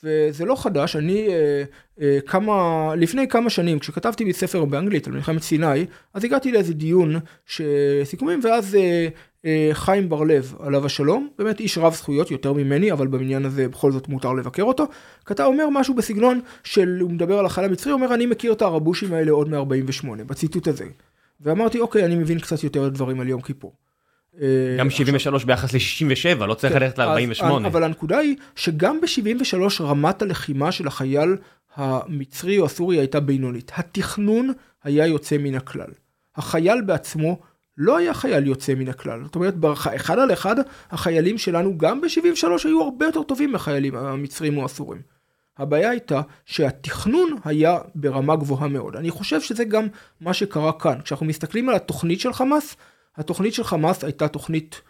[0.02, 1.62] וזה לא חדש, אני אה,
[2.00, 6.74] אה, כמה, לפני כמה שנים, כשכתבתי לי ספר באנגלית על מלחמת סיני, אז הגעתי לאיזה
[6.74, 7.16] דיון
[7.46, 9.08] שסיכומים, ואז אה,
[9.44, 13.68] אה, חיים בר לב, עליו השלום, באמת איש רב זכויות יותר ממני, אבל במניין הזה
[13.68, 14.84] בכל זאת מותר לבקר אותו,
[15.24, 19.12] כתב, אומר משהו בסגנון של, הוא מדבר על החייל המצרי, אומר, אני מכיר את הרבושים
[19.12, 20.84] האלה עוד מ-48, בציטוט הזה.
[21.40, 23.72] ואמרתי, אוקיי, אני מבין קצת יותר דברים על יום כיפור.
[24.40, 24.46] אה,
[24.78, 27.66] גם עכשיו- 73 ביחס ל-67, לא צריך כן, ללכת אז- ל-48.
[27.66, 31.36] אבל הנקודה היא שגם ב-73 רמת הלחימה של החייל
[31.76, 33.72] המצרי או הסורי הייתה בינונית.
[33.76, 34.52] התכנון
[34.84, 35.90] היה יוצא מן הכלל.
[36.36, 37.38] החייל בעצמו
[37.78, 39.24] לא היה חייל יוצא מן הכלל.
[39.24, 40.56] זאת אומרת, באחד על אחד,
[40.90, 45.00] החיילים שלנו גם ב-73 היו הרבה יותר טובים מהחיילים המצרים או הסורים.
[45.58, 48.96] הבעיה הייתה שהתכנון היה ברמה גבוהה מאוד.
[48.96, 49.86] אני חושב שזה גם
[50.20, 50.98] מה שקרה כאן.
[51.04, 52.76] כשאנחנו מסתכלים על התוכנית של חמאס,
[53.16, 54.80] התוכנית של חמאס הייתה תוכנית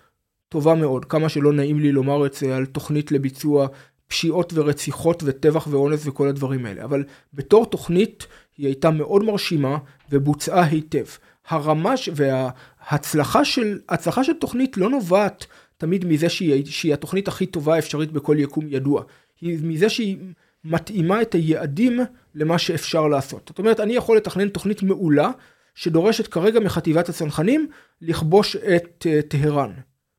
[0.48, 3.66] טובה מאוד, כמה שלא נעים לי לומר את זה על תוכנית לביצוע
[4.06, 7.04] פשיעות ורציחות וטבח ואונס וכל הדברים האלה, אבל
[7.34, 8.26] בתור תוכנית
[8.58, 9.78] היא הייתה מאוד מרשימה
[10.10, 11.04] ובוצעה היטב.
[11.48, 11.94] הרמה.
[12.14, 15.46] וההצלחה של, הצלחה של תוכנית לא נובעת
[15.76, 19.02] תמיד מזה שהיא, שהיא התוכנית הכי טובה האפשרית בכל יקום ידוע,
[19.40, 20.16] היא מזה שהיא
[20.64, 22.00] מתאימה את היעדים
[22.34, 23.42] למה שאפשר לעשות.
[23.48, 25.30] זאת אומרת, אני יכול לתכנן תוכנית מעולה
[25.74, 27.68] שדורשת כרגע מחטיבת הצנחנים
[28.00, 29.72] לכבוש את uh, טהרן.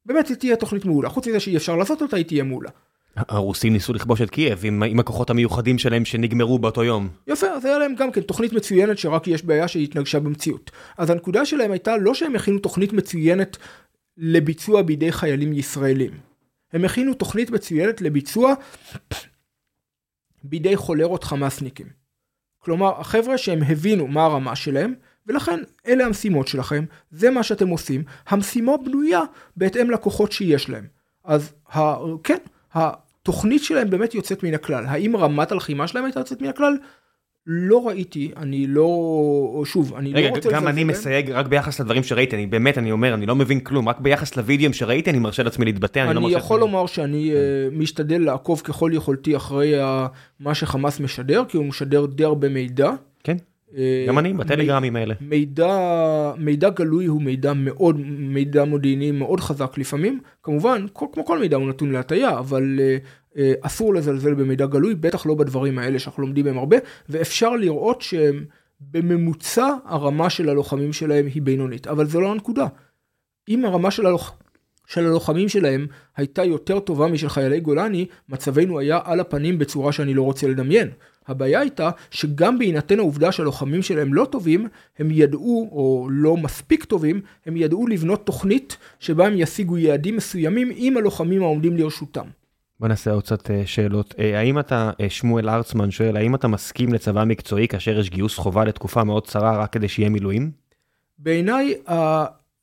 [0.05, 2.69] באמת היא תהיה תוכנית מעולה, חוץ מזה שאי אפשר לעשות אותה, היא תהיה מעולה.
[3.15, 7.09] הרוסים ניסו לכבוש את קייב עם, עם הכוחות המיוחדים שלהם שנגמרו באותו יום.
[7.27, 10.71] יפה, אז היה להם גם כן תוכנית מצוינת שרק יש בעיה שהיא התנגשה במציאות.
[10.97, 13.57] אז הנקודה שלהם הייתה לא שהם הכינו תוכנית מצוינת
[14.17, 16.11] לביצוע בידי חיילים ישראלים.
[16.73, 18.53] הם הכינו תוכנית מצוינת לביצוע
[20.43, 21.87] בידי חולרות חמאסניקים.
[22.59, 24.93] כלומר, החבר'ה שהם הבינו מה הרמה שלהם,
[25.27, 29.21] ולכן אלה המשימות שלכם, זה מה שאתם עושים, המשימה בנויה
[29.57, 30.85] בהתאם לכוחות שיש להם.
[31.23, 31.95] אז ה...
[32.23, 32.37] כן,
[32.73, 34.85] התוכנית שלהם באמת יוצאת מן הכלל.
[34.85, 36.77] האם רמת הלחימה שלהם הייתה יוצאת מן הכלל?
[37.47, 40.49] לא ראיתי, אני לא, שוב, אני רגע, לא רוצה...
[40.49, 40.83] גם לזלזל אני.
[40.83, 44.37] מסייג רק ביחס לדברים שראיתי, אני באמת, אני אומר, אני לא מבין כלום, רק ביחס
[44.37, 46.71] לוידאוים שראיתי אני מרשה לעצמי להתבטא, אני לא אני מרשה יכול לעצמי...
[46.71, 47.37] לומר שאני אה,
[47.71, 49.73] משתדל לעקוב ככל יכולתי אחרי
[50.39, 52.91] מה שחמאס משדר, כי הוא משדר די הרבה מידע.
[53.23, 53.37] כן,
[54.07, 55.13] גם אני, בטלגרמים האלה.
[55.21, 55.77] מידע,
[56.37, 60.19] מידע גלוי הוא מידע מאוד, מידע מודיעיני מאוד חזק לפעמים.
[60.43, 62.97] כמובן, כל, כמו כל מידע הוא נתון להטייה, אבל אה,
[63.37, 66.77] אה, אסור לזלזל במידע גלוי, בטח לא בדברים האלה שאנחנו לומדים מהם הרבה,
[67.09, 72.67] ואפשר לראות שבממוצע הרמה של הלוחמים שלהם היא בינונית, אבל זו לא הנקודה.
[73.49, 74.37] אם הרמה של הלוח...
[74.87, 75.87] של הלוחמים שלהם
[76.17, 80.89] הייתה יותר טובה משל חיילי גולני, מצבנו היה על הפנים בצורה שאני לא רוצה לדמיין.
[81.27, 84.67] הבעיה הייתה שגם בהינתן העובדה שהלוחמים שלהם לא טובים,
[84.99, 90.71] הם ידעו, או לא מספיק טובים, הם ידעו לבנות תוכנית שבה הם ישיגו יעדים מסוימים
[90.75, 92.25] עם הלוחמים העומדים לרשותם.
[92.79, 94.15] בוא נעשה עוד קצת אה, שאלות.
[94.19, 98.37] אה, האם אתה, אה, שמואל ארצמן שואל, האם אתה מסכים לצבא מקצועי כאשר יש גיוס
[98.37, 100.51] חובה לתקופה מאוד צרה רק כדי שיהיה מילואים?
[101.17, 101.73] בעיניי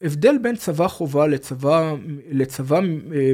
[0.03, 1.95] ההבדל בין צבא חובה לצבא,
[2.31, 2.81] לצבא,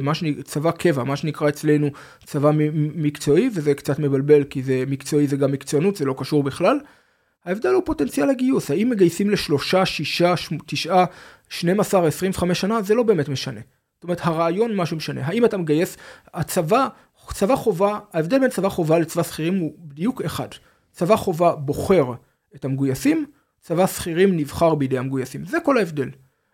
[0.02, 1.90] מה שנקרא, צבא קבע, מה שנקרא אצלנו
[2.24, 6.78] צבא מקצועי, וזה קצת מבלבל כי זה מקצועי זה גם מקצוענות, זה לא קשור בכלל.
[7.44, 10.34] ההבדל הוא פוטנציאל הגיוס, האם מגייסים לשלושה, שישה,
[10.66, 11.04] תשעה,
[11.48, 13.60] 12, 25 שנה, זה לא באמת משנה.
[13.94, 15.20] זאת אומרת, הרעיון משהו משנה.
[15.24, 15.96] האם אתה מגייס,
[16.34, 16.88] הצבא,
[17.32, 20.48] צבא חובה, ההבדל בין צבא חובה לצבא שכירים הוא בדיוק אחד.
[20.92, 22.12] צבא חובה בוחר
[22.56, 23.26] את המגויסים,
[23.60, 25.44] צבא שכירים נבחר בידי המגויסים.
[25.44, 26.08] זה כל ההבדל.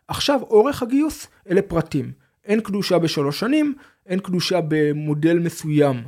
[0.08, 2.12] עכשיו, אורך הגיוס, אלה פרטים.
[2.44, 3.74] אין קדושה בשלוש שנים,
[4.06, 6.02] אין קדושה במודל מסוים.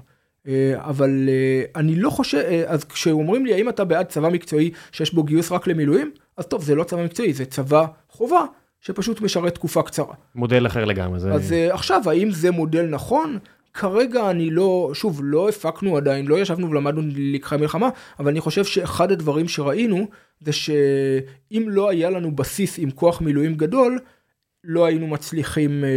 [0.48, 4.70] אה, אבל אה, אני לא חושב, אה, אז כשאומרים לי האם אתה בעד צבא מקצועי
[4.92, 8.44] שיש בו גיוס רק למילואים, אז טוב, זה לא צבא מקצועי, זה צבא חובה
[8.80, 10.14] שפשוט משרת תקופה קצרה.
[10.34, 11.20] מודל אחר לגמרי.
[11.20, 11.32] זה...
[11.32, 13.38] אז עכשיו, האם זה מודל נכון?
[13.74, 17.88] כרגע אני לא, שוב, לא הפקנו עדיין, לא ישבנו ולמדנו לקחי מלחמה,
[18.18, 20.06] אבל אני חושב שאחד הדברים שראינו,
[20.40, 23.98] זה שאם לא היה לנו בסיס עם כוח מילואים גדול,
[24.64, 25.88] לא היינו מצליחים אה,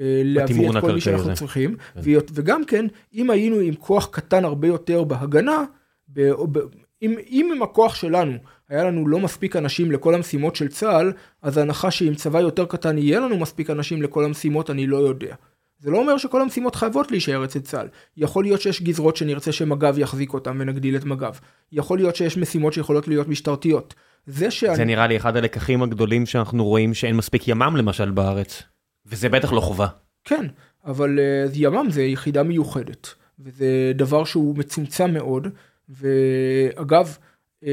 [0.00, 1.34] אה, להביא את כל מי שאנחנו זה.
[1.34, 2.00] צריכים, כן.
[2.34, 5.64] וגם כן, אם היינו עם כוח קטן הרבה יותר בהגנה,
[6.08, 6.58] ב, ב,
[7.02, 8.32] אם, אם עם הכוח שלנו
[8.68, 11.12] היה לנו לא מספיק אנשים לכל המשימות של צה"ל,
[11.42, 15.34] אז ההנחה שעם צבא יותר קטן יהיה לנו מספיק אנשים לכל המשימות, אני לא יודע.
[15.78, 17.88] זה לא אומר שכל המשימות חייבות להישאר אצל צה"ל.
[18.16, 21.34] יכול להיות שיש גזרות שנרצה שמג"ב יחזיק אותם ונגדיל את מג"ב.
[21.72, 23.94] יכול להיות שיש משימות שיכולות להיות משטרתיות.
[24.26, 24.76] זה שאני...
[24.76, 28.62] זה נראה לי אחד הלקחים הגדולים שאנחנו רואים שאין מספיק ימ"מ למשל בארץ.
[29.06, 29.86] וזה בטח לא חובה.
[30.24, 30.46] כן,
[30.84, 33.14] אבל uh, ימ"מ זה יחידה מיוחדת.
[33.40, 35.48] וזה דבר שהוא מצומצם מאוד.
[35.88, 37.16] ואגב,
[37.64, 37.66] uh,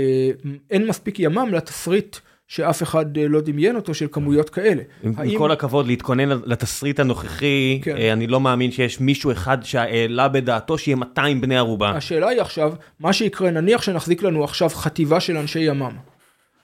[0.71, 2.17] אין מספיק ימ"מ לתסריט.
[2.53, 4.81] שאף אחד אה, לא דמיין אותו של כמויות כאלה.
[5.03, 5.37] עם האם...
[5.37, 7.97] כל הכבוד להתכונן לתסריט הנוכחי, כן.
[7.97, 11.89] אה, אני לא מאמין שיש מישהו אחד שהעלה בדעתו שיהיה 200 בני ערובה.
[11.89, 15.95] השאלה היא עכשיו, מה שיקרה, נניח שנחזיק לנו עכשיו חטיבה של אנשי ימ"מ.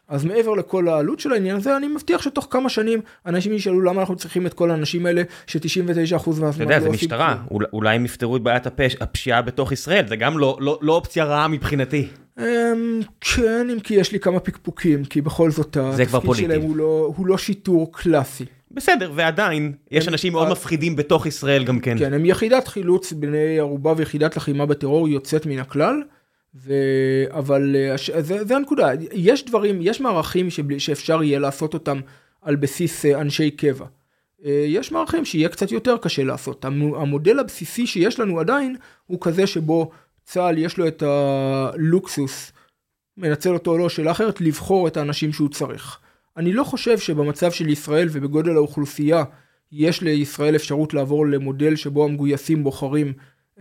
[0.07, 4.01] אז מעבר לכל העלות של העניין הזה, אני מבטיח שתוך כמה שנים אנשים ישאלו למה
[4.01, 7.37] אנחנו צריכים את כל האנשים האלה ש-99% מהזמן לא עושים אתה יודע, זה משטרה,
[7.73, 8.95] אולי הם יפתרו את בעיית הפש...
[8.99, 12.07] הפשיעה בתוך ישראל, זה גם לא, לא, לא אופציה רעה מבחינתי.
[12.39, 17.13] אמ, כן, אם כי יש לי כמה פקפוקים, כי בכל זאת התפקיד שלהם הוא לא,
[17.17, 18.45] הוא לא שיטור קלאסי.
[18.71, 21.97] בסדר, ועדיין, יש אנשים מאוד מפחידים בתוך ישראל גם כן.
[21.99, 26.01] כן, הם יחידת חילוץ בני ערובה ויחידת לחימה בטרור יוצאת מן הכלל.
[26.55, 26.73] ו...
[27.29, 31.99] אבל אה, זה, זה הנקודה, יש דברים, יש מערכים שבלי, שאפשר יהיה לעשות אותם
[32.41, 33.85] על בסיס אה, אנשי קבע.
[34.45, 36.65] אה, יש מערכים שיהיה קצת יותר קשה לעשות.
[36.95, 38.75] המודל הבסיסי שיש לנו עדיין
[39.07, 39.91] הוא כזה שבו
[40.29, 42.51] צה"ל יש לו את הלוקסוס,
[43.17, 45.97] מנצל אותו או לא, שאלה אחרת, לבחור את האנשים שהוא צריך.
[46.37, 49.23] אני לא חושב שבמצב של ישראל ובגודל האוכלוסייה
[49.71, 53.13] יש לישראל אפשרות לעבור למודל שבו המגויסים בוחרים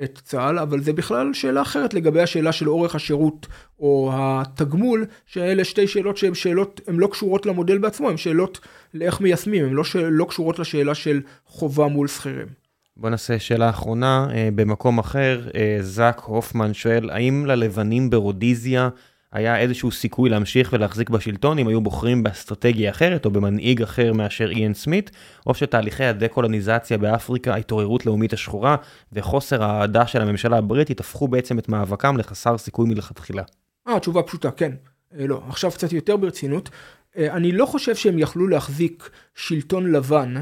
[0.03, 3.47] את צה"ל, אבל זה בכלל שאלה אחרת לגבי השאלה של אורך השירות
[3.79, 8.61] או התגמול, שאלה שתי שאלות שהן שאלות, הן לא קשורות למודל בעצמו, הן שאלות
[8.95, 12.68] לאיך מיישמים, הן לא, לא קשורות לשאלה של חובה מול שכירים.
[12.99, 18.89] בוא נעשה שאלה אחרונה, אה, במקום אחר, אה, זאק הופמן שואל, האם ללבנים ברודיזיה
[19.33, 24.51] היה איזשהו סיכוי להמשיך ולהחזיק בשלטון אם היו בוחרים באסטרטגיה אחרת או במנהיג אחר מאשר
[24.51, 25.11] איין סמית,
[25.47, 28.77] או שתהליכי הדה-קולוניזציה באפריקה, ההתעוררות לאומית השחורה
[29.13, 33.43] וחוסר האהדה של הממשלה הבריטית הפכו בעצם את מאבקם לחסר סיכוי מלכתחילה.
[33.89, 34.73] אה, תשובה פשוטה, כן.
[35.19, 36.71] אה, לא, עכשיו קצת יותר ברצינות.
[37.17, 40.35] אה, אני לא חושב שהם יכלו להחזיק שלטון לבן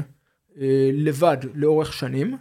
[0.61, 2.37] אה, לבד לאורך שנים,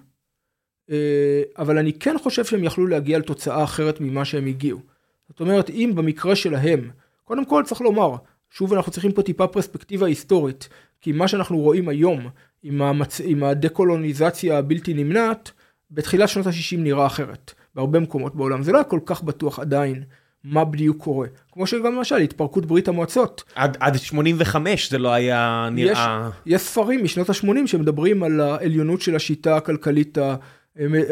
[1.59, 4.81] אבל אני כן חושב שהם יכלו להגיע לתוצאה אחרת ממה שהם הגיעו.
[5.29, 6.91] זאת אומרת, אם במקרה שלהם,
[7.25, 8.15] קודם כל צריך לומר,
[8.51, 10.69] שוב אנחנו צריכים פה טיפה פרספקטיבה היסטורית,
[11.01, 12.29] כי מה שאנחנו רואים היום
[12.63, 13.21] עם, המצ...
[13.25, 15.51] עם הדקולוניזציה הבלתי נמנעת,
[15.91, 18.63] בתחילת שנות ה-60 נראה אחרת, בהרבה מקומות בעולם.
[18.63, 20.03] זה לא היה כל כך בטוח עדיין
[20.45, 21.27] מה בדיוק קורה.
[21.53, 23.45] כמו שגם למשל התפרקות ברית המועצות.
[23.55, 26.29] עד, עד 85 זה לא היה נראה...
[26.47, 30.37] יש, יש ספרים משנות ה-80 שמדברים על העליונות של השיטה הכלכלית ה...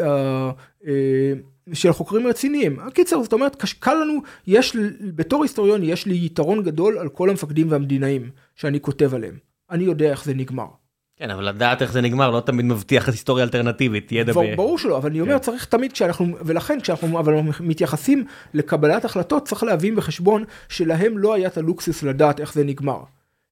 [0.05, 0.51] ה...
[1.73, 2.79] של חוקרים רציניים.
[2.79, 4.77] הקיצר, זאת אומרת, קל לנו, יש,
[5.15, 9.37] בתור היסטוריון יש לי יתרון גדול על כל המפקדים והמדינאים שאני כותב עליהם.
[9.71, 10.67] אני יודע איך זה נגמר.
[11.17, 14.55] כן, אבל לדעת איך זה נגמר לא תמיד מבטיח היסטוריה אלטרנטיבית, ידע ב...
[14.55, 15.39] ברור שלא, אבל אני אומר, כן.
[15.39, 21.47] צריך תמיד כשאנחנו, ולכן כשאנחנו אבל מתייחסים לקבלת החלטות, צריך להבין בחשבון שלהם לא היה
[21.47, 22.99] את הלוקסוס לדעת איך זה נגמר.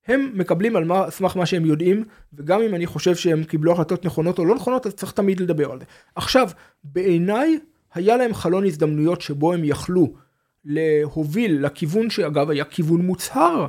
[0.07, 2.03] הם מקבלים על מה, סמך מה שהם יודעים,
[2.33, 5.71] וגם אם אני חושב שהם קיבלו החלטות נכונות או לא נכונות, אז צריך תמיד לדבר
[5.71, 5.85] על זה.
[6.15, 6.49] עכשיו,
[6.83, 7.59] בעיניי,
[7.93, 10.13] היה להם חלון הזדמנויות שבו הם יכלו
[10.65, 13.67] להוביל לכיוון שאגב היה כיוון מוצהר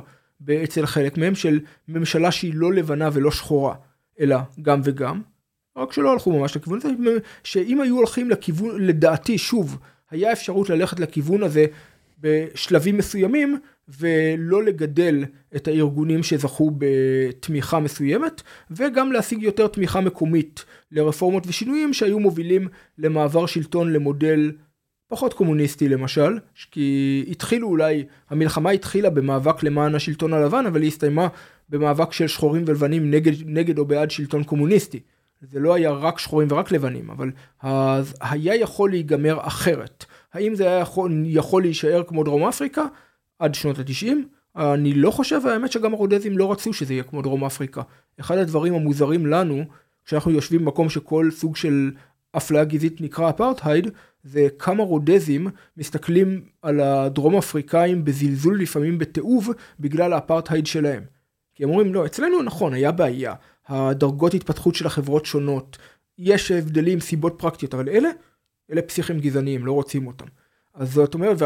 [0.63, 3.75] אצל חלק מהם של ממשלה שהיא לא לבנה ולא שחורה,
[4.19, 5.21] אלא גם וגם.
[5.77, 6.89] רק שלא הלכו ממש לכיוון הזה,
[7.43, 9.77] שאם היו הולכים לכיוון, לדעתי, שוב,
[10.11, 11.65] היה אפשרות ללכת לכיוון הזה
[12.19, 15.25] בשלבים מסוימים, ולא לגדל
[15.55, 18.41] את הארגונים שזכו בתמיכה מסוימת,
[18.71, 22.67] וגם להשיג יותר תמיכה מקומית לרפורמות ושינויים שהיו מובילים
[22.97, 24.51] למעבר שלטון למודל
[25.07, 26.39] פחות קומוניסטי למשל,
[26.71, 31.27] כי התחילו אולי, המלחמה התחילה במאבק למען השלטון הלבן, אבל היא הסתיימה
[31.69, 34.99] במאבק של שחורים ולבנים נגד, נגד או בעד שלטון קומוניסטי.
[35.41, 37.31] זה לא היה רק שחורים ורק לבנים, אבל
[38.21, 40.05] היה יכול להיגמר אחרת.
[40.33, 42.85] האם זה היה יכול, יכול להישאר כמו דרום אפריקה
[43.39, 44.27] עד שנות התשעים?
[44.55, 47.81] אני לא חושב, האמת שגם הרודזים לא רצו שזה יהיה כמו דרום אפריקה.
[48.19, 49.63] אחד הדברים המוזרים לנו,
[50.05, 51.91] כשאנחנו יושבים במקום שכל סוג של
[52.37, 53.87] אפליה גזעית נקרא אפרטהייד,
[54.23, 55.47] זה כמה רודזים
[55.77, 59.49] מסתכלים על הדרום אפריקאים בזלזול לפעמים בתיעוב
[59.79, 61.03] בגלל האפרטהייד שלהם.
[61.55, 63.33] כי הם אומרים לא אצלנו נכון היה בעיה
[63.67, 65.77] הדרגות התפתחות של החברות שונות
[66.17, 68.09] יש הבדלים סיבות פרקטיות אבל אלה
[68.71, 70.25] אלה פסיכים גזעניים לא רוצים אותם.
[70.75, 71.37] אז זאת אומרת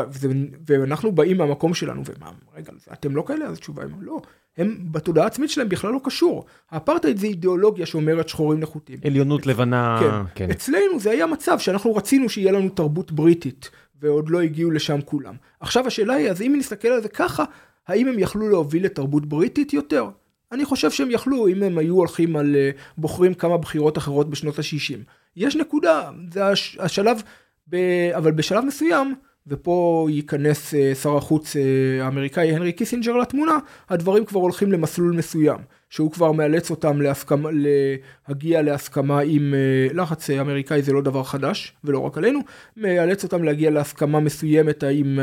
[0.67, 4.21] ואנחנו באים מהמקום שלנו ומה רגע אתם לא כאלה אז התשובה היא לא
[4.57, 6.45] הם בתודעה העצמית שלהם בכלל לא קשור.
[6.71, 8.99] האפרטהייד זה אידיאולוגיה שאומרת שחורים נחותים.
[9.05, 9.99] עליונות לבנה.
[9.99, 10.45] כן.
[10.45, 10.51] כן.
[10.51, 13.69] אצלנו זה היה מצב שאנחנו רצינו שיהיה לנו תרבות בריטית,
[14.01, 15.35] ועוד לא הגיעו לשם כולם.
[15.59, 17.43] עכשיו השאלה היא, אז אם נסתכל על זה ככה,
[17.87, 20.09] האם הם יכלו להוביל לתרבות בריטית יותר?
[20.51, 24.59] אני חושב שהם יכלו אם הם היו הולכים על אה, בוחרים כמה בחירות אחרות בשנות
[24.59, 24.97] ה-60.
[25.35, 27.21] יש נקודה, זה הש, השלב,
[28.15, 29.15] אבל בשלב מסוים,
[29.49, 33.57] ופה ייכנס אה, שר החוץ אה, האמריקאי הנרי קיסינג'ר לתמונה,
[33.89, 35.57] הדברים כבר הולכים למסלול מסוים,
[35.89, 37.49] שהוא כבר מאלץ אותם להסכמה,
[38.27, 42.39] להגיע להסכמה עם אה, לחץ אמריקאי זה לא דבר חדש, ולא רק עלינו,
[42.77, 45.19] מאלץ אותם להגיע להסכמה מסוימת עם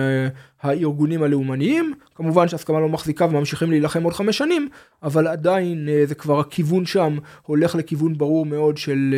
[0.62, 4.68] הארגונים הלאומניים, כמובן שהסכמה לא מחזיקה וממשיכים להילחם עוד חמש שנים,
[5.02, 9.14] אבל עדיין זה כבר הכיוון שם הולך לכיוון ברור מאוד של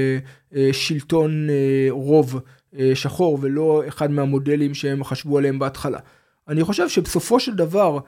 [0.72, 1.48] שלטון
[1.90, 2.40] רוב.
[2.78, 5.98] אה, שחור ולא אחד מהמודלים שהם חשבו עליהם בהתחלה.
[6.48, 7.98] אני חושב שבסופו של דבר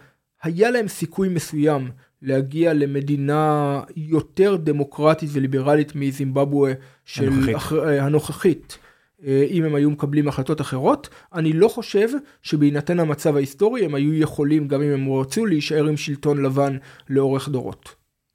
[0.43, 1.91] היה להם סיכוי מסוים
[2.23, 6.73] להגיע למדינה יותר דמוקרטית וליברלית מזימבבואה
[7.05, 7.57] של הנוכחית.
[7.57, 7.73] אח...
[7.73, 8.79] אה, הנוכחית.
[9.27, 11.09] אה, אם הם היו מקבלים החלטות אחרות.
[11.35, 12.09] אני לא חושב
[12.43, 16.77] שבהינתן המצב ההיסטורי הם היו יכולים, גם אם הם רצו, להישאר עם שלטון לבן
[17.09, 17.95] לאורך דורות.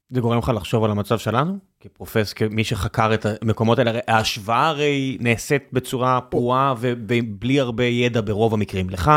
[0.10, 1.58] זה גורם לך לחשוב על המצב שלנו?
[1.94, 8.54] כפרופס, כמי שחקר את המקומות האלה, ההשוואה הרי נעשית בצורה פרועה ובלי הרבה ידע ברוב
[8.54, 8.90] המקרים.
[8.90, 9.12] לך,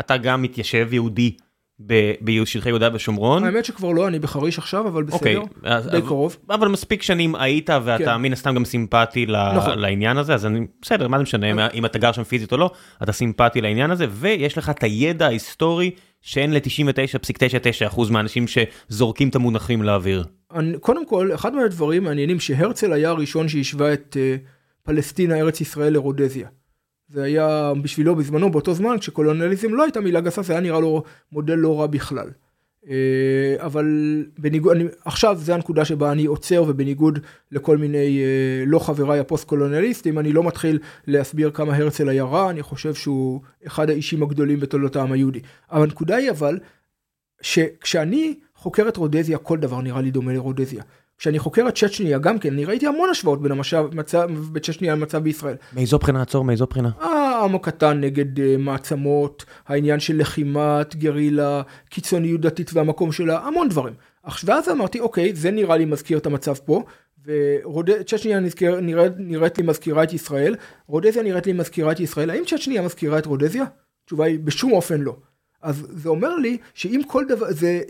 [0.00, 1.36] אתה גם מתיישב יהודי
[2.20, 3.44] בשטחי יהודה ושומרון.
[3.44, 6.36] האמת שכבר לא, אני בחריש עכשיו, אבל בסדר, okay, די קרוב.
[6.50, 8.16] אבל מספיק שנים היית ואתה כן.
[8.16, 9.26] מן הסתם גם סימפטי
[9.56, 9.78] נכון.
[9.78, 12.70] לעניין הזה, אז אני, בסדר, מה זה משנה אם אתה גר שם פיזית או לא,
[13.02, 15.90] אתה סימפטי לעניין הזה, ויש לך את הידע ההיסטורי
[16.22, 20.24] שאין ל-99.99% מהאנשים שזורקים את המונחים לאוויר.
[20.80, 24.46] קודם כל, אחד מהדברים מעניינים שהרצל היה הראשון שהשווה את uh,
[24.82, 26.48] פלסטינה, ארץ ישראל לרודזיה.
[27.08, 31.02] זה היה בשבילו בזמנו, באותו זמן, כשקולוניאליזם לא הייתה מילה גסה, זה היה נראה לו
[31.32, 32.30] מודל לא רע בכלל.
[32.88, 33.86] אה, אבל
[34.38, 37.18] בניגוד, אני, עכשיו זה הנקודה שבה אני עוצר ובניגוד
[37.52, 42.50] לכל מיני אה, לא חבריי הפוסט קולוניאליסטים, אני לא מתחיל להסביר כמה הרצל היה רע,
[42.50, 45.40] אני חושב שהוא אחד האישים הגדולים בתולדות העם היהודי.
[45.70, 46.58] הנקודה היא אבל,
[47.40, 50.82] שכשאני חוקר את רודזיה, כל דבר נראה לי דומה לרודזיה.
[51.18, 55.56] כשאני חוקר את צ'צ'ניה גם כן, אני ראיתי המון השוואות בין המצב בצ'צ'ניה למצב בישראל.
[55.72, 56.44] מאיזו בחינה עצור?
[56.44, 56.90] מאיזו בחינה?
[57.00, 63.94] העם הקטן נגד uh, מעצמות, העניין של לחימת גרילה, קיצוניות דתית והמקום שלה, המון דברים.
[64.44, 66.82] ואז אמרתי, אוקיי, זה נראה לי מזכיר את המצב פה,
[67.26, 68.40] וצ'צ'ניה
[68.82, 70.56] נראית, נראית לי מזכירה את ישראל,
[70.86, 73.64] רודזיה נראית לי מזכירה את ישראל, האם צ'צ'ניה מזכירה את רודזיה?
[74.04, 75.16] התשובה היא בשום אופן לא.
[75.62, 77.80] אז זה אומר לי שאם כל דבר, זה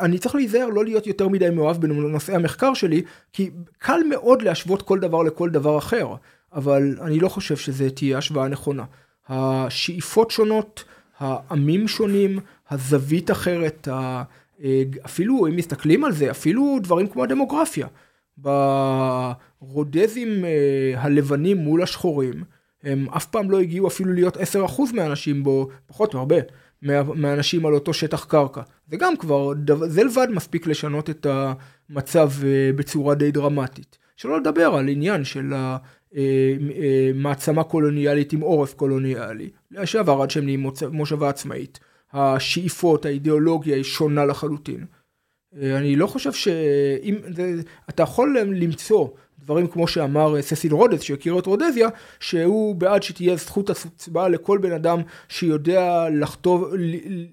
[0.00, 3.02] אני צריך להיזהר לא להיות יותר מדי מאוהב בנושאי המחקר שלי,
[3.32, 6.14] כי קל מאוד להשוות כל דבר לכל דבר אחר,
[6.52, 8.84] אבל אני לא חושב שזה תהיה השוואה נכונה.
[9.28, 10.84] השאיפות שונות,
[11.18, 12.38] העמים שונים,
[12.70, 13.88] הזווית אחרת,
[15.04, 17.86] אפילו אם מסתכלים על זה, אפילו דברים כמו הדמוגרפיה.
[18.38, 22.44] ברודזים אה, הלבנים מול השחורים,
[22.82, 24.40] הם אף פעם לא הגיעו אפילו להיות 10%
[24.94, 26.14] מהאנשים בו, פחות
[26.82, 28.62] מהרבה, מהאנשים על אותו שטח קרקע.
[28.90, 29.52] זה גם כבר,
[29.86, 33.98] זה לבד מספיק לשנות את המצב אה, בצורה די דרמטית.
[34.16, 35.52] שלא לדבר על עניין של
[36.14, 39.50] המעצמה אה, אה, קולוניאלית עם עורף קולוניאלי,
[39.84, 41.80] שעבר עד שהם נהיים מושבה עצמאית.
[42.12, 44.84] השאיפות, האידיאולוגיה היא שונה לחלוטין.
[45.62, 47.16] אני לא חושב שאם,
[47.88, 49.08] אתה יכול למצוא
[49.44, 51.88] דברים כמו שאמר אה, ססיל רודס שהכיר את רודזיה,
[52.20, 56.74] שהוא בעד שתהיה זכות הצבעה לכל בן אדם שיודע לכתוב,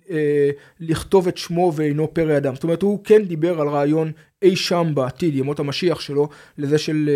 [0.09, 2.55] אה, לכתוב את שמו ואינו פרא אדם.
[2.55, 4.11] זאת אומרת הוא כן דיבר על רעיון
[4.41, 7.09] אי שם בעתיד, ימות המשיח שלו, לזה של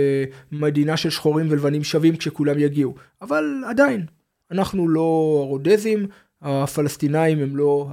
[0.52, 2.96] מדינה של שחורים ולבנים שווים כשכולם יגיעו.
[3.22, 4.06] אבל עדיין,
[4.52, 6.08] אנחנו לא רודזים,
[6.42, 7.88] הפלסטינאים הם לא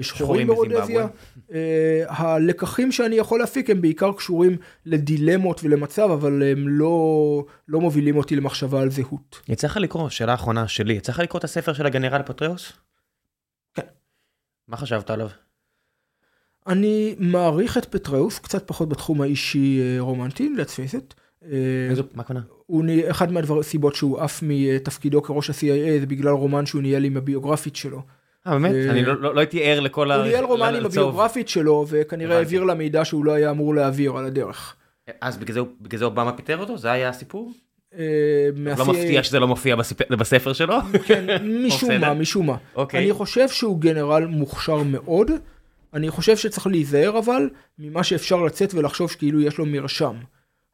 [0.00, 1.06] שחורים ברודזיה.
[1.52, 4.56] אה, הלקחים שאני יכול להפיק הם בעיקר קשורים
[4.86, 9.40] לדילמות ולמצב, אבל הם לא, לא מובילים אותי למחשבה על זהות.
[9.48, 12.72] יצא לך לקרוא, שאלה אחרונה שלי, יצא לך לקרוא את הספר של הגנרל פטריוס?
[13.74, 13.82] כן.
[14.68, 15.28] מה חשבת עליו?
[16.66, 21.14] אני מעריך את פטריוס, קצת פחות בתחום האישי אה, רומנטי, let's face it.
[21.90, 22.40] איזו, מה הכוונה?
[22.66, 27.76] הוא אחד מהסיבות שהוא עף מתפקידו כראש ה-CIA זה בגלל רומן שהוא ניהל עם הביוגרפית
[27.76, 28.02] שלו.
[28.46, 28.74] אה באמת?
[28.90, 30.16] אני לא, לא, לא הייתי ער לכל ה...
[30.16, 34.16] הוא ניהל רומן עם הביוגרפית שלו וכנראה העביר לה מידע שהוא לא היה אמור להעביר
[34.16, 34.76] על הדרך.
[35.20, 36.78] אז בגלל זה אובמה פיטר אותו?
[36.78, 37.52] זה היה הסיפור?
[38.56, 39.76] לא מפתיע שזה לא מופיע
[40.18, 40.76] בספר שלו?
[41.06, 41.26] כן,
[41.66, 42.56] משום מה, משום מה.
[42.74, 43.04] אוקיי.
[43.04, 45.30] אני חושב שהוא גנרל מוכשר מאוד.
[45.94, 50.16] אני חושב שצריך להיזהר אבל ממה שאפשר לצאת ולחשוב שכאילו יש לו מרשם.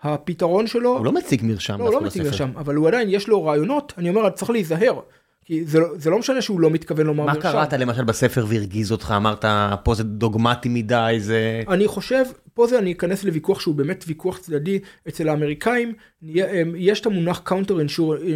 [0.03, 0.97] הפתרון שלו...
[0.97, 1.79] הוא לא מציג מרשם.
[1.79, 5.01] לא, הוא לא מציג מרשם, אבל הוא עדיין יש לו רעיונות, אני אומר, צריך להיזהר.
[5.47, 7.39] כי זה, לא- זה לא משנה שהוא לא מתכוון לומר מרשם.
[7.39, 9.15] מה קראת למשל בספר והרגיז אותך?
[9.17, 9.45] אמרת,
[9.85, 11.63] פה זה דוגמטי מדי, זה...
[11.69, 12.25] אני חושב,
[12.55, 14.79] פה זה אני אכנס לוויכוח שהוא באמת ויכוח צדדי
[15.09, 15.93] אצל האמריקאים,
[16.77, 17.73] יש את המונח counter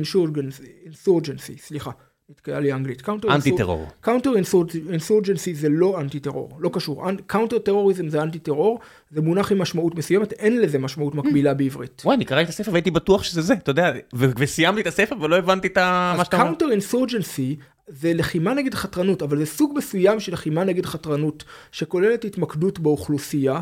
[0.03, 1.91] insurgency, סליחה.
[2.31, 3.09] נתקעה לי אנגלית.
[3.31, 3.86] אנטי טרור.
[4.01, 4.32] counter
[4.90, 7.05] insurgency זה לא אנטי טרור, לא קשור.
[7.27, 8.81] counter terrorism זה אנטי טרור,
[9.11, 12.02] זה מונח עם משמעות מסוימת, אין לזה משמעות מקבילה בעברית.
[12.05, 15.36] וואי, אני קראתי את הספר והייתי בטוח שזה זה, אתה יודע, וסיימתי את הספר ולא
[15.36, 16.47] הבנתי את מה שאתה אומר.
[16.47, 21.44] אז קאונטר אינסורג'נסי זה לחימה נגד חתרנות, אבל זה סוג מסוים של לחימה נגד חתרנות,
[21.73, 23.61] שכוללת התמקדות באוכלוסייה.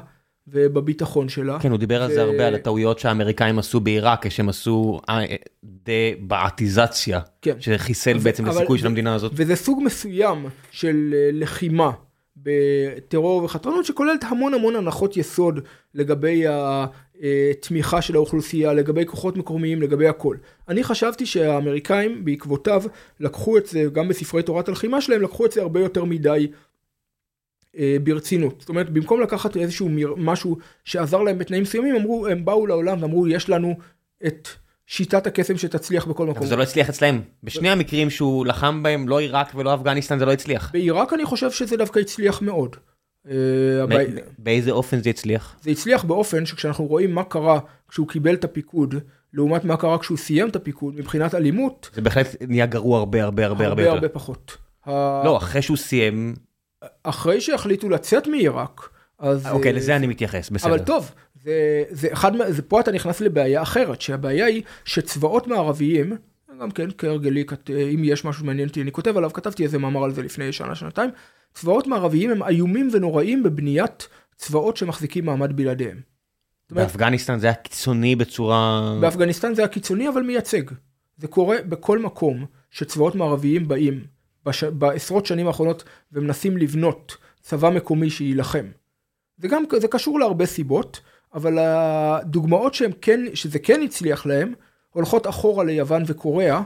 [0.52, 1.58] ובביטחון שלה.
[1.60, 5.24] כן, הוא דיבר על זה הרבה, על הטעויות שהאמריקאים עשו בעיראק, כשהם עשו אה,
[5.64, 7.54] דה-בעתיזציה, כן.
[7.60, 9.32] שחיסל בעצם את הסיכוי של המדינה הזאת.
[9.34, 11.90] וזה סוג מסוים של אה, לחימה
[12.36, 15.60] בטרור וחתרנות, שכוללת המון המון הנחות יסוד
[15.94, 20.36] לגבי התמיכה אה, של האוכלוסייה, לגבי כוחות מקומיים, לגבי הכל.
[20.68, 22.82] אני חשבתי שהאמריקאים בעקבותיו
[23.20, 26.48] לקחו את זה, גם בספרי תורת הלחימה שלהם, לקחו את זה הרבה יותר מדי
[28.02, 28.60] ברצינות.
[28.60, 33.28] זאת אומרת, במקום לקחת איזשהו משהו שעזר להם בתנאים מסוימים, אמרו, הם באו לעולם ואמרו,
[33.28, 33.76] יש לנו
[34.26, 34.48] את
[34.86, 36.38] שיטת הקסם שתצליח בכל מקום.
[36.38, 37.20] אבל זה לא הצליח אצלם.
[37.42, 40.70] בשני המקרים שהוא לחם בהם, לא עיראק ולא אפגניסטן, זה לא הצליח.
[40.72, 42.76] בעיראק אני חושב שזה דווקא הצליח מאוד.
[43.30, 43.34] אה,
[44.38, 45.56] באיזה אופן זה הצליח?
[45.62, 48.94] זה הצליח באופן שכשאנחנו רואים מה קרה כשהוא קיבל את הפיקוד,
[49.34, 51.90] לעומת מה קרה כשהוא סיים את הפיקוד, מבחינת אלימות.
[51.94, 53.92] זה בהחלט נהיה גרוע הרבה הרבה הרבה הרבה יותר.
[53.92, 54.56] הרבה הרבה פחות.
[55.24, 56.34] לא, אחרי שהוא סיים,
[57.02, 58.88] אחרי שהחליטו לצאת מעיראק,
[59.18, 59.46] אז...
[59.46, 60.70] אוקיי, לזה אני מתייחס, בסדר.
[60.70, 61.10] אבל טוב,
[61.42, 66.16] זה, זה אחד, זה פה אתה נכנס לבעיה אחרת, שהבעיה היא שצבאות מערביים,
[66.60, 67.44] גם כן כהרגלי,
[67.94, 70.74] אם יש משהו מעניין אותי אני כותב עליו, כתבתי איזה מאמר על זה לפני שנה,
[70.74, 71.10] שנתיים,
[71.54, 76.00] צבאות מערביים הם איומים ונוראים בבניית צבאות שמחזיקים מעמד בלעדיהם.
[76.70, 78.94] באפגניסטן זה היה קיצוני בצורה...
[79.00, 80.62] באפגניסטן זה היה קיצוני אבל מייצג.
[81.16, 84.04] זה קורה בכל מקום שצבאות מערביים באים
[84.48, 84.64] בש...
[84.64, 88.66] בעשרות שנים האחרונות ומנסים לבנות צבא מקומי שיילחם.
[89.38, 91.00] זה גם, זה קשור להרבה סיבות,
[91.34, 94.52] אבל הדוגמאות שהם כן, שזה כן הצליח להם,
[94.90, 96.62] הולכות אחורה ליוון וקוריאה,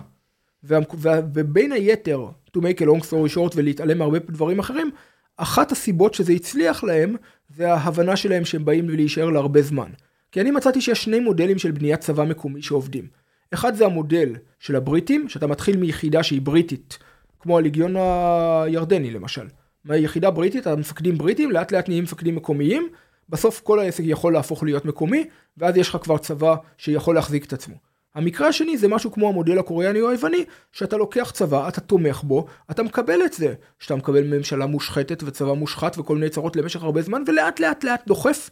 [0.65, 2.27] ובין היתר,
[2.57, 4.91] to make a long story short ולהתעלם מהרבה דברים אחרים,
[5.37, 7.17] אחת הסיבות שזה הצליח להם,
[7.49, 9.91] זה ההבנה שלהם שהם באים להישאר להרבה זמן.
[10.33, 13.07] כי אני מצאתי שיש שני מודלים של בניית צבא מקומי שעובדים.
[13.55, 16.99] אחד זה המודל של הבריטים, שאתה מתחיל מיחידה שהיא בריטית,
[17.43, 19.47] כמו הליגיון הירדני למשל.
[19.85, 22.89] מהיחידה בריטית, המפקדים בריטים, לאט לאט נהיים מפקדים מקומיים,
[23.29, 25.25] בסוף כל העסק יכול להפוך להיות מקומי,
[25.57, 27.75] ואז יש לך כבר צבא שיכול להחזיק את עצמו.
[28.15, 32.47] המקרה השני זה משהו כמו המודל הקוריאני או היווני, שאתה לוקח צבא, אתה תומך בו,
[32.71, 37.03] אתה מקבל את זה, שאתה מקבל ממשלה מושחתת וצבא מושחת וכל מיני צרות למשך הרבה
[37.03, 38.51] זמן, ולאט לאט לאט דוחף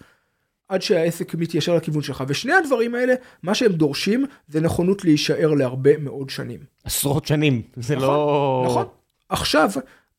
[0.70, 2.24] עד שהעסק מתיישר לכיוון שלך.
[2.28, 6.60] ושני הדברים האלה, מה שהם דורשים זה נכונות להישאר להרבה מאוד שנים.
[6.84, 8.64] עשרות שנים, זה נכון, לא...
[8.66, 8.86] נכון.
[9.28, 9.70] עכשיו,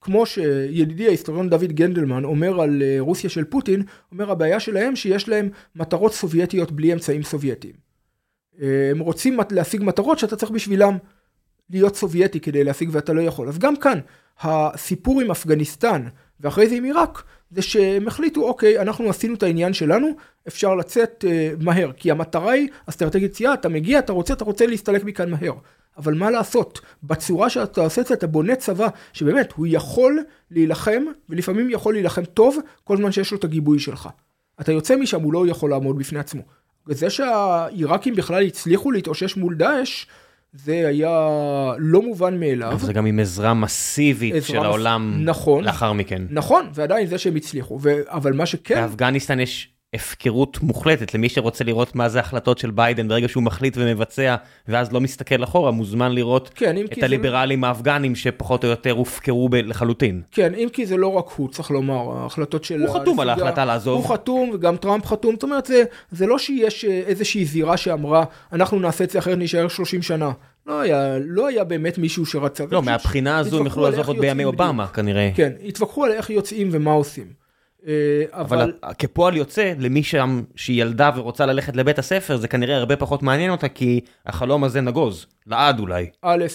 [0.01, 5.29] כמו שידידי ההיסטוריון דוד גנדלמן אומר על אה, רוסיה של פוטין, אומר הבעיה שלהם שיש
[5.29, 7.73] להם מטרות סובייטיות בלי אמצעים סובייטיים.
[8.61, 10.97] אה, הם רוצים להשיג מטרות שאתה צריך בשבילם
[11.69, 13.47] להיות סובייטי כדי להשיג ואתה לא יכול.
[13.47, 13.99] אז גם כאן,
[14.41, 16.03] הסיפור עם אפגניסטן
[16.39, 20.07] ואחרי זה עם עיראק, זה שהם החליטו, אוקיי, אנחנו עשינו את העניין שלנו,
[20.47, 24.65] אפשר לצאת אה, מהר, כי המטרה היא אסטרטגית יציאה, אתה מגיע, אתה רוצה, אתה רוצה
[24.65, 25.53] להסתלק מכאן מהר.
[25.97, 31.03] אבל מה לעשות, בצורה שאתה עושה את זה, אתה בונה צבא שבאמת, הוא יכול להילחם,
[31.29, 34.09] ולפעמים יכול להילחם טוב, כל זמן שיש לו את הגיבוי שלך.
[34.61, 36.41] אתה יוצא משם, הוא לא יכול לעמוד בפני עצמו.
[36.87, 40.05] וזה שהעיראקים בכלל הצליחו להתאושש מול דאעש,
[40.53, 41.09] זה היה
[41.77, 42.71] לא מובן מאליו.
[42.71, 45.63] אבל זה גם עם עזרה מסיבית עזרה של מס- העולם נכון.
[45.63, 46.21] לאחר מכן.
[46.29, 47.89] נכון, ועדיין זה שהם הצליחו, ו...
[48.07, 53.07] אבל מה שכן, באפגניסטן יש הפקרות מוחלטת למי שרוצה לראות מה זה החלטות של ביידן
[53.07, 54.35] ברגע שהוא מחליט ומבצע
[54.67, 57.05] ואז לא מסתכל אחורה מוזמן לראות כן, את כי זה...
[57.05, 60.21] הליברלים האפגנים שפחות או יותר הופקרו ב- לחלוטין.
[60.31, 62.81] כן, אם כי זה לא רק הוא, צריך לומר, ההחלטות של...
[62.81, 64.01] הוא חתום על ההחלטה לעזוב.
[64.05, 68.23] הוא חתום, וגם טראמפ חתום, זאת אומרת, זה, זה לא שיש אה, איזושהי זירה שאמרה,
[68.53, 70.31] אנחנו נעשה את זה אחרת נישאר 30 שנה.
[70.67, 72.63] לא היה, לא היה באמת מישהו שרצה.
[72.71, 75.29] לא, מהבחינה הזו הם יכלו לעזוב עוד בימי אובמה כנראה.
[75.35, 77.40] כן, התווכחו על איך יוצאים ומה עושים.
[77.87, 82.77] אה, אבל אבל, כפועל יוצא למי שם שהיא ילדה ורוצה ללכת לבית הספר זה כנראה
[82.77, 86.45] הרבה פחות מעניין אותה כי החלום הזה נגוז לעד אולי א',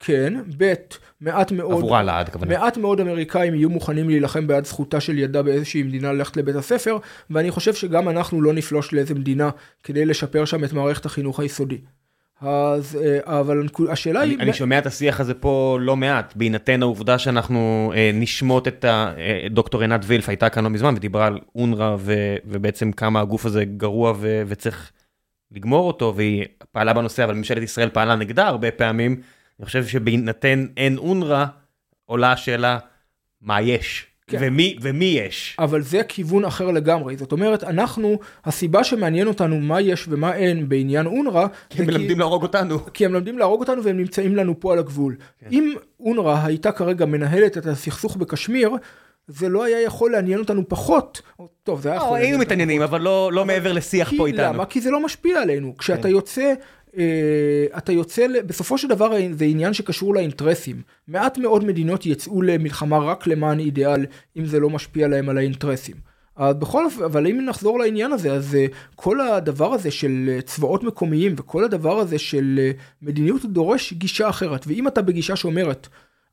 [0.00, 0.74] כן, ב',
[1.20, 1.78] מעט מאוד...
[1.78, 2.58] עבורה לעד כוונה.
[2.58, 6.98] מעט מאוד אמריקאים יהיו מוכנים להילחם בעד זכותה של ילדה באיזושהי מדינה ללכת לבית הספר,
[7.30, 9.50] ואני חושב שגם אנחנו לא נפלוש לאיזה מדינה
[9.82, 11.78] כדי לשפר שם את מערכת החינוך היסודי.
[12.40, 14.38] אז, אה, אבל השאלה אני, היא...
[14.40, 19.14] אני שומע את השיח הזה פה לא מעט, בהינתן העובדה שאנחנו אה, נשמוט את ה...
[19.18, 23.46] אה, דוקטור עינת וילף הייתה כאן לא מזמן ודיברה על אונר"א ו, ובעצם כמה הגוף
[23.46, 24.92] הזה גרוע ו, וצריך
[25.52, 29.20] לגמור אותו, והיא פעלה בנושא, אבל ממשלת ישראל פעלה נגדה הרבה פעמים.
[29.58, 31.44] אני חושב שבהינתן אין אונר"א,
[32.04, 32.78] עולה השאלה,
[33.40, 34.06] מה יש?
[34.26, 34.38] כן.
[34.40, 35.56] ומי, ומי יש?
[35.58, 37.16] אבל זה כיוון אחר לגמרי.
[37.16, 42.18] זאת אומרת, אנחנו, הסיבה שמעניין אותנו מה יש ומה אין בעניין אונר"א, כי הם מלמדים
[42.18, 42.78] להרוג אותנו.
[42.94, 45.16] כי הם לומדים להרוג אותנו והם נמצאים לנו פה על הגבול.
[45.40, 45.46] כן.
[45.52, 48.70] אם אונר"א הייתה כרגע מנהלת את הסכסוך בקשמיר,
[49.28, 51.22] זה לא היה יכול לעניין אותנו פחות.
[51.62, 52.08] טוב, זה היה יכול...
[52.08, 54.42] לא, לעניין היינו מתעניינים, אבל לא לא מעבר לשיח כי, פה איתנו.
[54.42, 54.66] למה?
[54.66, 55.76] כי זה לא משפיע עלינו.
[55.78, 56.08] כשאתה כן.
[56.08, 56.54] יוצא,
[57.78, 60.82] אתה יוצא, בסופו של דבר זה עניין שקשור לאינטרסים.
[61.08, 64.06] מעט מאוד מדינות יצאו למלחמה רק למען אידיאל,
[64.36, 65.96] אם זה לא משפיע להם על האינטרסים.
[66.36, 70.42] אז בכל אופן, אבל אם נחזור לעניין הזה, אז אה, כל הדבר הזה של אה,
[70.42, 72.70] צבאות מקומיים וכל הדבר הזה של אה,
[73.02, 74.66] מדיניות דורש גישה אחרת.
[74.66, 75.88] ואם אתה בגישה שאומרת,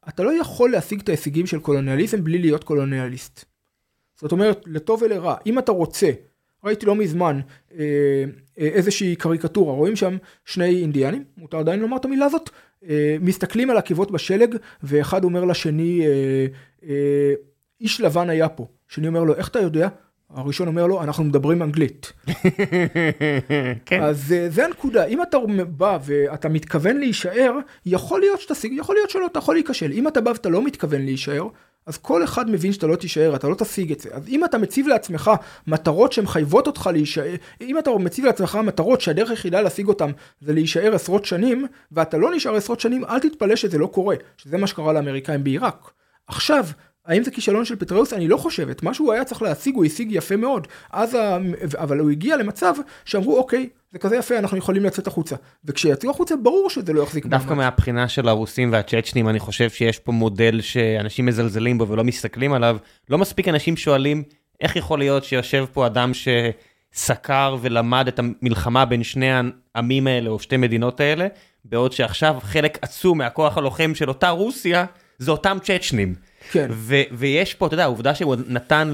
[0.10, 3.46] אתה לא יכול להשיג את ההישגים של קולוניאליזם בלי להיות קולוניאליסט.
[4.20, 6.12] זאת אומרת, לטוב ולרע, אם אתה רוצה,
[6.64, 7.40] ראיתי לא מזמן
[7.74, 7.84] אה,
[8.60, 12.50] אה, איזושהי קריקטורה, רואים שם שני אינדיאנים, מותר עדיין לומר את המילה הזאת,
[12.90, 16.02] אה, מסתכלים על עקבות בשלג, ואחד אומר לשני,
[17.82, 18.68] איש לבן היה פה.
[18.88, 19.88] שני אומר לו, איך אתה יודע?
[20.30, 22.14] הראשון אומר לו, אנחנו מדברים אנגלית.
[23.86, 24.02] כן.
[24.02, 25.38] אז זה הנקודה, אם אתה
[25.70, 27.54] בא ואתה מתכוון להישאר,
[27.86, 29.92] יכול להיות שתשיג, יכול להיות שלא, אתה יכול להיכשל.
[29.92, 31.48] אם אתה בא ואתה לא מתכוון להישאר,
[31.86, 34.10] אז כל אחד מבין שאתה לא תישאר, אתה לא תשיג את זה.
[34.14, 35.32] אז אם אתה מציב לעצמך
[35.68, 40.96] מטרות שמחייבות אותך להישאר, אם אתה מציב לעצמך מטרות שהדרך היחידה להשיג אותן זה להישאר
[40.96, 44.94] עשרות שנים, ואתה לא נשאר עשרות שנים, אל תתפלא שזה לא קורה, שזה מה שקרה
[44.94, 45.92] לאמריקאים בעיראק.
[46.28, 46.66] עכשיו,
[47.06, 48.14] האם זה כישלון של פטריוס?
[48.14, 48.70] אני לא חושב.
[48.70, 50.68] את מה שהוא היה צריך להשיג הוא השיג יפה מאוד.
[50.92, 51.38] אז ה...
[51.78, 52.74] אבל הוא הגיע למצב
[53.06, 55.36] שאמרו אוקיי, זה כזה יפה, אנחנו יכולים לצאת החוצה.
[55.66, 60.12] וכשיצאו החוצה ברור שזה לא יחזיק דווקא מהבחינה של הרוסים והצ'צ'נים אני חושב שיש פה
[60.12, 62.78] מודל שאנשים מזלזלים בו ולא מסתכלים עליו.
[63.10, 64.24] לא מספיק אנשים שואלים
[64.62, 66.12] איך יכול להיות שיושב פה אדם
[66.94, 69.30] שסקר ולמד את המלחמה בין שני
[69.76, 71.28] העמים האלה או שתי מדינות האלה,
[71.66, 74.86] בעוד שעכשיו חלק עצום מהכוח הלוחם של אותה רוסיה
[75.18, 76.16] זה אותם צ'צ'נים.
[76.52, 76.68] כן.
[76.72, 78.92] ו- ויש פה, אתה יודע, העובדה שהוא נתן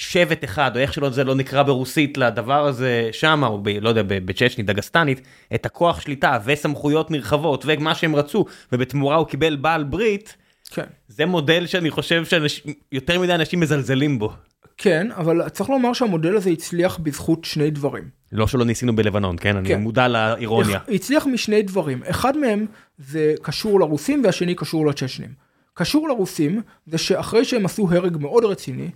[0.00, 3.88] לשבט אחד, או איך שלא זה לא נקרא ברוסית, לדבר הזה שמה, או ב, לא
[3.88, 5.20] יודע, בצ'צ'נית, דגסטנית,
[5.54, 10.36] את הכוח שליטה וסמכויות נרחבות ומה שהם רצו, ובתמורה הוא קיבל בעל ברית,
[10.70, 10.84] כן.
[11.08, 14.32] זה מודל שאני חושב שיותר מדי אנשים מזלזלים בו.
[14.76, 18.04] כן, אבל צריך לומר שהמודל הזה הצליח בזכות שני דברים.
[18.32, 19.56] לא שלא ניסינו בלבנון, כן?
[19.56, 19.80] אני כן.
[19.80, 20.78] מודע לאירוניה.
[20.88, 22.02] הצליח משני דברים.
[22.06, 22.66] אחד מהם
[22.98, 25.30] זה קשור לרוסים והשני קשור לצ'צ'נים.
[25.74, 28.90] קשור לרוסים זה שאחרי שהם עשו הרג מאוד רציני,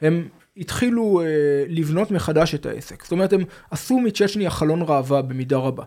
[0.00, 0.28] הם
[0.60, 1.26] התחילו אה,
[1.68, 3.02] לבנות מחדש את העסק.
[3.02, 5.84] זאת אומרת, הם עשו מצ'צ'ניה חלון ראווה במידה רבה.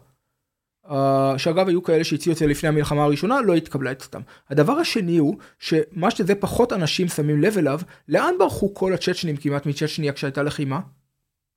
[0.88, 0.94] Uh,
[1.38, 4.22] שאגב היו כאלה שהציעו את זה לפני המלחמה הראשונה, לא התקבלה אצלם.
[4.50, 9.66] הדבר השני הוא, שמה שזה פחות אנשים שמים לב אליו, לאן ברחו כל הצ'צ'נים כמעט
[9.66, 10.80] מצ'צ'ניה כשהייתה לחימה?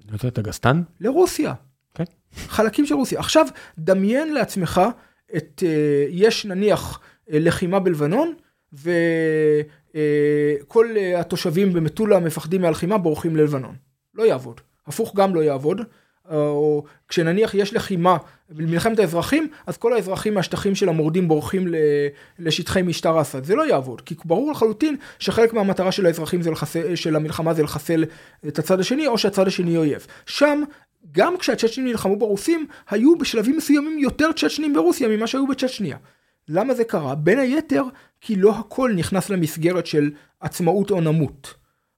[0.08, 0.82] לא יודע, דגסטן?
[1.00, 1.54] לרוסיה.
[1.94, 2.04] כן.
[2.34, 3.18] חלקים של רוסיה.
[3.18, 3.46] עכשיו,
[3.78, 4.80] דמיין לעצמך
[5.36, 7.00] את, אה, יש נניח
[7.32, 8.34] אה, לחימה בלבנון,
[9.96, 10.86] וכל
[11.16, 13.74] התושבים במטולה מפחדים מהלחימה, בורחים ללבנון.
[14.14, 14.60] לא יעבוד.
[14.86, 15.80] הפוך גם לא יעבוד.
[16.30, 18.16] או כשנניח יש לחימה
[18.50, 21.66] במלחמת האזרחים, אז כל האזרחים מהשטחים של המורדים בורחים
[22.38, 23.44] לשטחי משטר אסד.
[23.44, 27.62] זה לא יעבוד, כי ברור לחלוטין שחלק מהמטרה של האזרחים זה לחסל, של המלחמה זה
[27.62, 28.04] לחסל
[28.48, 30.06] את הצד השני, או שהצד השני אויב.
[30.26, 30.62] שם
[31.12, 35.96] גם כשהצ'צ'נים נלחמו ברוסים, היו בשלבים מסוימים יותר צ'צ'נים ברוסיה ממה שהיו בצ'צ'ניה.
[36.48, 37.14] למה זה קרה?
[37.14, 37.82] בין היתר,
[38.20, 40.10] כי לא הכל נכנס למסגרת של
[40.40, 41.54] עצמאות או נמות.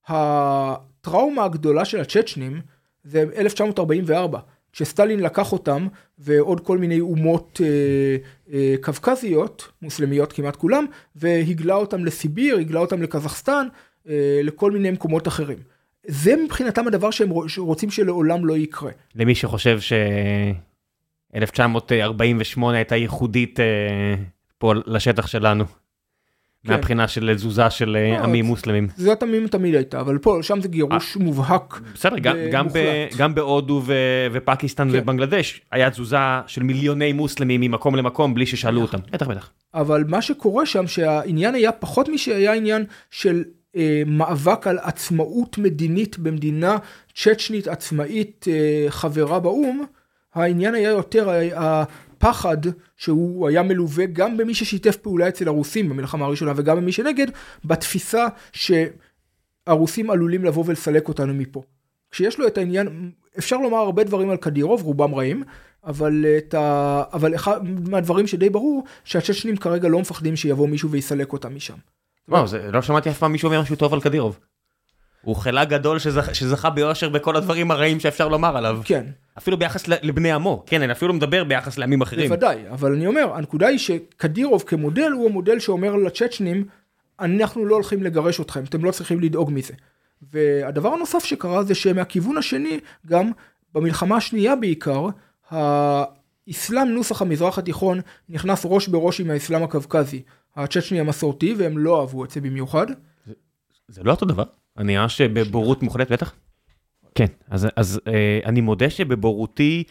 [0.09, 2.61] הטראומה הגדולה של הצ'צ'נים
[3.05, 4.39] זה 1944,
[4.73, 5.87] כשסטלין לקח אותם
[6.19, 8.17] ועוד כל מיני אומות אה,
[8.53, 13.67] אה, קווקזיות, מוסלמיות כמעט כולם, והגלה אותם לסיביר, הגלה אותם לקזחסטן,
[14.09, 15.59] אה, לכל מיני מקומות אחרים.
[16.07, 18.91] זה מבחינתם הדבר שהם רוצים שלעולם לא יקרה.
[19.15, 24.15] למי שחושב ש-1948 הייתה ייחודית אה,
[24.59, 25.65] פה לשטח שלנו.
[26.67, 26.73] כן.
[26.73, 28.89] מהבחינה של תזוזה של אה, לא, עמים מוסלמים.
[28.97, 31.81] זה תמיד תמיד הייתה, אבל פה, שם זה גירוש 아, אה, מובהק.
[31.95, 33.95] בסדר, גם, גם, ב, גם בהודו ו,
[34.33, 34.99] ופקיסטן כן.
[34.99, 36.17] ובנגלדש, היה תזוזה
[36.47, 38.99] של מיליוני מוסלמים ממקום למקום בלי ששאלו אותם.
[39.13, 39.51] בטח, בטח.
[39.75, 43.45] אבל מה שקורה שם, שהעניין היה פחות משהיה עניין של
[43.77, 46.77] אה, מאבק על עצמאות מדינית במדינה
[47.15, 49.85] צ'צ'נית עצמאית אה, חברה באו"ם,
[50.35, 51.31] העניין היה יותר
[52.19, 52.57] הפחד
[52.97, 57.27] שהוא היה מלווה גם במי ששיתף פעולה אצל הרוסים במלחמה הראשונה וגם במי שנגד,
[57.65, 61.63] בתפיסה שהרוסים עלולים לבוא ולסלק אותנו מפה.
[62.11, 65.43] כשיש לו את העניין, אפשר לומר הרבה דברים על קדירוב, רובם רעים,
[65.85, 67.03] אבל, את ה...
[67.13, 71.77] אבל אחד מהדברים שדי ברור, שהצ'צ'נים כרגע לא מפחדים שיבוא מישהו ויסלק אותם משם.
[72.29, 74.39] וואו, זה, לא שמעתי אף פעם מישהו אומר משהו טוב על קדירוב.
[75.23, 78.81] הוא חלה גדול שזכ, שזכה ביושר בכל הדברים הרעים שאפשר לומר עליו.
[78.85, 79.07] כן.
[79.39, 82.29] אפילו ביחס לבני עמו, כן, אני אפילו מדבר ביחס לעמים אחרים.
[82.29, 86.65] בוודאי, אבל אני אומר, הנקודה היא שקדירוב כמודל הוא המודל שאומר לצ'צ'נים,
[87.21, 89.75] אנחנו לא הולכים לגרש אתכם, אתם לא צריכים לדאוג מזה.
[90.33, 93.31] והדבר הנוסף שקרה זה שמהכיוון השני, גם
[93.75, 95.07] במלחמה השנייה בעיקר,
[95.51, 100.23] האסלאם נוסח המזרח התיכון נכנס ראש בראש עם האסלאם הקווקזי.
[100.57, 102.87] הצ'צ'ני המסורתי, והם לא אהבו את זה במיוחד.
[103.27, 103.33] זה,
[103.89, 104.45] זה לא אותו דבר?
[104.79, 106.33] אני נראה שבבורות מוחלט בטח?
[107.15, 109.85] כן, אז, אז אה, אני מודה שבבורותי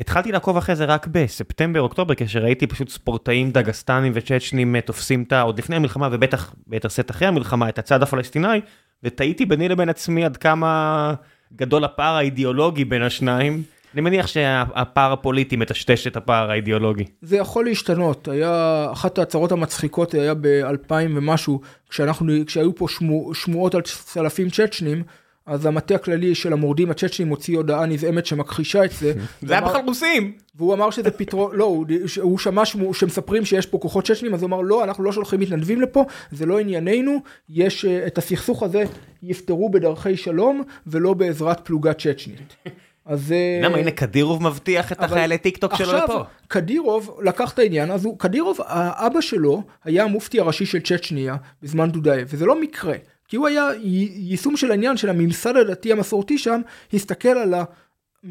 [0.00, 5.32] התחלתי לעקוב אחרי זה רק בספטמבר אוקטובר כשראיתי פשוט ספורטאים דגסטנים וצ'צ'נים אה, תופסים את
[5.32, 5.40] ה...
[5.40, 8.60] עוד לפני המלחמה ובטח ביתר שאת אחרי המלחמה את הצד הפלסטיני
[9.02, 11.14] ותהיתי ביני לבין עצמי עד כמה
[11.56, 13.62] גדול הפער האידיאולוגי בין השניים.
[13.94, 17.04] אני מניח שהפער הפוליטי מטשטש את הפער האידיאולוגי.
[17.22, 23.74] זה יכול להשתנות, היה אחת ההצהרות המצחיקות היה ב-2000 ומשהו, כשאנחנו, כשהיו פה שמו, שמועות
[23.74, 25.02] על צלפים צ'צ'נים,
[25.46, 29.12] אז המטה הכללי של המורדים הצ'צ'נים הוציא הודעה נזעמת שמכחישה את זה.
[29.46, 30.32] זה היה בכלל רוסים.
[30.54, 31.86] והוא אמר שזה פתרון, לא, הוא,
[32.20, 35.40] הוא שמע שמו, שמספרים שיש פה כוחות צ'צ'נים, אז הוא אמר לא, אנחנו לא שולחים
[35.40, 38.84] מתנדבים לפה, זה לא ענייננו, יש אה, את הסכסוך הזה
[39.22, 42.56] יפתרו בדרכי שלום ולא בעזרת פלוגה צ'צ'נית.
[43.08, 43.32] אז...
[43.32, 46.04] אה, למה הנה קדירוב מבטיח את החיילי טיק טוק שלו לפה.
[46.04, 51.36] עכשיו קדירוב לקח את העניין, אז הוא, קדירוב, האבא שלו היה המופתי הראשי של צ'צ'ניה
[51.62, 52.94] בזמן דודאייב, וזה לא מקרה,
[53.28, 56.60] כי הוא היה יישום של העניין של הממסד הדתי המסורתי שם,
[56.92, 57.54] הסתכל על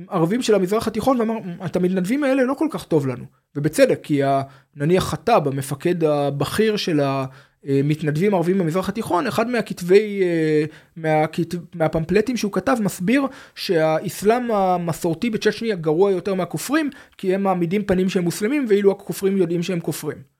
[0.10, 1.36] הערבים של המזרח התיכון ואמר,
[1.66, 3.26] את המתנדבים האלה לא כל כך טוב לנו,
[3.56, 4.22] ובצדק, כי
[4.76, 7.26] נניח חטאב, המפקד הבכיר של ה...
[7.68, 10.66] אה, מתנדבים ערבים במזרח התיכון, אחד מהכתבי, אה,
[10.96, 13.22] מהכתב, מהפמפלטים שהוא כתב מסביר
[13.56, 19.64] שהאסלאם המסורתי בצ'צ'ניה גרוע יותר מהכופרים, כי הם מעמידים פנים שהם מוסלמים, ואילו הכופרים יודעים
[19.64, 20.37] שהם כופרים.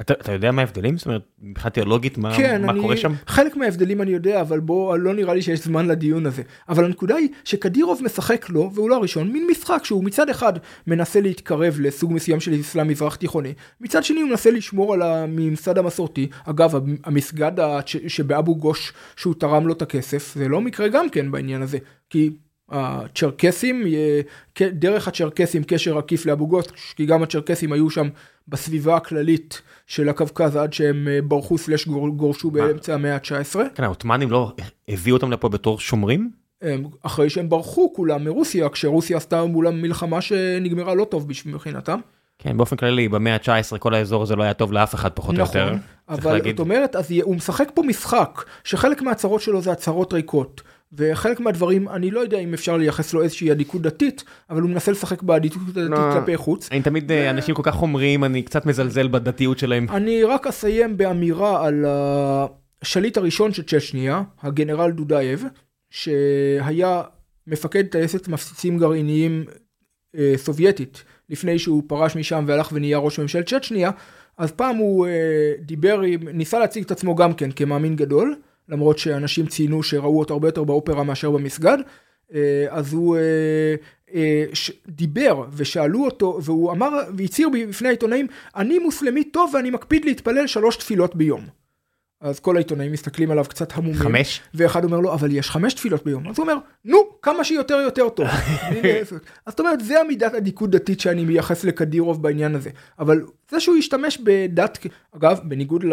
[0.00, 0.98] אתה, אתה יודע מה ההבדלים?
[0.98, 3.12] זאת אומרת, מבחינה תיאולוגית, מה, כן, מה אני, קורה שם?
[3.26, 6.42] חלק מההבדלים אני יודע, אבל בוא, לא נראה לי שיש זמן לדיון הזה.
[6.68, 10.52] אבל הנקודה היא שקדירוב משחק לו, והוא לא הראשון, מין משחק שהוא מצד אחד
[10.86, 15.78] מנסה להתקרב לסוג מסוים של אסלאם מזרח תיכוני, מצד שני הוא מנסה לשמור על הממסד
[15.78, 16.28] המסורתי.
[16.44, 16.74] אגב,
[17.04, 17.52] המסגד
[17.86, 21.78] שבאבו גוש שהוא תרם לו את הכסף, זה לא מקרה גם כן בעניין הזה.
[22.10, 22.30] כי
[22.70, 23.84] הצ'רקסים,
[24.60, 26.66] דרך הצ'רקסים קשר עקיף לאבו גוש,
[26.96, 28.08] כי גם הצ'רקסים היו שם
[28.48, 33.58] בסביבה הכללית של הקווקז עד שהם אה, ברחו סלש גורשו באמצע המאה ה-19.
[33.74, 34.52] כן, העות'מאנים לא
[34.88, 36.30] הביאו אותם לפה בתור שומרים?
[37.02, 42.00] אחרי שהם ברחו כולם מרוסיה, כשרוסיה עשתה מולם מלחמה שנגמרה לא טוב מבחינתם.
[42.38, 45.60] כן, באופן כללי, במאה ה-19 כל האזור הזה לא היה טוב לאף אחד פחות נכון,
[45.60, 45.74] או יותר.
[46.08, 50.62] נכון, אבל זאת אומרת, אז הוא משחק פה משחק, שחלק מהצהרות שלו זה הצהרות ריקות.
[50.92, 54.92] וחלק מהדברים, אני לא יודע אם אפשר לייחס לו איזושהי אדיקות דתית, אבל הוא מנסה
[54.92, 56.68] לשחק באדיקות הדתית לא, כלפי חוץ.
[56.72, 59.86] אני תמיד, אה, אנשים כל כך חומריים, אני קצת מזלזל בדתיות שלהם.
[59.90, 61.84] אני רק אסיים באמירה על
[62.82, 65.44] השליט הראשון של צ'צ'ניה, הגנרל דודאייב,
[65.90, 67.02] שהיה
[67.46, 69.44] מפקד טייסת מפציצים גרעיניים
[70.16, 73.90] אה, סובייטית, לפני שהוא פרש משם והלך ונהיה ראש ממשלת צ'צ'ניה,
[74.38, 78.34] אז פעם הוא אה, דיבר, ניסה להציג את עצמו גם כן כמאמין גדול.
[78.70, 81.78] למרות שאנשים ציינו שראו אותו הרבה יותר באופרה מאשר במסגד.
[82.34, 83.74] אה, אז הוא אה,
[84.14, 84.44] אה,
[84.88, 88.26] דיבר ושאלו אותו, והוא אמר והצהיר בפני העיתונאים,
[88.56, 91.59] אני מוסלמי טוב ואני מקפיד להתפלל שלוש תפילות ביום.
[92.20, 93.94] אז כל העיתונאים מסתכלים עליו קצת המומים.
[93.94, 94.40] חמש?
[94.54, 96.28] ואחד אומר לו, אבל יש חמש תפילות ביום.
[96.28, 98.26] אז הוא אומר, נו, כמה שיותר יותר טוב.
[99.46, 102.70] אז זאת אומרת, זה המידת אדיקות דתית שאני מייחס לקדירוב בעניין הזה.
[102.98, 104.86] אבל זה שהוא השתמש בדת,
[105.16, 105.84] אגב, בניגוד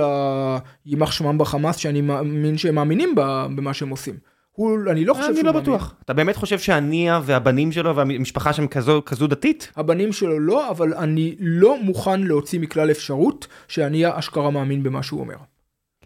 [0.86, 3.16] ליימח שמם בחמאס, שאני מאמין שהם מאמינים
[3.56, 4.16] במה שהם עושים.
[4.52, 5.64] הוא, אני לא חושב אני שהוא לא מאמין.
[5.64, 5.96] בטוח.
[6.06, 9.72] אתה באמת חושב שהנייה והבנים שלו והמשפחה שם כזו כזו דתית?
[9.76, 15.20] הבנים שלו לא, אבל אני לא מוכן להוציא מכלל אפשרות שאני אשכרה מאמין במה שהוא
[15.20, 15.36] אומר.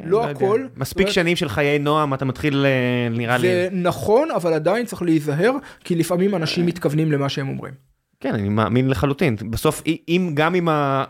[0.04, 0.32] כן, לא יודע.
[0.32, 0.66] הכל.
[0.78, 2.72] מספיק זאת אומרת- שנים של חיי נועם, אתה מתחיל, אה,
[3.18, 3.48] נראה לי...
[3.48, 5.52] זה נכון, אבל עדיין צריך להיזהר,
[5.84, 7.74] כי לפעמים אנשים מתכוונים למה שהם אומרים.
[8.20, 9.36] כן, אני מאמין לחלוטין.
[9.50, 11.04] בסוף, אם גם אם ה...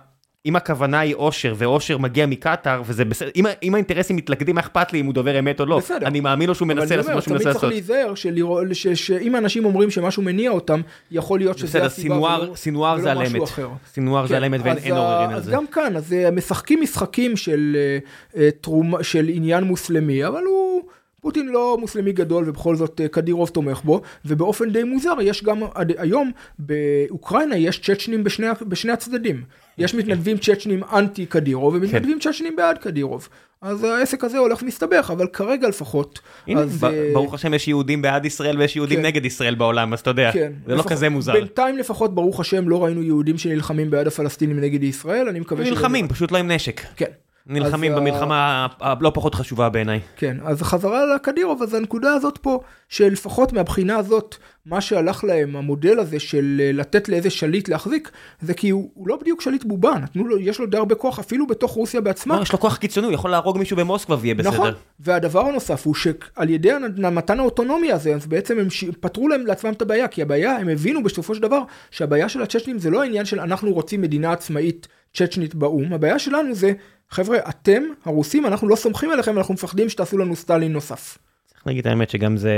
[0.45, 4.93] אם הכוונה היא אושר, ואושר מגיע מקטאר, וזה בסדר, אם, אם האינטרסים מתלכדים, מה אכפת
[4.93, 5.77] לי אם הוא דובר אמת או לא?
[5.77, 6.07] בסדר.
[6.07, 7.69] אני מאמין לו שהוא אבל מנסה אני לעשות אומר, מה שהוא מנסה תמיד צריך לעשות.
[7.89, 10.81] להיזהר שלראות- ש- שאם אנשים אומרים שמשהו מניע אותם,
[11.11, 13.43] יכול להיות שזה בסדר, הסיבה סינואר, ולא- סינואר ולא זה על אמת.
[13.43, 13.67] אחר.
[13.93, 15.51] סינואר זה כן, על אמת ואין אז עוררין על אז זה.
[15.51, 17.97] גם כאן, אז אה, משחקים משחקים של אה,
[18.41, 20.81] אה, תרומה, של עניין מוסלמי, אבל הוא...
[21.21, 25.59] פוטין לא מוסלמי גדול ובכל זאת אה, קדירוב תומך בו, ובאופן די מוזר יש גם
[25.75, 29.43] עד היום באוקראינה יש צ'צ'נים בשני, בשני הצדדים.
[29.77, 33.29] יש מתנדבים צ'צ'נים אנטי קדירוב ומתנדבים צ'צ'נים בעד קדירוב.
[33.61, 36.19] אז העסק הזה הולך ומסתבך, אבל כרגע לפחות.
[36.47, 39.05] הנה, אז, ב- אה, ברוך השם יש יהודים בעד ישראל ויש יהודים כן.
[39.05, 41.33] נגד ישראל בעולם, אז אתה יודע, כן, זה לא לפחות- כזה מוזר.
[41.33, 45.69] בינתיים לפחות, ברוך השם, לא ראינו יהודים שנלחמים בעד הפלסטינים נגד ישראל, אני מקווה הם
[45.69, 46.81] נלחמים, פשוט לא עם נשק.
[46.95, 47.05] כן.
[47.47, 49.99] נלחמים אה, במלחמה הלא פחות חשובה בעיניי.
[50.15, 52.59] כן, אז חזרה לקדירוב, אז הנקודה הזאת פה,
[52.89, 54.35] שלפחות מהבחינה הזאת,
[54.65, 58.11] מה שהלך להם, המודל הזה של אה, לתת לאיזה שליט להחזיק,
[58.41, 61.19] זה כי הוא, הוא לא בדיוק שליט בובה, נתנו לו, יש לו די הרבה כוח,
[61.19, 62.37] אפילו בתוך רוסיה בעצמה.
[62.37, 64.51] לא, יש לו כוח קיצוני, הוא יכול להרוג מישהו במוסקבה ויהיה בסדר.
[64.51, 68.83] נכון, והדבר הנוסף הוא שעל ידי מתן האוטונומיה הזה, אז בעצם הם ש...
[68.99, 71.61] פתרו להם לעצמם את הבעיה, כי הבעיה, הם הבינו בסופו של דבר,
[71.91, 76.55] שהבעיה של הצ'צ'נים זה לא העניין של אנחנו רוצים מדינה עצמאית צ'צ'נית באו"ם, הבעיה שלנו
[76.55, 76.73] זה,
[77.11, 81.17] חבר'ה, אתם, הרוסים, אנחנו לא סומכים עליכם, אנחנו מפחדים שתעשו לנו סטלין נוסף.
[81.47, 82.53] צריך להגיד את האמת שגם זה,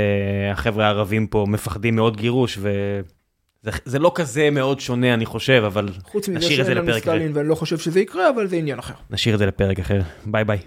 [0.52, 5.88] החבר'ה הערבים פה מפחדים מאוד גירוש, וזה זה לא כזה מאוד שונה אני חושב, אבל
[6.04, 7.12] חוץ מזה נשאיר את זה שאין לנו לפרק אחר.
[7.12, 8.94] סטלין, ואני לא חושב שזה יקרה, אבל זה עניין אחר.
[9.10, 10.00] נשאיר את זה לפרק אחר.
[10.26, 10.58] ביי ביי.